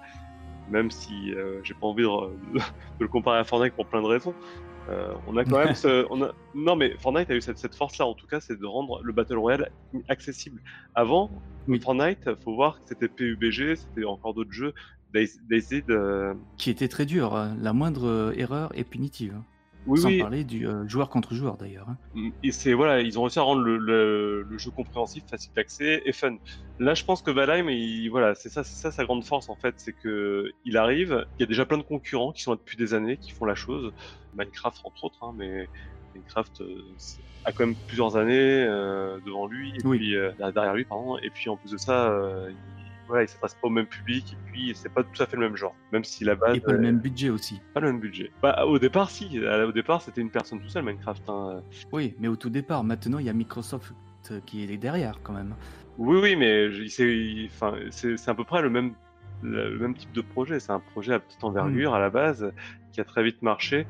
Même 0.69 0.91
si 0.91 1.33
euh, 1.33 1.61
j'ai 1.63 1.73
pas 1.73 1.87
envie 1.87 2.03
de, 2.03 2.07
de 2.53 2.59
le 2.99 3.07
comparer 3.07 3.39
à 3.39 3.43
Fortnite 3.43 3.73
pour 3.73 3.87
plein 3.87 4.01
de 4.01 4.07
raisons. 4.07 4.33
Euh, 4.89 5.13
on 5.27 5.35
a 5.37 5.43
quand 5.43 5.57
même 5.57 5.75
ce, 5.75 6.05
on 6.11 6.23
a... 6.23 6.31
non 6.55 6.75
mais 6.75 6.95
Fortnite 6.99 7.29
a 7.29 7.35
eu 7.35 7.41
cette, 7.41 7.57
cette 7.57 7.75
force 7.75 7.97
là 7.97 8.05
en 8.05 8.13
tout 8.13 8.27
cas 8.27 8.39
c'est 8.39 8.57
de 8.57 8.65
rendre 8.65 9.01
le 9.03 9.11
Battle 9.11 9.37
Royale 9.37 9.69
accessible 10.07 10.61
avant 10.95 11.29
Oui. 11.67 11.79
Fortnite 11.81 12.29
faut 12.43 12.55
voir 12.55 12.79
que 12.79 12.87
c'était 12.87 13.09
PUBG 13.09 13.75
c'était 13.75 14.05
encore 14.05 14.33
d'autres 14.33 14.53
jeux 14.53 14.73
DayZ 15.13 15.83
euh, 15.89 16.33
Qui 16.57 16.69
était 16.69 16.87
très 16.87 17.05
dur. 17.05 17.35
hein. 17.35 17.55
La 17.61 17.73
moindre 17.73 18.07
euh, 18.07 18.33
erreur 18.35 18.71
est 18.75 18.83
punitive. 18.83 19.35
Oui 19.87 19.99
Sans 19.99 20.09
oui 20.09 20.19
parler 20.19 20.43
du 20.43 20.67
euh, 20.67 20.87
joueur 20.87 21.09
contre 21.09 21.33
joueur 21.33 21.57
d'ailleurs. 21.57 21.89
hein. 21.89 21.97
et 22.43 22.51
c'est 22.51 22.73
voilà 22.73 23.01
ils 23.01 23.17
ont 23.17 23.23
réussi 23.23 23.39
à 23.39 23.43
rendre 23.43 23.61
le, 23.61 23.77
le, 23.77 24.43
le 24.43 24.57
jeu 24.57 24.71
compréhensif 24.71 25.23
facile 25.29 25.53
d'accès 25.55 26.01
et 26.05 26.11
fun 26.13 26.37
là 26.79 26.93
je 26.93 27.03
pense 27.03 27.21
que 27.21 27.31
Valheim 27.31 27.69
il, 27.69 28.09
voilà 28.09 28.35
c'est 28.35 28.49
ça 28.49 28.63
ça 28.63 28.91
sa 28.91 29.05
grande 29.05 29.23
force 29.25 29.49
en 29.49 29.55
fait 29.55 29.75
c'est 29.77 29.93
que 29.93 30.51
il 30.63 30.77
arrive 30.77 31.25
il 31.39 31.41
y 31.41 31.43
a 31.43 31.47
déjà 31.47 31.65
plein 31.65 31.77
de 31.77 31.83
concurrents 31.83 32.31
qui 32.33 32.41
sont 32.43 32.51
là 32.51 32.57
depuis 32.57 32.77
des 32.77 32.93
années 32.93 33.17
qui 33.17 33.31
font 33.31 33.45
la 33.45 33.55
chose 33.55 33.91
Minecraft 34.33 34.79
entre 34.83 35.03
autres 35.05 35.23
hein, 35.23 35.33
mais 35.37 35.69
Minecraft 36.13 36.61
euh, 36.61 36.95
a 37.43 37.51
quand 37.53 37.65
même 37.65 37.75
plusieurs 37.87 38.15
années 38.17 38.63
euh, 38.63 39.19
devant 39.25 39.47
lui 39.47 39.69
et 39.71 39.85
Oui. 39.85 39.97
puis 39.99 40.15
derrière 40.53 40.73
lui 40.75 40.85
pardon 40.85 41.17
et 41.17 41.29
puis 41.29 41.49
en 41.49 41.57
plus 41.57 41.71
de 41.71 41.77
ça 41.77 42.09
voilà 43.07 43.23
il 43.23 43.27
s'adresse 43.27 43.55
pas 43.55 43.67
au 43.67 43.71
même 43.71 43.85
public 43.85 44.33
et 44.33 44.51
puis 44.51 44.71
c'est 44.75 44.89
pas 44.89 45.03
tout 45.03 45.21
à 45.21 45.25
fait 45.25 45.37
le 45.37 45.43
même 45.43 45.55
genre 45.55 45.75
même 45.91 46.03
si 46.03 46.23
la 46.23 46.35
base 46.35 46.57
Et 46.57 46.59
pas 46.59 46.73
le 46.73 46.79
même 46.79 46.99
budget 46.99 47.29
aussi. 47.29 47.61
pas 47.73 47.79
le 47.79 47.87
même 47.87 47.99
budget 47.99 48.31
bah 48.41 48.65
au 48.65 48.79
départ 48.79 49.09
si 49.09 49.39
au 49.39 49.71
départ 49.71 50.01
c'était 50.01 50.21
une 50.21 50.31
personne 50.31 50.59
tout 50.59 50.69
seul 50.69 50.83
Minecraft 50.83 51.29
hein. 51.29 51.61
Oui, 51.91 52.15
mais 52.19 52.27
au 52.27 52.35
tout 52.35 52.49
départ, 52.49 52.83
maintenant 52.83 53.19
il 53.19 53.25
y 53.25 53.29
a 53.29 53.33
Microsoft 53.33 53.93
euh, 54.31 54.39
qui 54.45 54.63
est 54.63 54.77
derrière 54.77 55.19
quand 55.23 55.33
même. 55.33 55.55
Oui, 55.97 56.19
oui, 56.21 56.35
mais 56.35 56.69
c'est 57.91 58.29
à 58.29 58.35
peu 58.35 58.43
près 58.43 58.61
le 58.61 58.69
même, 58.69 58.93
le, 59.41 59.77
même 59.79 59.95
type 59.95 60.11
de 60.11 60.21
projet. 60.21 60.59
C'est 60.59 60.71
un 60.71 60.79
projet 60.79 61.13
à 61.13 61.19
petite 61.19 61.43
envergure 61.43 61.93
à 61.93 61.99
la 61.99 62.09
base 62.09 62.51
qui 62.91 63.01
a 63.01 63.03
très 63.03 63.23
vite 63.23 63.41
marché 63.41 63.87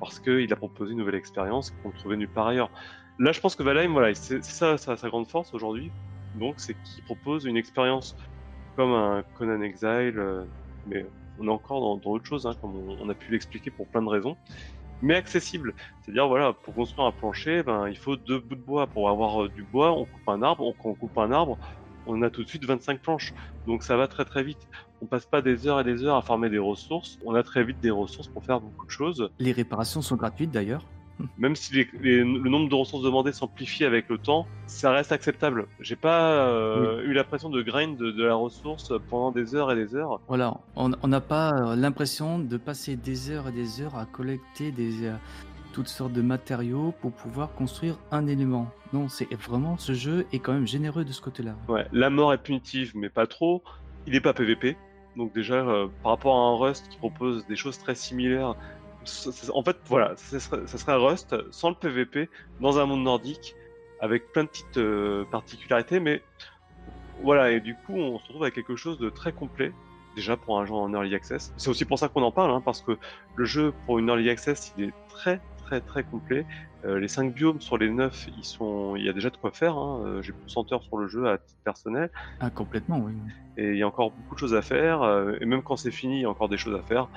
parce 0.00 0.20
qu'il 0.20 0.52
a 0.52 0.56
proposé 0.56 0.92
une 0.92 0.98
nouvelle 0.98 1.14
expérience 1.14 1.70
qu'on 1.82 1.88
ne 1.88 1.94
trouvait 1.94 2.16
nulle 2.16 2.28
part 2.28 2.48
ailleurs. 2.48 2.70
Là, 3.18 3.32
je 3.32 3.40
pense 3.40 3.56
que 3.56 3.62
Valheim, 3.62 3.92
voilà, 3.92 4.14
c'est 4.14 4.44
c'est 4.44 4.52
ça, 4.52 4.76
ça 4.76 4.96
sa 4.96 5.08
grande 5.08 5.26
force 5.26 5.54
aujourd'hui. 5.54 5.90
Donc, 6.38 6.56
c'est 6.58 6.74
qu'il 6.74 7.02
propose 7.04 7.46
une 7.46 7.56
expérience 7.56 8.14
comme 8.76 8.92
un 8.92 9.24
Conan 9.36 9.62
Exile, 9.62 10.18
euh, 10.18 10.44
mais 10.86 11.06
on 11.40 11.46
est 11.46 11.50
encore 11.50 11.80
dans, 11.80 11.96
dans 11.96 12.10
autre 12.10 12.26
chose, 12.26 12.46
hein, 12.46 12.54
comme 12.60 12.74
on, 12.76 13.08
a 13.08 13.14
pu 13.14 13.32
l'expliquer 13.32 13.70
pour 13.70 13.86
plein 13.86 14.02
de 14.02 14.08
raisons, 14.08 14.36
mais 15.02 15.14
accessible. 15.14 15.74
C'est-à-dire, 16.02 16.28
voilà, 16.28 16.52
pour 16.52 16.74
construire 16.74 17.06
un 17.06 17.12
plancher, 17.12 17.62
ben, 17.62 17.88
il 17.88 17.96
faut 17.96 18.16
deux 18.16 18.38
bouts 18.38 18.54
de 18.54 18.60
bois. 18.60 18.86
Pour 18.86 19.08
avoir 19.08 19.44
euh, 19.44 19.48
du 19.48 19.62
bois, 19.62 19.92
on 19.92 20.04
coupe 20.04 20.28
un 20.28 20.42
arbre. 20.42 20.74
Quand 20.82 20.90
on 20.90 20.94
coupe 20.94 21.18
un 21.18 21.32
arbre, 21.32 21.58
on 22.06 22.22
a 22.22 22.30
tout 22.30 22.44
de 22.44 22.48
suite 22.48 22.64
25 22.64 23.00
planches. 23.00 23.34
Donc 23.66 23.82
ça 23.82 23.96
va 23.96 24.06
très 24.06 24.24
très 24.24 24.42
vite. 24.42 24.68
On 25.02 25.06
passe 25.06 25.26
pas 25.26 25.42
des 25.42 25.66
heures 25.66 25.80
et 25.80 25.84
des 25.84 26.04
heures 26.04 26.16
à 26.16 26.22
farmer 26.22 26.48
des 26.48 26.58
ressources. 26.58 27.18
On 27.24 27.34
a 27.34 27.42
très 27.42 27.64
vite 27.64 27.80
des 27.80 27.90
ressources 27.90 28.28
pour 28.28 28.44
faire 28.44 28.60
beaucoup 28.60 28.86
de 28.86 28.90
choses. 28.90 29.30
Les 29.38 29.52
réparations 29.52 30.02
sont 30.02 30.16
gratuites 30.16 30.50
d'ailleurs. 30.50 30.84
Même 31.38 31.56
si 31.56 31.72
les- 31.74 31.88
les- 32.00 32.18
le 32.18 32.48
nombre 32.50 32.68
de 32.68 32.74
ressources 32.74 33.02
demandées 33.02 33.32
s'amplifie 33.32 33.84
avec 33.84 34.08
le 34.08 34.18
temps, 34.18 34.46
ça 34.66 34.90
reste 34.90 35.12
acceptable. 35.12 35.66
J'ai 35.80 35.96
pas 35.96 36.46
euh, 36.48 37.02
eu 37.04 37.12
l'impression 37.12 37.50
de 37.50 37.62
grind 37.62 37.96
de, 37.96 38.10
de 38.10 38.24
la 38.24 38.34
ressource 38.34 38.92
pendant 39.10 39.30
des 39.32 39.54
heures 39.54 39.70
et 39.72 39.76
des 39.76 39.94
heures. 39.94 40.20
Voilà, 40.28 40.54
on 40.76 40.88
n'a 40.88 41.20
pas 41.20 41.52
euh, 41.52 41.76
l'impression 41.76 42.38
de 42.38 42.56
passer 42.56 42.96
des 42.96 43.30
heures 43.30 43.48
et 43.48 43.52
des 43.52 43.80
heures 43.82 43.96
à 43.96 44.04
collecter 44.06 44.72
des, 44.72 45.06
euh, 45.06 45.14
toutes 45.72 45.88
sortes 45.88 46.12
de 46.12 46.22
matériaux 46.22 46.94
pour 47.00 47.12
pouvoir 47.12 47.52
construire 47.54 47.96
un 48.10 48.26
élément. 48.26 48.70
Non, 48.92 49.08
c'est 49.08 49.32
vraiment 49.34 49.76
ce 49.78 49.92
jeu 49.94 50.26
est 50.32 50.38
quand 50.38 50.52
même 50.52 50.66
généreux 50.66 51.04
de 51.04 51.12
ce 51.12 51.20
côté-là. 51.20 51.54
Ouais, 51.68 51.86
la 51.92 52.08
mort 52.10 52.32
est 52.32 52.38
punitive, 52.42 52.92
mais 52.94 53.08
pas 53.10 53.26
trop. 53.26 53.62
Il 54.06 54.14
est 54.14 54.20
pas 54.20 54.32
PVP. 54.32 54.76
Donc 55.16 55.32
déjà, 55.34 55.54
euh, 55.56 55.88
par 56.02 56.12
rapport 56.12 56.36
à 56.36 56.40
un 56.40 56.56
Rust 56.56 56.88
qui 56.88 56.98
propose 56.98 57.46
des 57.46 57.56
choses 57.56 57.78
très 57.78 57.94
similaires, 57.94 58.54
en 59.52 59.62
fait, 59.62 59.76
voilà, 59.86 60.14
ça 60.16 60.40
serait, 60.40 60.66
ça 60.66 60.78
serait 60.78 60.94
Rust 60.96 61.34
sans 61.50 61.70
le 61.70 61.74
PVP 61.74 62.28
dans 62.60 62.78
un 62.78 62.86
monde 62.86 63.02
nordique 63.02 63.54
avec 64.00 64.32
plein 64.32 64.44
de 64.44 64.48
petites 64.48 64.78
euh, 64.78 65.24
particularités, 65.30 66.00
mais 66.00 66.22
voilà, 67.22 67.50
et 67.50 67.60
du 67.60 67.74
coup, 67.74 67.94
on 67.94 68.18
se 68.18 68.24
retrouve 68.24 68.42
avec 68.42 68.54
quelque 68.54 68.76
chose 68.76 68.98
de 68.98 69.08
très 69.08 69.32
complet. 69.32 69.72
Déjà 70.14 70.36
pour 70.36 70.58
un 70.58 70.64
jeu 70.64 70.72
en 70.72 70.90
early 70.94 71.14
access. 71.14 71.52
C'est 71.58 71.68
aussi 71.68 71.84
pour 71.84 71.98
ça 71.98 72.08
qu'on 72.08 72.22
en 72.22 72.32
parle, 72.32 72.50
hein, 72.50 72.62
parce 72.64 72.80
que 72.80 72.96
le 73.34 73.44
jeu 73.44 73.74
pour 73.84 73.98
une 73.98 74.08
early 74.08 74.30
access, 74.30 74.72
il 74.78 74.84
est 74.84 74.94
très 75.10 75.40
très 75.58 75.82
très 75.82 76.04
complet. 76.04 76.46
Euh, 76.86 76.98
les 76.98 77.08
5 77.08 77.34
biomes 77.34 77.60
sur 77.60 77.76
les 77.76 77.90
9, 77.90 78.28
ils 78.38 78.44
sont... 78.44 78.96
il 78.96 79.04
y 79.04 79.10
a 79.10 79.12
déjà 79.12 79.28
de 79.28 79.36
quoi 79.36 79.50
faire. 79.50 79.76
Hein. 79.76 80.04
Euh, 80.06 80.22
J'ai 80.22 80.32
plus 80.32 80.46
de 80.46 80.50
100 80.50 80.72
heures 80.72 80.82
sur 80.82 80.96
le 80.96 81.06
jeu 81.08 81.28
à 81.28 81.36
titre 81.36 81.60
personnel. 81.64 82.10
Ah, 82.40 82.48
complètement, 82.48 82.98
oui. 82.98 83.12
Et 83.58 83.72
il 83.72 83.76
y 83.76 83.82
a 83.82 83.86
encore 83.86 84.10
beaucoup 84.10 84.36
de 84.36 84.40
choses 84.40 84.54
à 84.54 84.62
faire. 84.62 85.02
et 85.40 85.44
même 85.44 85.62
quand 85.62 85.76
c'est 85.76 85.90
fini, 85.90 86.18
il 86.18 86.22
y 86.22 86.24
a 86.24 86.30
encore 86.30 86.48
des 86.48 86.56
choses 86.56 86.78
à 86.78 86.82
faire. 86.82 87.08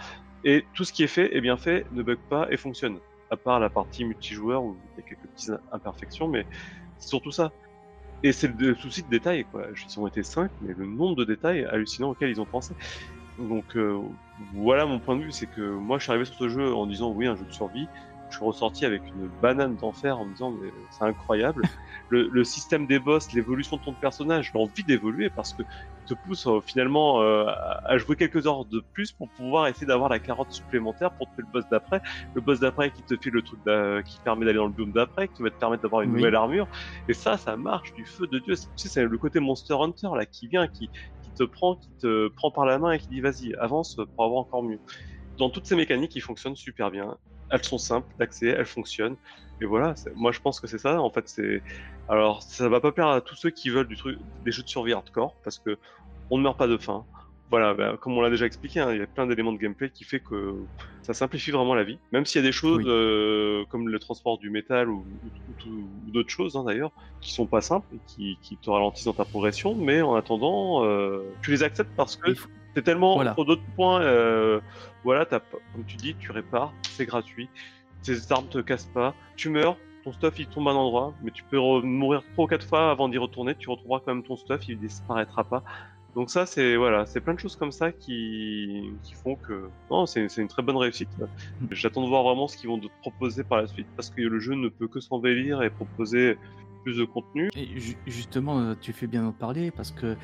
Et 0.43 0.65
tout 0.73 0.85
ce 0.85 0.93
qui 0.93 1.03
est 1.03 1.07
fait 1.07 1.35
est 1.35 1.41
bien 1.41 1.57
fait, 1.57 1.85
ne 1.91 2.01
bug 2.01 2.19
pas 2.29 2.47
et 2.51 2.57
fonctionne. 2.57 2.99
À 3.31 3.37
part 3.37 3.59
la 3.59 3.69
partie 3.69 4.05
multijoueur 4.05 4.63
où 4.63 4.77
il 4.95 5.01
y 5.01 5.05
a 5.05 5.07
quelques 5.07 5.27
petites 5.27 5.51
imperfections, 5.71 6.27
mais 6.27 6.47
c'est 6.97 7.09
surtout 7.09 7.31
ça. 7.31 7.51
Et 8.23 8.31
c'est 8.31 8.47
le 8.47 8.75
souci 8.75 9.03
de 9.03 9.09
détail, 9.09 9.45
quoi. 9.45 9.67
Ils 9.87 9.99
ont 9.99 10.07
été 10.07 10.23
5, 10.23 10.51
mais 10.61 10.73
le 10.73 10.85
nombre 10.85 11.15
de 11.15 11.25
détails 11.25 11.63
hallucinants 11.65 12.09
auxquels 12.11 12.29
ils 12.29 12.41
ont 12.41 12.45
pensé. 12.45 12.73
Donc 13.37 13.77
euh, 13.77 13.97
voilà 14.53 14.85
mon 14.85 14.99
point 14.99 15.15
de 15.15 15.23
vue, 15.23 15.31
c'est 15.31 15.47
que 15.47 15.61
moi 15.61 15.97
je 15.97 16.03
suis 16.03 16.11
arrivé 16.11 16.25
sur 16.25 16.35
ce 16.35 16.49
jeu 16.49 16.73
en 16.73 16.85
disant 16.85 17.11
oui 17.11 17.25
un 17.25 17.35
jeu 17.35 17.45
de 17.45 17.51
survie, 17.51 17.87
je 18.29 18.35
suis 18.35 18.45
ressorti 18.45 18.85
avec 18.85 19.01
une 19.07 19.29
banane 19.41 19.75
d'enfer 19.75 20.19
en 20.19 20.25
me 20.25 20.31
disant 20.31 20.51
mais 20.51 20.71
c'est 20.91 21.03
incroyable. 21.03 21.63
le, 22.09 22.29
le, 22.31 22.43
système 22.43 22.87
des 22.87 22.99
boss, 22.99 23.33
l'évolution 23.33 23.77
de 23.77 23.83
ton 23.83 23.93
personnage, 23.93 24.51
l'envie 24.53 24.83
d'évoluer 24.83 25.29
parce 25.29 25.53
que 25.53 25.63
te 26.09 26.13
pousse 26.15 26.47
euh, 26.47 26.59
finalement 26.61 27.21
euh, 27.21 27.45
à 27.85 27.97
jouer 27.97 28.15
quelques 28.15 28.47
heures 28.47 28.65
de 28.65 28.83
plus 28.93 29.11
pour 29.11 29.29
pouvoir 29.29 29.67
essayer 29.67 29.85
d'avoir 29.85 30.09
la 30.09 30.19
carotte 30.19 30.51
supplémentaire 30.51 31.11
pour 31.11 31.27
te 31.29 31.35
faire 31.35 31.45
le 31.45 31.51
boss 31.51 31.69
d'après. 31.69 32.01
Le 32.33 32.41
boss 32.41 32.59
d'après 32.59 32.91
qui 32.91 33.03
te 33.03 33.15
fait 33.15 33.29
le 33.29 33.41
truc 33.41 33.59
qui 34.05 34.19
permet 34.23 34.45
d'aller 34.45 34.57
dans 34.57 34.67
le 34.67 34.73
biome 34.73 34.91
d'après, 34.91 35.27
qui 35.27 35.43
va 35.43 35.49
te 35.51 35.59
permettre 35.59 35.83
d'avoir 35.83 36.01
une 36.01 36.13
nouvelle 36.13 36.35
armure. 36.35 36.67
Et 37.07 37.13
ça, 37.13 37.37
ça 37.37 37.55
marche 37.57 37.93
du 37.93 38.05
feu 38.05 38.27
de 38.27 38.39
Dieu. 38.39 38.55
Tu 38.55 38.63
sais, 38.75 38.89
c'est 38.89 39.05
le 39.05 39.17
côté 39.17 39.39
Monster 39.39 39.75
Hunter 39.79 40.09
là 40.15 40.25
qui 40.25 40.47
vient, 40.47 40.67
qui, 40.67 40.89
qui 41.21 41.31
te 41.35 41.43
prend, 41.43 41.75
qui 41.75 41.89
te 42.01 42.27
prend 42.29 42.51
par 42.51 42.65
la 42.65 42.79
main 42.79 42.91
et 42.91 42.99
qui 42.99 43.07
dit 43.07 43.21
vas-y, 43.21 43.53
avance 43.55 43.95
pour 44.15 44.25
avoir 44.25 44.41
encore 44.41 44.63
mieux. 44.63 44.79
Dans 45.37 45.49
toutes 45.49 45.65
ces 45.65 45.75
mécaniques, 45.75 46.15
ils 46.15 46.21
fonctionnent 46.21 46.55
super 46.55 46.91
bien 46.91 47.17
elles 47.51 47.63
sont 47.63 47.77
simples 47.77 48.07
d'accès, 48.17 48.47
elles 48.47 48.65
fonctionnent. 48.65 49.15
Et 49.61 49.65
voilà, 49.65 49.93
moi 50.15 50.31
je 50.31 50.39
pense 50.39 50.59
que 50.59 50.67
c'est 50.67 50.77
ça. 50.77 51.01
En 51.01 51.09
fait, 51.09 51.27
c'est 51.27 51.61
alors 52.07 52.41
ça 52.43 52.69
va 52.69 52.79
pas 52.79 52.91
plaire 52.91 53.07
à 53.07 53.21
tous 53.21 53.35
ceux 53.35 53.49
qui 53.49 53.69
veulent 53.69 53.87
du 53.87 53.97
truc, 53.97 54.17
des 54.45 54.51
jeux 54.51 54.63
de 54.63 54.69
survie 54.69 54.93
hardcore 54.93 55.35
parce 55.43 55.59
que 55.59 55.77
on 56.29 56.37
ne 56.37 56.43
meurt 56.43 56.57
pas 56.57 56.67
de 56.67 56.77
faim. 56.77 57.05
Voilà, 57.49 57.73
bah, 57.73 57.97
comme 57.99 58.15
on 58.15 58.21
l'a 58.21 58.29
déjà 58.29 58.45
expliqué, 58.45 58.79
hein, 58.79 58.91
il 58.91 58.99
y 58.99 59.01
a 59.01 59.07
plein 59.07 59.25
d'éléments 59.25 59.51
de 59.51 59.57
gameplay 59.57 59.89
qui 59.89 60.03
fait 60.03 60.19
que 60.19 60.53
ça 61.01 61.15
simplifie 61.15 61.49
vraiment 61.49 61.73
la 61.73 61.83
vie. 61.83 61.97
Même 62.11 62.23
s'il 62.25 62.41
y 62.41 62.45
a 62.45 62.47
des 62.47 62.51
choses 62.51 62.83
euh, 62.85 63.65
comme 63.69 63.89
le 63.89 63.97
transport 63.97 64.37
du 64.37 64.51
métal 64.51 64.89
ou, 64.89 65.03
d'autres 66.07 66.29
choses 66.29 66.55
hein, 66.55 66.63
d'ailleurs 66.63 66.91
qui 67.21 67.33
sont 67.33 67.47
pas 67.47 67.61
simples 67.61 67.87
et 67.95 67.99
qui, 68.07 68.37
qui, 68.41 68.57
te 68.57 68.69
ralentissent 68.69 69.05
dans 69.05 69.13
ta 69.13 69.25
progression, 69.25 69.73
mais 69.73 70.01
en 70.01 70.13
attendant, 70.15 70.85
euh, 70.85 71.23
tu 71.41 71.49
les 71.49 71.63
acceptes 71.63 71.91
parce 71.97 72.15
que 72.15 72.33
c'est 72.75 72.83
tellement 72.83 73.15
voilà. 73.15 73.33
d'autres 73.33 73.61
points. 73.75 74.01
Euh, 74.01 74.59
voilà, 75.03 75.21
as, 75.31 75.39
comme 75.73 75.85
tu 75.87 75.97
dis, 75.97 76.15
tu 76.15 76.31
répares, 76.31 76.73
c'est 76.83 77.05
gratuit. 77.05 77.49
Tes 78.03 78.13
armes 78.31 78.47
te 78.47 78.59
cassent 78.59 78.91
pas. 78.93 79.13
Tu 79.35 79.49
meurs, 79.49 79.77
ton 80.03 80.11
stuff 80.11 80.39
il 80.39 80.47
tombe 80.47 80.67
à 80.67 80.71
un 80.71 80.75
endroit, 80.75 81.13
mais 81.23 81.31
tu 81.31 81.43
peux 81.43 81.57
mourir 81.81 82.23
trois 82.33 82.45
ou 82.45 82.47
quatre 82.47 82.65
fois 82.65 82.91
avant 82.91 83.09
d'y 83.09 83.17
retourner. 83.17 83.55
Tu 83.55 83.69
retrouveras 83.69 83.99
quand 83.99 84.13
même 84.13 84.23
ton 84.23 84.35
stuff, 84.35 84.67
il 84.67 84.79
disparaîtra 84.79 85.43
pas. 85.43 85.63
Donc 86.15 86.31
ça, 86.31 86.45
c'est 86.45 86.75
voilà, 86.75 87.05
c'est 87.05 87.21
plein 87.21 87.35
de 87.35 87.39
choses 87.39 87.55
comme 87.55 87.71
ça 87.71 87.91
qui, 87.91 88.91
qui 89.03 89.13
font 89.13 89.35
que 89.35 89.69
non, 89.91 90.05
c'est 90.05 90.25
une 90.37 90.47
très 90.47 90.63
bonne 90.63 90.77
réussite. 90.77 91.09
J'attends 91.71 92.03
de 92.03 92.07
voir 92.07 92.23
vraiment 92.23 92.47
ce 92.47 92.57
qu'ils 92.57 92.69
vont 92.69 92.79
te 92.79 92.87
proposer 93.01 93.43
par 93.43 93.59
la 93.59 93.67
suite, 93.67 93.87
parce 93.95 94.09
que 94.09 94.21
le 94.21 94.39
jeu 94.39 94.55
ne 94.55 94.69
peut 94.69 94.87
que 94.87 94.99
s'embellir 94.99 95.61
et 95.61 95.69
proposer 95.69 96.37
plus 96.83 96.97
de 96.97 97.05
contenu. 97.05 97.49
Justement, 98.07 98.59
euh, 98.59 98.75
tu 98.79 98.93
fais 98.93 99.07
bien 99.07 99.25
en 99.25 99.31
parler 99.31 99.71
parce 99.71 99.91
que 99.91 100.15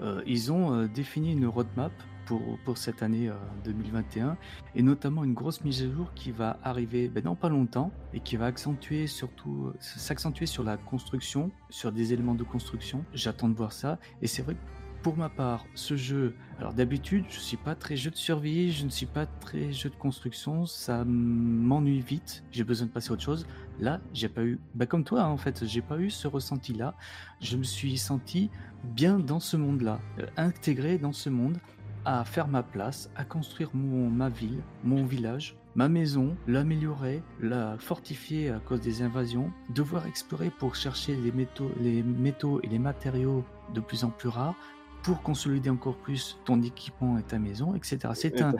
euh, 0.00 0.22
ils 0.26 0.52
ont 0.52 0.74
euh, 0.74 0.86
défini 0.86 1.32
une 1.32 1.46
roadmap 1.46 1.92
pour, 2.26 2.40
pour 2.64 2.78
cette 2.78 3.02
année 3.02 3.30
2021 3.64 4.36
et 4.76 4.82
notamment 4.82 5.24
une 5.24 5.34
grosse 5.34 5.64
mise 5.64 5.82
à 5.82 5.90
jour 5.90 6.14
qui 6.14 6.30
va 6.30 6.60
arriver 6.62 7.08
ben, 7.08 7.24
dans 7.24 7.34
pas 7.34 7.48
longtemps 7.48 7.90
et 8.14 8.20
qui 8.20 8.36
va 8.36 8.46
accentuer 8.46 9.08
surtout 9.08 9.72
s'accentuer 9.80 10.46
sur 10.46 10.62
la 10.62 10.76
construction, 10.76 11.50
sur 11.68 11.90
des 11.90 12.12
éléments 12.12 12.36
de 12.36 12.44
construction. 12.44 13.04
J'attends 13.12 13.48
de 13.48 13.56
voir 13.56 13.72
ça 13.72 13.98
et 14.22 14.28
c'est 14.28 14.42
vrai 14.42 14.54
pour 15.02 15.16
ma 15.16 15.28
part, 15.28 15.66
ce 15.74 15.96
jeu, 15.96 16.36
alors 16.58 16.72
d'habitude, 16.72 17.24
je 17.28 17.40
suis 17.40 17.56
pas 17.56 17.74
très 17.74 17.96
jeu 17.96 18.10
de 18.10 18.16
survie, 18.16 18.70
je 18.70 18.84
ne 18.84 18.90
suis 18.90 19.06
pas 19.06 19.26
très 19.26 19.72
jeu 19.72 19.90
de 19.90 19.96
construction, 19.96 20.64
ça 20.64 21.04
m'ennuie 21.04 22.00
vite, 22.00 22.44
j'ai 22.52 22.62
besoin 22.62 22.86
de 22.86 22.92
passer 22.92 23.10
à 23.10 23.14
autre 23.14 23.22
chose. 23.22 23.46
Là, 23.82 24.00
j'ai 24.14 24.28
pas 24.28 24.44
eu, 24.44 24.60
bah 24.76 24.86
comme 24.86 25.02
toi 25.02 25.22
hein, 25.22 25.28
en 25.28 25.36
fait, 25.36 25.66
j'ai 25.66 25.82
pas 25.82 25.98
eu 25.98 26.08
ce 26.08 26.28
ressenti-là. 26.28 26.94
Je 27.40 27.56
me 27.56 27.64
suis 27.64 27.98
senti 27.98 28.48
bien 28.84 29.18
dans 29.18 29.40
ce 29.40 29.56
monde-là, 29.56 29.98
euh, 30.20 30.26
intégré 30.36 30.98
dans 30.98 31.10
ce 31.10 31.28
monde, 31.28 31.58
à 32.04 32.24
faire 32.24 32.46
ma 32.46 32.62
place, 32.62 33.10
à 33.16 33.24
construire 33.24 33.70
mon, 33.74 34.08
ma 34.08 34.28
ville, 34.28 34.62
mon 34.84 35.04
village, 35.04 35.56
ma 35.74 35.88
maison, 35.88 36.36
l'améliorer, 36.46 37.24
la 37.40 37.76
fortifier 37.76 38.50
à 38.50 38.60
cause 38.60 38.80
des 38.80 39.02
invasions, 39.02 39.50
devoir 39.74 40.06
explorer 40.06 40.50
pour 40.50 40.76
chercher 40.76 41.16
les 41.16 41.32
métaux, 41.32 41.72
les 41.80 42.04
métaux 42.04 42.60
et 42.62 42.68
les 42.68 42.78
matériaux 42.78 43.44
de 43.74 43.80
plus 43.80 44.04
en 44.04 44.10
plus 44.10 44.28
rares, 44.28 44.54
pour 45.02 45.22
consolider 45.22 45.70
encore 45.70 45.96
plus 45.96 46.38
ton 46.44 46.62
équipement 46.62 47.18
et 47.18 47.24
ta 47.24 47.40
maison, 47.40 47.74
etc. 47.74 47.98
C'est 48.14 48.42
un, 48.42 48.54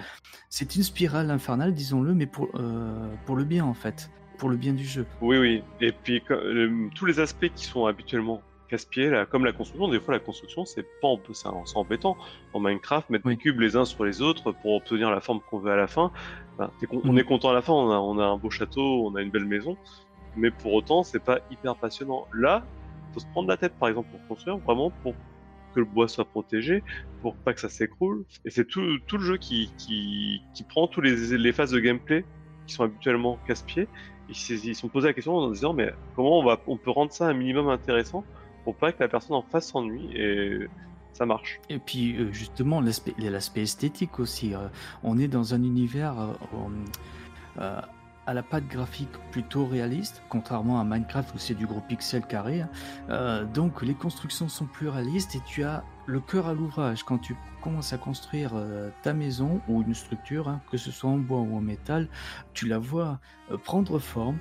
c'est 0.51 0.75
une 0.75 0.83
spirale 0.83 1.31
infernale, 1.31 1.75
disons-le, 1.75 2.13
mais 2.13 2.27
pour, 2.27 2.49
euh, 2.57 3.15
pour 3.25 3.37
le 3.37 3.45
bien 3.45 3.65
en 3.65 3.75
fait, 3.75 4.11
pour 4.39 4.49
le 4.49 4.57
bien 4.57 4.73
du 4.73 4.85
jeu. 4.85 5.07
Oui, 5.21 5.39
oui. 5.39 5.63
Et 5.81 5.93
puis 5.93 6.23
tous 6.95 7.07
les 7.07 7.21
aspects 7.21 7.51
qui 7.55 7.65
sont 7.65 7.87
habituellement 7.87 8.43
casse-pieds, 8.69 9.25
comme 9.31 9.45
la 9.45 9.53
construction, 9.53 9.89
des 9.89 10.01
fois 10.01 10.15
la 10.15 10.21
construction 10.21 10.65
c'est 10.65 10.87
pas 11.01 11.09
c'est 11.33 11.77
embêtant. 11.77 12.17
En 12.55 12.61
Minecraft, 12.61 13.11
mettre 13.11 13.29
des 13.29 13.37
cubes 13.37 13.61
les 13.61 13.77
uns 13.77 13.85
sur 13.85 14.05
les 14.05 14.23
autres 14.23 14.53
pour 14.53 14.75
obtenir 14.75 15.11
la 15.11 15.21
forme 15.21 15.41
qu'on 15.51 15.59
veut 15.59 15.73
à 15.73 15.77
la 15.77 15.87
fin. 15.87 16.11
Ben, 16.59 16.71
on 16.91 17.13
mm. 17.13 17.19
est 17.19 17.25
content 17.25 17.51
à 17.51 17.55
la 17.55 17.63
fin, 17.63 17.73
on 17.73 17.91
a, 17.91 17.97
on 17.97 18.19
a 18.19 18.25
un 18.25 18.37
beau 18.37 18.51
château, 18.51 19.07
on 19.07 19.15
a 19.15 19.23
une 19.23 19.31
belle 19.31 19.45
maison, 19.45 19.77
mais 20.37 20.51
pour 20.51 20.73
autant 20.73 21.03
c'est 21.03 21.23
pas 21.23 21.41
hyper 21.51 21.77
passionnant. 21.77 22.27
Là, 22.33 22.65
faut 23.13 23.21
se 23.21 23.27
prendre 23.27 23.49
la 23.49 23.57
tête 23.57 23.75
par 23.79 23.89
exemple 23.89 24.09
pour 24.11 24.27
construire, 24.27 24.57
vraiment 24.59 24.91
pour 25.03 25.15
que 25.75 25.81
le 25.81 25.87
bois 25.87 26.09
soit 26.09 26.25
protégé, 26.25 26.83
pour 27.21 27.35
pas 27.37 27.53
que 27.55 27.61
ça 27.61 27.69
s'écroule. 27.69 28.25
Et 28.45 28.51
c'est 28.51 28.67
tout, 28.67 28.99
tout, 29.07 29.19
le 29.19 29.25
jeu 29.25 29.37
qui, 29.39 29.73
qui, 29.79 30.43
qui 30.55 30.63
prend 30.65 30.87
tous 30.87 31.01
les, 31.01 31.37
les, 31.37 31.53
phases 31.53 31.71
de 31.71 31.81
gameplay 31.81 32.25
qui 32.67 32.75
sont 32.75 32.85
habituellement 32.85 33.39
casse-pieds. 33.47 33.89
Ils 34.33 34.75
se 34.75 34.75
sont 34.75 34.89
posé 34.89 35.09
la 35.09 35.15
question 35.15 35.37
en 35.37 35.51
disant 35.51 35.73
mais 35.73 35.93
comment 36.17 36.39
on, 36.39 36.45
va, 36.45 36.61
on 36.67 36.77
peut 36.77 36.91
rendre 36.91 37.13
ça 37.13 37.27
un 37.27 37.35
minimum 37.35 37.69
intéressant 37.69 38.25
pour 38.65 38.75
pas 38.75 38.93
que 38.93 39.03
la 39.03 39.09
personne 39.09 39.37
en 39.37 39.43
face 39.43 39.69
s'ennuie 39.69 40.11
et 40.15 40.69
ça 41.13 41.27
marche. 41.27 41.61
Et 41.69 41.79
puis 41.79 42.17
euh, 42.17 42.33
justement 42.33 42.81
l'aspect 42.81 43.63
esthétique 43.63 44.19
aussi. 44.19 44.55
Euh, 44.55 44.69
on 45.03 45.19
est 45.19 45.29
dans 45.29 45.55
un 45.55 45.63
univers 45.63 46.15
euh, 47.59 47.81
à 48.27 48.35
la 48.35 48.43
patte 48.43 48.67
graphique 48.69 49.11
plutôt 49.31 49.67
réaliste, 49.67 50.23
contrairement 50.29 50.81
à 50.81 50.85
Minecraft 50.85 51.35
où 51.35 51.39
c'est 51.39 51.55
du 51.55 51.67
gros 51.67 51.81
pixel 51.81 52.25
carré. 52.27 52.65
Euh, 53.11 53.45
donc 53.45 53.83
les 53.83 53.95
constructions 53.95 54.49
sont 54.49 54.67
plus 54.67 54.89
réalistes 54.89 55.35
et 55.35 55.41
tu 55.47 55.65
as 55.65 55.85
le 56.07 56.21
cœur 56.21 56.47
à 56.49 56.55
l'ouvrage 56.55 57.05
quand 57.05 57.19
tu 57.19 57.37
commences 57.61 57.93
à 57.93 57.99
construire 57.99 58.53
euh, 58.55 58.91
ta 59.03 59.13
maison 59.13 59.61
ou 59.69 59.83
une 59.83 59.95
structure, 59.95 60.49
hein, 60.49 60.61
que 60.71 60.77
ce 60.77 60.91
soit 60.91 61.11
en 61.11 61.19
bois 61.19 61.41
ou 61.41 61.57
en 61.57 61.61
métal, 61.61 62.09
tu 62.55 62.67
la 62.67 62.79
vois 62.79 63.21
euh, 63.51 63.57
prendre 63.57 63.99
forme 63.99 64.39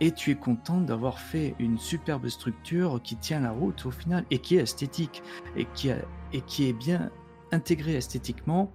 et 0.00 0.10
tu 0.10 0.32
es 0.32 0.34
content 0.34 0.80
d'avoir 0.80 1.18
fait 1.20 1.54
une 1.58 1.78
superbe 1.78 2.28
structure 2.28 3.00
qui 3.02 3.16
tient 3.16 3.40
la 3.40 3.52
route 3.52 3.86
au 3.86 3.90
final 3.90 4.24
et 4.30 4.38
qui 4.38 4.56
est 4.56 4.62
esthétique 4.62 5.22
et 5.56 5.66
qui, 5.74 5.90
et 6.32 6.40
qui 6.40 6.68
est 6.68 6.72
bien 6.72 7.10
intégrée 7.52 7.94
esthétiquement 7.94 8.72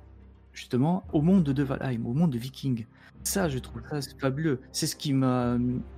justement 0.53 1.03
au 1.13 1.21
monde 1.21 1.43
de 1.43 1.63
Valheim, 1.63 2.05
au 2.05 2.13
monde 2.13 2.31
de 2.31 2.37
Viking. 2.37 2.85
Ça, 3.29 3.47
je 3.47 3.59
trouve 3.59 3.83
ça 3.87 3.99
fabuleux. 4.19 4.59
C'est 4.71 4.87
ce 4.87 4.95
qui 4.95 5.13
m'a 5.13 5.55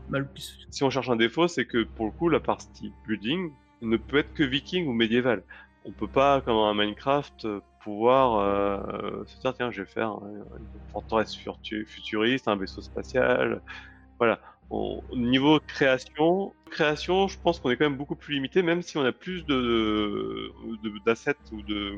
le 0.09 0.25
plus. 0.25 0.67
Si 0.69 0.84
on 0.84 0.89
cherche 0.89 1.09
un 1.09 1.15
défaut, 1.15 1.47
c'est 1.47 1.63
que 1.63 1.86
pour 1.86 2.05
le 2.05 2.11
coup, 2.11 2.27
la 2.27 2.41
partie 2.41 2.91
building 3.07 3.53
ne 3.82 3.95
peut 3.95 4.17
être 4.17 4.34
que 4.34 4.43
viking 4.43 4.86
ou 4.86 4.91
médiéval. 4.91 5.41
On 5.86 5.93
peut 5.93 6.09
pas, 6.09 6.41
comme 6.41 6.57
un 6.57 6.73
Minecraft, 6.73 7.47
pouvoir 7.86 8.36
euh, 8.36 9.23
se 9.27 9.39
dire 9.39 9.53
tiens, 9.53 9.71
je 9.71 9.84
vais 9.84 9.89
faire 9.89 10.09
une 10.09 10.43
forteresse 10.91 11.34
futuriste, 11.34 12.49
un 12.49 12.57
vaisseau 12.57 12.82
spatial. 12.82 13.61
Voilà. 14.19 14.41
Au 14.69 15.01
niveau 15.15 15.61
création, 15.61 16.53
création, 16.69 17.29
je 17.29 17.39
pense 17.39 17.61
qu'on 17.61 17.69
est 17.71 17.77
quand 17.77 17.86
même 17.86 17.97
beaucoup 17.97 18.17
plus 18.17 18.34
limité, 18.34 18.61
même 18.61 18.82
si 18.82 18.97
on 18.97 19.05
a 19.05 19.13
plus 19.13 19.45
de 19.45 20.51
d'assets 21.05 21.38
ou 21.53 21.61
de 21.61 21.93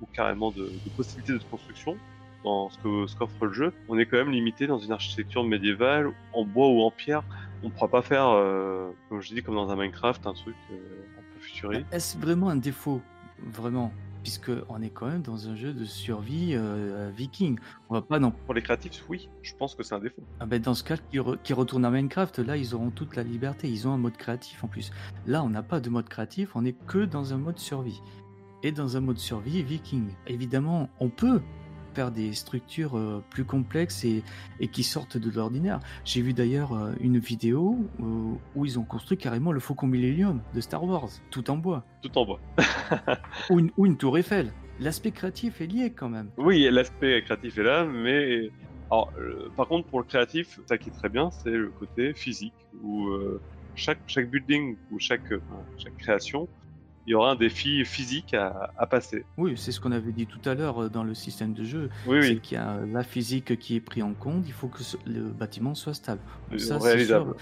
ou 0.00 0.06
carrément 0.06 0.50
de 0.52 0.70
possibilités 0.96 1.34
de 1.34 1.50
construction 1.50 1.98
dans 2.44 2.70
ce 2.70 2.78
que 2.78 3.06
ce 3.06 3.16
qu'offre 3.16 3.46
le 3.46 3.52
jeu, 3.52 3.72
on 3.88 3.98
est 3.98 4.06
quand 4.06 4.16
même 4.16 4.30
limité 4.30 4.66
dans 4.66 4.78
une 4.78 4.92
architecture 4.92 5.44
médiévale 5.44 6.12
en 6.32 6.44
bois 6.44 6.68
ou 6.68 6.82
en 6.82 6.90
pierre. 6.90 7.22
On 7.62 7.66
ne 7.68 7.72
pourra 7.72 7.88
pas 7.88 8.02
faire, 8.02 8.28
euh, 8.28 8.90
comme 9.08 9.20
je 9.20 9.34
dis, 9.34 9.42
comme 9.42 9.54
dans 9.54 9.70
un 9.70 9.76
Minecraft, 9.76 10.26
un 10.26 10.34
truc 10.34 10.56
euh, 10.72 10.76
un 11.18 11.22
peu 11.34 11.40
futuriste. 11.40 11.86
Est-ce 11.92 12.18
vraiment 12.18 12.48
un 12.48 12.56
défaut, 12.56 13.00
vraiment 13.52 13.92
puisque 14.22 14.52
on 14.68 14.80
est 14.80 14.90
quand 14.90 15.06
même 15.06 15.22
dans 15.22 15.48
un 15.48 15.56
jeu 15.56 15.72
de 15.72 15.84
survie 15.84 16.52
euh, 16.54 17.10
viking. 17.14 17.58
On 17.88 17.94
va 17.94 18.02
pas 18.02 18.18
non. 18.18 18.32
Pour 18.46 18.54
les 18.54 18.62
créatifs, 18.62 19.04
oui, 19.08 19.28
je 19.42 19.54
pense 19.54 19.74
que 19.74 19.82
c'est 19.82 19.94
un 19.94 19.98
défaut. 19.98 20.22
Ah 20.40 20.46
ben 20.46 20.60
dans 20.60 20.74
ce 20.74 20.84
cas, 20.84 20.96
qui, 20.96 21.18
qui 21.42 21.52
retournent 21.52 21.84
à 21.84 21.90
Minecraft, 21.90 22.38
là 22.38 22.56
ils 22.56 22.74
auront 22.74 22.90
toute 22.90 23.16
la 23.16 23.22
liberté. 23.22 23.68
Ils 23.68 23.88
ont 23.88 23.92
un 23.92 23.98
mode 23.98 24.16
créatif 24.16 24.62
en 24.64 24.68
plus. 24.68 24.92
Là, 25.26 25.42
on 25.42 25.50
n'a 25.50 25.62
pas 25.62 25.80
de 25.80 25.90
mode 25.90 26.08
créatif, 26.08 26.54
on 26.54 26.64
est 26.64 26.76
que 26.86 27.04
dans 27.04 27.34
un 27.34 27.38
mode 27.38 27.58
survie. 27.58 28.00
Et 28.62 28.70
dans 28.70 28.96
un 28.96 29.00
mode 29.00 29.18
survie 29.18 29.60
viking. 29.62 30.06
Évidemment, 30.28 30.88
on 31.00 31.08
peut 31.08 31.40
des 32.12 32.32
structures 32.32 32.96
euh, 32.96 33.22
plus 33.30 33.44
complexes 33.44 34.04
et, 34.04 34.22
et 34.60 34.68
qui 34.68 34.82
sortent 34.82 35.16
de 35.16 35.30
l'ordinaire. 35.30 35.80
J'ai 36.04 36.22
vu 36.22 36.32
d'ailleurs 36.32 36.72
euh, 36.72 36.92
une 37.00 37.18
vidéo 37.18 37.78
où, 37.98 38.38
où, 38.54 38.64
ils 38.64 38.78
ont 38.78 38.84
construit 38.84 39.18
carrément 39.18 39.52
le 39.52 39.60
Faucon 39.60 39.86
Millennium 39.86 40.40
de 40.54 40.60
Star 40.60 40.84
Wars, 40.84 41.08
tout 41.30 41.50
en 41.50 41.56
bois. 41.56 41.84
Tout 42.02 42.16
en 42.18 42.24
bois. 42.24 42.40
ou, 43.50 43.60
une, 43.60 43.70
ou, 43.76 43.86
une, 43.86 43.96
tour 43.96 44.18
Eiffel. 44.18 44.52
L'aspect 44.80 45.10
créatif 45.10 45.60
est 45.60 45.66
lié 45.66 45.92
quand 45.92 46.08
même. 46.08 46.30
Oui, 46.38 46.68
l'aspect 46.70 47.22
créatif 47.22 47.58
est 47.58 47.62
là, 47.62 47.84
mais 47.84 48.50
alors, 48.90 49.12
euh, 49.18 49.50
par 49.56 49.68
contre, 49.68 49.88
pour 49.88 50.00
le 50.00 50.04
créatif, 50.04 50.60
ça 50.66 50.76
qui 50.76 50.90
est 50.90 50.92
très 50.92 51.08
bien, 51.08 51.30
c'est 51.30 51.50
le 51.50 51.70
côté 51.70 52.12
physique, 52.14 52.54
où 52.82 53.08
euh, 53.08 53.40
chaque, 53.74 54.00
chaque 54.06 54.30
building 54.30 54.76
ou 54.90 54.98
chaque, 54.98 55.32
chaque 55.78 55.96
création 55.96 56.48
il 57.06 57.10
y 57.10 57.14
aura 57.14 57.32
un 57.32 57.36
défi 57.36 57.84
physique 57.84 58.34
à, 58.34 58.72
à 58.76 58.86
passer. 58.86 59.24
Oui, 59.36 59.54
c'est 59.56 59.72
ce 59.72 59.80
qu'on 59.80 59.92
avait 59.92 60.12
dit 60.12 60.26
tout 60.26 60.40
à 60.48 60.54
l'heure 60.54 60.84
euh, 60.84 60.88
dans 60.88 61.04
le 61.04 61.14
système 61.14 61.52
de 61.52 61.64
jeu. 61.64 61.90
Oui, 62.06 62.40
qu'il 62.40 62.56
y 62.56 62.60
a 62.60 62.78
la 62.86 63.02
physique 63.02 63.58
qui 63.58 63.76
est 63.76 63.80
pris 63.80 64.02
en 64.02 64.14
compte, 64.14 64.44
il 64.46 64.52
faut 64.52 64.68
que 64.68 64.82
le 65.06 65.22
bâtiment 65.30 65.74
soit 65.74 65.94
stable. 65.94 66.20
Donc 66.50 66.60
euh, 66.60 66.64
ça, 66.64 66.78
c'est 66.80 66.86
réalisable. 66.86 67.34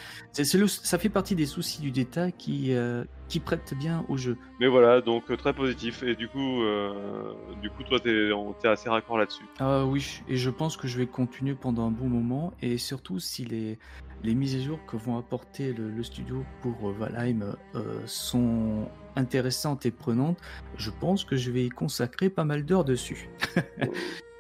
le- 0.55 0.67
ça 0.69 0.99
fait 0.99 1.09
partie 1.09 1.35
des 1.35 1.47
soucis 1.47 1.81
du 1.83 1.91
détail 1.91 2.33
qui, 2.33 2.73
euh, 2.75 3.05
qui 3.29 3.41
prêtent 3.41 3.75
bien 3.79 4.05
au 4.09 4.17
jeu. 4.17 4.37
Mais 4.61 4.67
voilà, 4.67 5.01
donc 5.01 5.31
euh, 5.31 5.37
très 5.37 5.53
positif. 5.53 6.03
Et 6.03 6.15
du 6.17 6.29
coup, 6.29 6.63
euh, 6.63 7.33
du 7.63 7.71
coup, 7.71 7.83
toi, 7.85 7.99
on- 8.35 8.53
t'es 8.53 8.69
assez 8.69 8.89
raccord 8.89 9.19
là-dessus. 9.19 9.45
Ah 9.59 9.85
oui, 9.85 10.23
et 10.29 10.37
je 10.37 10.51
pense 10.51 10.77
que 10.77 10.89
je 10.89 10.99
vais 10.99 11.07
continuer 11.07 11.55
pendant 11.55 11.87
un 11.87 11.91
bon 11.91 12.09
moment, 12.09 12.53
et 12.63 12.79
surtout 12.79 13.19
si 13.21 13.45
les, 13.45 13.79
les 14.23 14.35
mises 14.35 14.57
à 14.57 14.61
jour 14.61 14.79
que 14.87 14.97
vont 14.97 15.19
apporter 15.19 15.73
le, 15.73 15.91
le 15.91 16.03
studio 16.03 16.45
pour 16.63 16.89
euh, 16.89 16.93
Valheim 16.93 17.57
euh, 17.75 18.01
sont 18.07 18.89
intéressantes 19.17 19.87
et 19.87 19.91
prenantes, 19.91 20.39
je 20.77 20.91
pense 20.91 21.25
que 21.25 21.37
je 21.37 21.51
vais 21.51 21.65
y 21.65 21.69
consacrer 21.69 22.31
pas 22.31 22.45
mal 22.45 22.65
d'heures 22.65 22.85
dessus. 22.85 23.29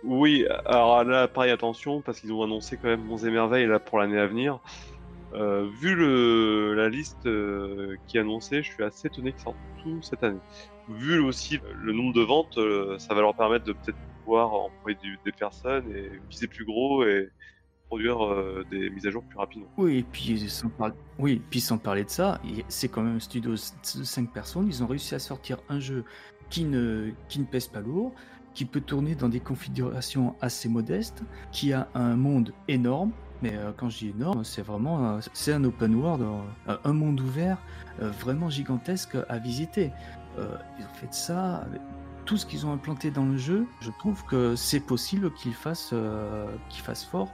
Oui, 0.02 0.46
alors 0.64 1.04
là, 1.04 1.28
pareil, 1.28 1.50
attention, 1.50 2.00
parce 2.00 2.20
qu'ils 2.20 2.32
ont 2.32 2.42
annoncé 2.42 2.78
quand 2.78 2.88
même 2.88 3.04
Monts 3.04 3.18
et 3.18 3.30
Merveilles 3.30 3.66
là 3.66 3.78
pour 3.78 3.98
l'année 3.98 4.18
à 4.18 4.26
venir. 4.26 4.60
Euh, 5.34 5.68
vu 5.80 5.94
le, 5.94 6.74
la 6.74 6.88
liste 6.88 7.26
euh, 7.26 7.96
qui 8.06 8.16
est 8.16 8.20
annoncée, 8.20 8.62
je 8.62 8.72
suis 8.72 8.82
assez 8.82 9.08
étonné 9.08 9.32
qu'ils 9.32 9.42
sortent 9.42 9.56
tout 9.82 10.00
cette 10.02 10.24
année. 10.24 10.40
Vu 10.88 11.20
aussi 11.20 11.60
le 11.82 11.92
nombre 11.92 12.14
de 12.14 12.22
ventes, 12.22 12.58
euh, 12.58 12.98
ça 12.98 13.14
va 13.14 13.20
leur 13.20 13.34
permettre 13.34 13.64
de 13.66 13.72
peut-être 13.72 13.98
pouvoir 14.24 14.52
employer 14.54 14.98
des 15.24 15.32
personnes 15.32 15.84
et 15.94 16.10
viser 16.30 16.46
plus 16.46 16.64
gros 16.64 17.04
et 17.04 17.28
produire 17.90 18.24
euh, 18.24 18.64
des 18.70 18.88
mises 18.88 19.04
à 19.08 19.10
jour 19.10 19.24
plus 19.24 19.36
rapidement. 19.36 19.66
Oui, 19.76 19.96
et 19.98 20.02
puis 20.04 20.48
sans, 20.48 20.68
par- 20.68 20.92
puis 21.50 21.60
sans 21.60 21.76
parler 21.76 22.04
de 22.04 22.08
ça, 22.10 22.40
c'est 22.68 22.86
quand 22.88 23.02
même 23.02 23.16
un 23.16 23.20
studio 23.20 23.50
de 23.50 23.56
5 23.56 24.32
personnes, 24.32 24.68
ils 24.68 24.80
ont 24.84 24.86
réussi 24.86 25.16
à 25.16 25.18
sortir 25.18 25.58
un 25.68 25.80
jeu 25.80 26.04
qui 26.50 26.62
ne, 26.64 27.10
qui 27.28 27.40
ne 27.40 27.44
pèse 27.44 27.66
pas 27.66 27.80
lourd, 27.80 28.12
qui 28.54 28.64
peut 28.64 28.80
tourner 28.80 29.16
dans 29.16 29.28
des 29.28 29.40
configurations 29.40 30.36
assez 30.40 30.68
modestes, 30.68 31.24
qui 31.50 31.72
a 31.72 31.88
un 31.94 32.14
monde 32.14 32.52
énorme, 32.68 33.10
mais 33.42 33.56
euh, 33.56 33.72
quand 33.76 33.88
je 33.90 33.98
dis 33.98 34.08
énorme, 34.10 34.44
c'est 34.44 34.62
vraiment 34.62 35.16
euh, 35.16 35.20
c'est 35.32 35.52
un 35.52 35.64
open 35.64 35.96
world, 35.96 36.24
un 36.84 36.92
monde 36.92 37.20
ouvert 37.20 37.58
vraiment 37.98 38.48
gigantesque 38.50 39.16
à 39.28 39.38
visiter. 39.38 39.90
Ils 40.38 40.84
ont 40.84 40.94
fait 40.94 41.12
ça 41.12 41.66
tout 42.24 42.36
ce 42.36 42.46
qu'ils 42.46 42.64
ont 42.66 42.72
implanté 42.72 43.10
dans 43.10 43.24
le 43.24 43.36
jeu, 43.36 43.66
je 43.80 43.90
trouve 43.98 44.24
que 44.26 44.54
c'est 44.54 44.78
possible 44.78 45.32
qu'ils 45.34 45.54
fassent, 45.54 45.92
qu'ils 46.68 46.82
fassent 46.84 47.04
fort 47.04 47.28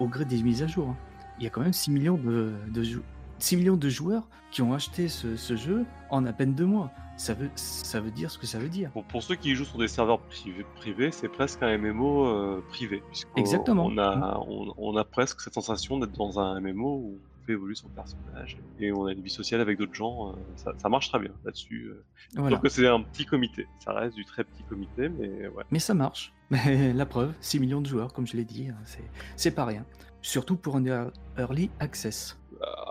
au 0.00 0.06
gré 0.08 0.24
des 0.24 0.42
mises 0.42 0.62
à 0.62 0.66
jour. 0.66 0.88
hein. 0.90 0.96
Il 1.38 1.44
y 1.44 1.46
a 1.46 1.50
quand 1.50 1.60
même 1.60 1.72
6 1.72 1.90
millions 1.90 2.16
de, 2.16 2.52
de 2.68 2.82
jou- 2.82 3.02
6 3.38 3.56
millions 3.56 3.76
de 3.76 3.88
joueurs 3.88 4.26
qui 4.50 4.62
ont 4.62 4.72
acheté 4.72 5.08
ce, 5.08 5.36
ce 5.36 5.54
jeu 5.56 5.84
en 6.10 6.24
à 6.24 6.32
peine 6.32 6.54
deux 6.54 6.64
mois. 6.66 6.90
Ça 7.18 7.32
veut, 7.34 7.50
ça 7.56 8.00
veut 8.00 8.10
dire 8.10 8.30
ce 8.30 8.38
que 8.38 8.46
ça 8.46 8.58
veut 8.58 8.68
dire. 8.68 8.90
Pour, 8.90 9.04
pour 9.04 9.22
ceux 9.22 9.36
qui 9.36 9.54
jouent 9.54 9.64
sur 9.64 9.78
des 9.78 9.88
serveurs 9.88 10.20
privés, 10.20 10.66
privés 10.76 11.10
c'est 11.10 11.28
presque 11.28 11.62
un 11.62 11.76
MMO 11.78 12.26
euh, 12.26 12.64
privé. 12.68 13.02
Exactement. 13.36 13.86
On 13.86 13.96
a, 13.98 14.38
on, 14.46 14.74
on 14.76 14.96
a 14.96 15.04
presque 15.04 15.40
cette 15.40 15.54
sensation 15.54 15.98
d'être 15.98 16.12
dans 16.12 16.38
un 16.38 16.60
MMO 16.60 16.88
où 16.96 17.18
on 17.42 17.46
fait 17.46 17.52
évoluer 17.52 17.74
son 17.74 17.88
personnage 17.88 18.58
et 18.80 18.92
on 18.92 19.06
a 19.06 19.12
une 19.12 19.22
vie 19.22 19.30
sociale 19.30 19.60
avec 19.62 19.78
d'autres 19.78 19.94
gens. 19.94 20.30
euh, 20.30 20.32
ça, 20.56 20.72
ça 20.76 20.88
marche 20.90 21.08
très 21.08 21.18
bien 21.18 21.30
là-dessus. 21.44 21.86
euh. 21.90 22.04
Voilà. 22.34 22.56
Sauf 22.56 22.62
que 22.64 22.68
c'est 22.68 22.86
un 22.86 23.00
petit 23.00 23.24
comité. 23.24 23.66
Ça 23.78 23.92
reste 23.94 24.14
du 24.14 24.24
très 24.26 24.44
petit 24.44 24.62
comité, 24.64 25.08
mais 25.08 25.48
ouais. 25.48 25.64
Mais 25.70 25.78
ça 25.78 25.94
marche. 25.94 26.34
Mais 26.50 26.92
la 26.92 27.06
preuve, 27.06 27.32
6 27.40 27.58
millions 27.60 27.80
de 27.80 27.86
joueurs, 27.86 28.12
comme 28.12 28.26
je 28.26 28.36
l'ai 28.36 28.44
dit, 28.44 28.68
hein, 28.68 28.76
c'est, 28.84 29.02
c'est 29.36 29.50
pas 29.50 29.64
rien. 29.64 29.84
Surtout 30.22 30.56
pour 30.56 30.76
un 30.76 30.84
ear- 30.84 31.10
early 31.38 31.70
access. 31.80 32.38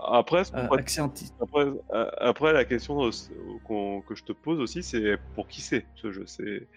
Après, 0.08 0.42
Euh, 0.54 0.66
pourrait- 0.66 0.80
accès 0.80 1.00
anti- 1.00 1.32
après, 1.40 1.66
euh, 1.92 2.10
après, 2.20 2.52
la 2.52 2.64
question 2.64 3.02
euh, 3.04 3.10
qu'on- 3.64 4.00
que 4.02 4.14
je 4.14 4.22
te 4.24 4.32
pose 4.32 4.60
aussi, 4.60 4.82
c'est 4.82 5.18
pour 5.34 5.48
qui 5.48 5.60
c'est 5.60 5.86
ce 5.96 6.12
jeu? 6.12 6.24
C'est 6.26 6.68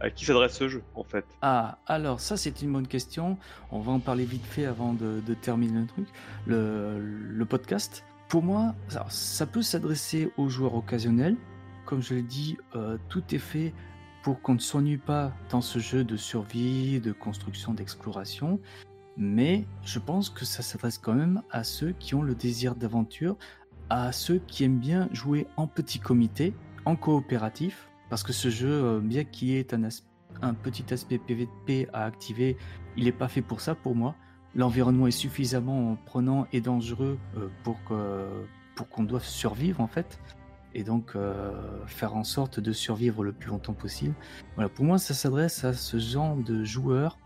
à 0.00 0.08
qui 0.10 0.24
s'adresse 0.24 0.54
ce 0.54 0.68
jeu 0.68 0.82
en 0.94 1.04
fait? 1.04 1.26
Ah, 1.42 1.78
alors 1.86 2.20
ça 2.20 2.38
c'est 2.38 2.62
une 2.62 2.72
bonne 2.72 2.86
question. 2.86 3.36
On 3.70 3.80
va 3.80 3.92
en 3.92 4.00
parler 4.00 4.24
vite 4.24 4.46
fait 4.46 4.64
avant 4.64 4.94
de, 4.94 5.20
de 5.20 5.34
terminer 5.34 5.80
le 5.80 5.86
truc, 5.86 6.08
le, 6.46 6.98
le 6.98 7.44
podcast. 7.44 8.04
Pour 8.28 8.42
moi, 8.42 8.74
ça 9.08 9.44
peut 9.46 9.62
s'adresser 9.62 10.30
aux 10.38 10.48
joueurs 10.48 10.74
occasionnels. 10.76 11.36
Comme 11.84 12.00
je 12.02 12.14
l'ai 12.14 12.22
dit, 12.22 12.56
euh, 12.76 12.96
tout 13.10 13.22
est 13.34 13.38
fait 13.38 13.74
pour 14.22 14.42
qu'on 14.42 14.54
ne 14.54 14.58
s'ennuie 14.58 14.98
pas 14.98 15.32
dans 15.50 15.60
ce 15.60 15.78
jeu 15.78 16.04
de 16.04 16.16
survie, 16.16 17.00
de 17.00 17.12
construction, 17.12 17.72
d'exploration. 17.72 18.60
Mais 19.16 19.64
je 19.84 19.98
pense 19.98 20.30
que 20.30 20.44
ça 20.44 20.62
s'adresse 20.62 20.98
quand 20.98 21.14
même 21.14 21.42
à 21.50 21.64
ceux 21.64 21.92
qui 21.92 22.14
ont 22.14 22.22
le 22.22 22.34
désir 22.34 22.74
d'aventure, 22.74 23.36
à 23.88 24.12
ceux 24.12 24.40
qui 24.46 24.64
aiment 24.64 24.78
bien 24.78 25.08
jouer 25.12 25.46
en 25.56 25.66
petit 25.66 25.98
comité, 25.98 26.54
en 26.84 26.96
coopératif, 26.96 27.88
parce 28.08 28.22
que 28.22 28.32
ce 28.32 28.50
jeu, 28.50 28.70
euh, 28.70 29.00
bien 29.00 29.24
qu'il 29.24 29.50
ait 29.50 29.66
un, 30.42 30.54
petit 30.54 30.92
aspect 30.92 31.18
PVP 31.18 31.88
à 31.92 32.04
activer, 32.04 32.56
il 32.96 33.04
n'est 33.04 33.12
pas 33.12 33.28
fait 33.28 33.42
pour 33.42 33.60
ça 33.60 33.74
pour 33.74 33.94
moi. 33.94 34.14
L'environnement 34.54 35.06
est 35.06 35.12
suffisamment 35.12 35.96
prenant 36.06 36.46
et 36.52 36.60
dangereux 36.60 37.18
euh, 37.36 37.48
pour 38.74 38.88
qu'on 38.88 39.04
doive 39.04 39.24
survivre 39.24 39.80
en 39.80 39.86
fait, 39.86 40.18
et 40.74 40.84
donc 40.84 41.12
euh, 41.14 41.52
faire 41.86 42.14
en 42.14 42.24
sorte 42.24 42.60
de 42.60 42.72
survivre 42.72 43.24
le 43.24 43.32
plus 43.32 43.50
longtemps 43.50 43.74
possible. 43.74 44.14
Voilà, 44.54 44.68
pour 44.68 44.84
moi, 44.84 44.98
ça 44.98 45.14
s'adresse 45.14 45.64
à 45.64 45.72
ce 45.72 45.98
genre 45.98 46.36
de 46.36 46.64
joueurs 46.64 47.18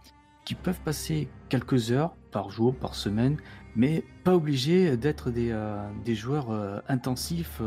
qui 0.45 0.55
peuvent 0.55 0.81
passer 0.81 1.29
quelques 1.49 1.91
heures 1.91 2.15
par 2.31 2.51
jour, 2.51 2.75
par 2.75 2.95
semaine, 2.95 3.39
mais 3.77 4.05
pas 4.25 4.35
obligés 4.35 4.97
d'être 4.97 5.31
des, 5.31 5.51
euh, 5.53 5.89
des 6.05 6.15
joueurs 6.15 6.51
euh, 6.51 6.81
intensifs. 6.89 7.61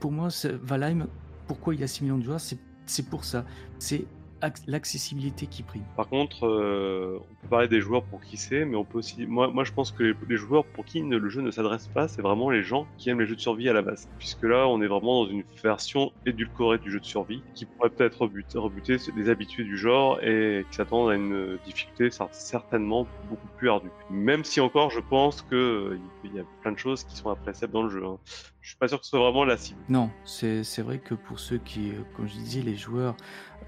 Pour 0.00 0.12
moi, 0.12 0.28
Valheim, 0.62 1.06
pourquoi 1.46 1.74
il 1.74 1.80
y 1.80 1.84
a 1.84 1.88
6 1.88 2.04
millions 2.04 2.18
de 2.18 2.24
joueurs, 2.24 2.40
c'est 2.40 3.08
pour 3.08 3.24
ça. 3.24 3.44
C'est 3.78 4.06
l'accessibilité 4.66 5.46
qui 5.46 5.62
prime. 5.62 5.82
Par 5.96 6.08
contre, 6.08 6.46
euh, 6.46 7.18
on 7.20 7.34
peut 7.42 7.48
parler 7.48 7.68
des 7.68 7.80
joueurs 7.80 8.02
pour 8.04 8.20
qui 8.22 8.36
c'est, 8.36 8.64
mais 8.64 8.76
on 8.76 8.84
peut 8.84 8.98
aussi. 8.98 9.26
Moi, 9.26 9.48
moi, 9.48 9.64
je 9.64 9.72
pense 9.72 9.90
que 9.92 10.02
les, 10.28 10.36
joueurs 10.36 10.64
pour 10.64 10.84
qui 10.84 11.02
ne- 11.02 11.16
le 11.16 11.28
jeu 11.28 11.42
ne 11.42 11.50
s'adresse 11.50 11.88
pas, 11.88 12.08
c'est 12.08 12.22
vraiment 12.22 12.50
les 12.50 12.62
gens 12.62 12.86
qui 12.98 13.10
aiment 13.10 13.20
les 13.20 13.26
jeux 13.26 13.36
de 13.36 13.40
survie 13.40 13.68
à 13.68 13.72
la 13.72 13.82
base. 13.82 14.08
Puisque 14.18 14.42
là, 14.44 14.66
on 14.68 14.80
est 14.82 14.86
vraiment 14.86 15.24
dans 15.24 15.30
une 15.30 15.44
version 15.62 16.12
édulcorée 16.26 16.78
du 16.78 16.90
jeu 16.90 17.00
de 17.00 17.04
survie, 17.04 17.42
qui 17.54 17.64
pourrait 17.66 17.90
peut-être 17.90 18.22
rebuter, 18.22 18.58
rebuter 18.58 18.96
les 19.16 19.28
habitués 19.28 19.64
du 19.64 19.76
genre 19.76 20.22
et 20.22 20.64
qui 20.70 20.76
s'attendent 20.76 21.10
à 21.10 21.14
une 21.14 21.58
difficulté 21.64 22.08
cer- 22.08 22.28
certainement 22.32 23.06
beaucoup 23.28 23.48
plus 23.58 23.68
ardue. 23.70 23.90
Même 24.10 24.44
si 24.44 24.60
encore, 24.60 24.90
je 24.90 25.00
pense 25.00 25.42
que 25.42 25.54
euh, 25.54 25.98
y 26.34 26.38
a 26.38 26.44
plein 26.62 26.72
de 26.72 26.78
choses 26.78 27.04
qui 27.04 27.16
sont 27.16 27.30
appréciables 27.30 27.72
dans 27.72 27.82
le 27.82 27.90
jeu. 27.90 28.04
hein. 28.04 28.18
Je 28.62 28.68
suis 28.68 28.76
pas 28.78 28.88
sûr 28.88 28.98
que 28.98 29.04
ce 29.04 29.10
soit 29.10 29.20
vraiment 29.20 29.44
la 29.44 29.56
cible. 29.56 29.80
Non, 29.88 30.10
c'est 30.24 30.64
c'est 30.64 30.82
vrai 30.82 30.98
que 30.98 31.14
pour 31.14 31.40
ceux 31.40 31.56
qui, 31.58 31.90
euh, 31.90 32.02
comme 32.14 32.28
je 32.28 32.34
disais, 32.34 32.60
les 32.60 32.76
joueurs 32.76 33.16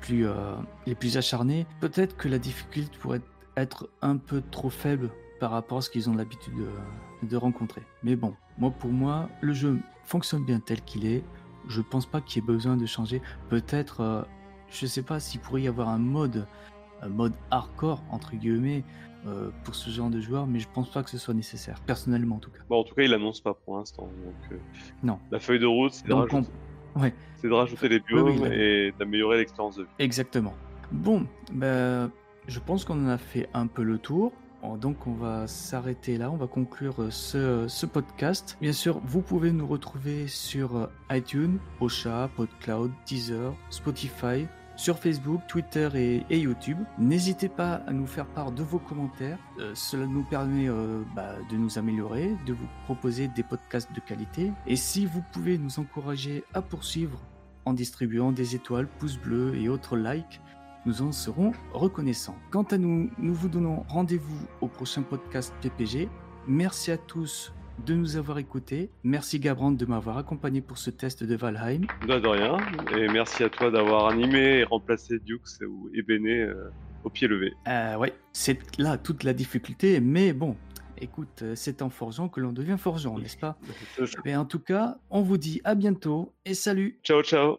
plus, 0.03 0.27
euh, 0.27 0.55
les 0.87 0.95
plus 0.95 1.17
acharnés, 1.17 1.67
peut-être 1.81 2.17
que 2.17 2.29
la 2.29 2.39
difficulté 2.39 2.91
pourrait 3.01 3.21
être 3.57 3.89
un 4.03 4.17
peu 4.17 4.43
trop 4.51 4.71
faible 4.71 5.11
par 5.41 5.51
rapport 5.51 5.79
à 5.79 5.81
ce 5.83 5.91
qu'ils 5.91 6.09
ont 6.11 6.15
l'habitude 6.15 6.55
de, 6.57 7.27
de 7.29 7.37
rencontrer. 7.37 7.83
Mais 8.03 8.17
bon, 8.17 8.35
moi 8.59 8.71
pour 8.71 8.91
moi, 8.91 9.29
le 9.41 9.53
jeu 9.53 9.79
fonctionne 10.05 10.45
bien 10.45 10.61
tel 10.61 10.81
qu'il 10.83 11.07
est. 11.07 11.23
Je 11.69 11.81
pense 11.81 12.07
pas 12.07 12.21
qu'il 12.21 12.43
y 12.43 12.45
ait 12.45 12.47
besoin 12.47 12.77
de 12.77 12.87
changer. 12.87 13.23
Peut-être, 13.49 14.01
euh, 14.01 14.23
je 14.71 14.87
sais 14.87 15.03
pas 15.03 15.21
s'il 15.21 15.41
pourrait 15.41 15.63
y 15.63 15.69
avoir 15.69 15.89
un 15.89 15.99
mode, 15.99 16.47
un 17.03 17.09
mode 17.09 17.33
hardcore 17.51 18.03
entre 18.11 18.35
guillemets 18.37 18.85
euh, 19.27 19.51
pour 19.65 19.75
ce 19.77 19.91
genre 19.91 20.11
de 20.11 20.21
joueurs, 20.21 20.47
mais 20.49 20.59
je 20.59 20.67
pense 20.73 20.91
pas 20.91 21.03
que 21.05 21.11
ce 21.11 21.19
soit 21.19 21.35
nécessaire, 21.35 21.79
personnellement 21.87 22.37
en 22.37 22.41
tout 22.41 22.51
cas. 22.51 22.59
Bon, 22.69 22.81
en 22.81 22.85
tout 22.85 22.95
cas, 22.95 23.03
il 23.03 23.11
l'annonce 23.11 23.41
pas 23.41 23.55
pour 23.55 23.77
l'instant. 23.79 24.09
Donc, 24.25 24.53
euh, 24.53 24.57
Non. 25.05 25.19
La 25.31 25.39
feuille 25.39 25.61
de 25.61 25.67
route, 25.67 25.93
c'est 25.93 26.09
Donc, 26.09 26.33
on- 26.33 26.45
ouais. 26.97 27.15
c'est 27.37 27.49
de 27.49 27.53
rajouter 27.53 27.89
les 27.89 28.01
biomes 28.01 28.41
oui, 28.41 28.49
et 28.53 28.93
d'améliorer 28.99 29.39
l'expérience 29.39 29.77
de 29.77 29.83
vie. 29.83 29.89
Exactement. 29.99 30.55
Bon, 30.91 31.27
ben, 31.53 32.11
je 32.47 32.59
pense 32.61 32.85
qu'on 32.85 33.05
en 33.07 33.09
a 33.09 33.19
fait 33.19 33.49
un 33.55 33.67
peu 33.67 33.83
le 33.83 33.99
tour. 33.99 34.33
Oh, 34.65 34.77
Donc 34.77 35.09
on 35.09 35.15
va 35.15 35.49
s'arrêter 35.49 36.19
là, 36.19 36.31
on 36.31 36.37
va 36.37 36.47
conclure 36.47 36.95
euh, 37.03 37.11
ce, 37.11 37.67
ce 37.67 37.85
podcast. 37.85 38.57
Bien 38.61 38.73
sûr, 38.73 39.01
vous 39.05 39.21
pouvez 39.21 39.51
nous 39.51 39.67
retrouver 39.67 40.29
sur 40.29 40.77
euh, 40.77 40.87
iTunes, 41.11 41.59
Ocha, 41.81 42.31
PodCloud, 42.37 42.93
Deezer, 43.05 43.55
Spotify, 43.71 44.47
sur 44.77 44.99
Facebook, 44.99 45.41
Twitter 45.49 45.89
et, 46.31 46.39
YouTube. 46.39 46.79
N'hésitez 46.99 47.49
pas 47.49 47.75
à 47.87 47.93
nous 47.93 48.07
faire 48.07 48.27
part 48.27 48.53
de 48.53 48.63
vos 48.63 48.79
commentaires. 48.79 49.39
Euh, 49.59 49.73
cela 49.75 50.07
nous 50.07 50.25
permet 50.25 50.69
euh, 50.69 51.03
bah, 51.15 51.35
de 51.51 51.57
nous 51.57 51.79
améliorer, 51.79 52.35
de 52.47 52.53
vous 52.53 52.67
proposer 52.85 53.29
des 53.29 53.43
podcasts 53.43 53.93
de 53.93 54.01
qualité. 54.01 54.53
Et 54.67 54.77
si 54.77 55.07
vous 55.07 55.23
pouvez 55.33 55.59
nous 55.59 55.79
encourager 55.79 56.45
à 56.55 56.63
poursuivre 56.63 57.21
en 57.65 57.73
distribuant 57.73 58.33
des 58.33 58.55
étoiles, 58.55 58.89
pouces 58.99 59.19
bleus 59.19 59.55
et 59.57 59.69
autres 59.69 59.97
likes, 59.97 60.41
nous 60.85 61.03
en 61.03 61.13
serons 61.13 61.53
reconnaissants. 61.73 62.37
Quant 62.51 62.65
à 62.65 62.79
nous, 62.79 63.11
nous 63.19 63.35
vous 63.35 63.49
donnons 63.49 63.85
rendez-vous 63.89 64.47
au 64.61 64.67
prochain 64.67 65.03
podcast 65.03 65.55
PPG. 65.61 66.09
Merci 66.49 66.91
à 66.91 66.97
tous 66.99 67.53
de 67.87 67.95
nous 67.95 68.17
avoir 68.17 68.39
écoutés. 68.39 68.91
Merci 69.03 69.39
Gabrand 69.39 69.73
de 69.73 69.87
m'avoir 69.87 70.19
accompagné 70.19 70.61
pour 70.61 70.79
ce 70.79 70.91
test 70.91 71.25
de 71.25 71.35
Valheim. 71.37 71.83
De, 72.07 72.19
de 72.19 72.29
rien. 72.29 72.57
Et 72.97 73.09
merci 73.09 73.45
à 73.45 73.49
toi 73.49 73.71
d'avoir 73.71 74.09
animé 74.09 74.59
et 74.59 74.65
remplacé 74.65 75.19
Dukes 75.19 75.61
ou 75.67 75.91
Ebene 75.95 76.27
euh, 76.27 76.71
au 77.05 77.11
pied 77.11 77.29
levé. 77.29 77.53
Euh, 77.69 77.97
ouais, 77.97 78.13
c'est 78.33 78.59
là 78.79 78.99
toute 78.99 79.25
la 79.25 79.33
difficulté, 79.33 80.01
mais 80.01 80.33
bon, 80.33 80.57
écoute, 80.99 81.43
euh, 81.43 81.55
c'est 81.57 81.83
en 81.83 81.91
forgeant 81.91 82.29
que 82.29 82.41
l'on 82.41 82.53
devient 82.53 82.77
forgeant, 82.79 83.19
n'est-ce 83.19 83.37
pas? 83.37 83.57
Mais 84.25 84.37
en 84.37 84.45
tout 84.45 84.61
cas, 84.61 84.99
on 85.11 85.23
vous 85.23 85.39
dit 85.39 85.61
à 85.65 85.75
bientôt 85.75 86.33
et 86.45 86.55
salut 86.55 86.99
Ciao, 87.03 87.23
ciao 87.23 87.59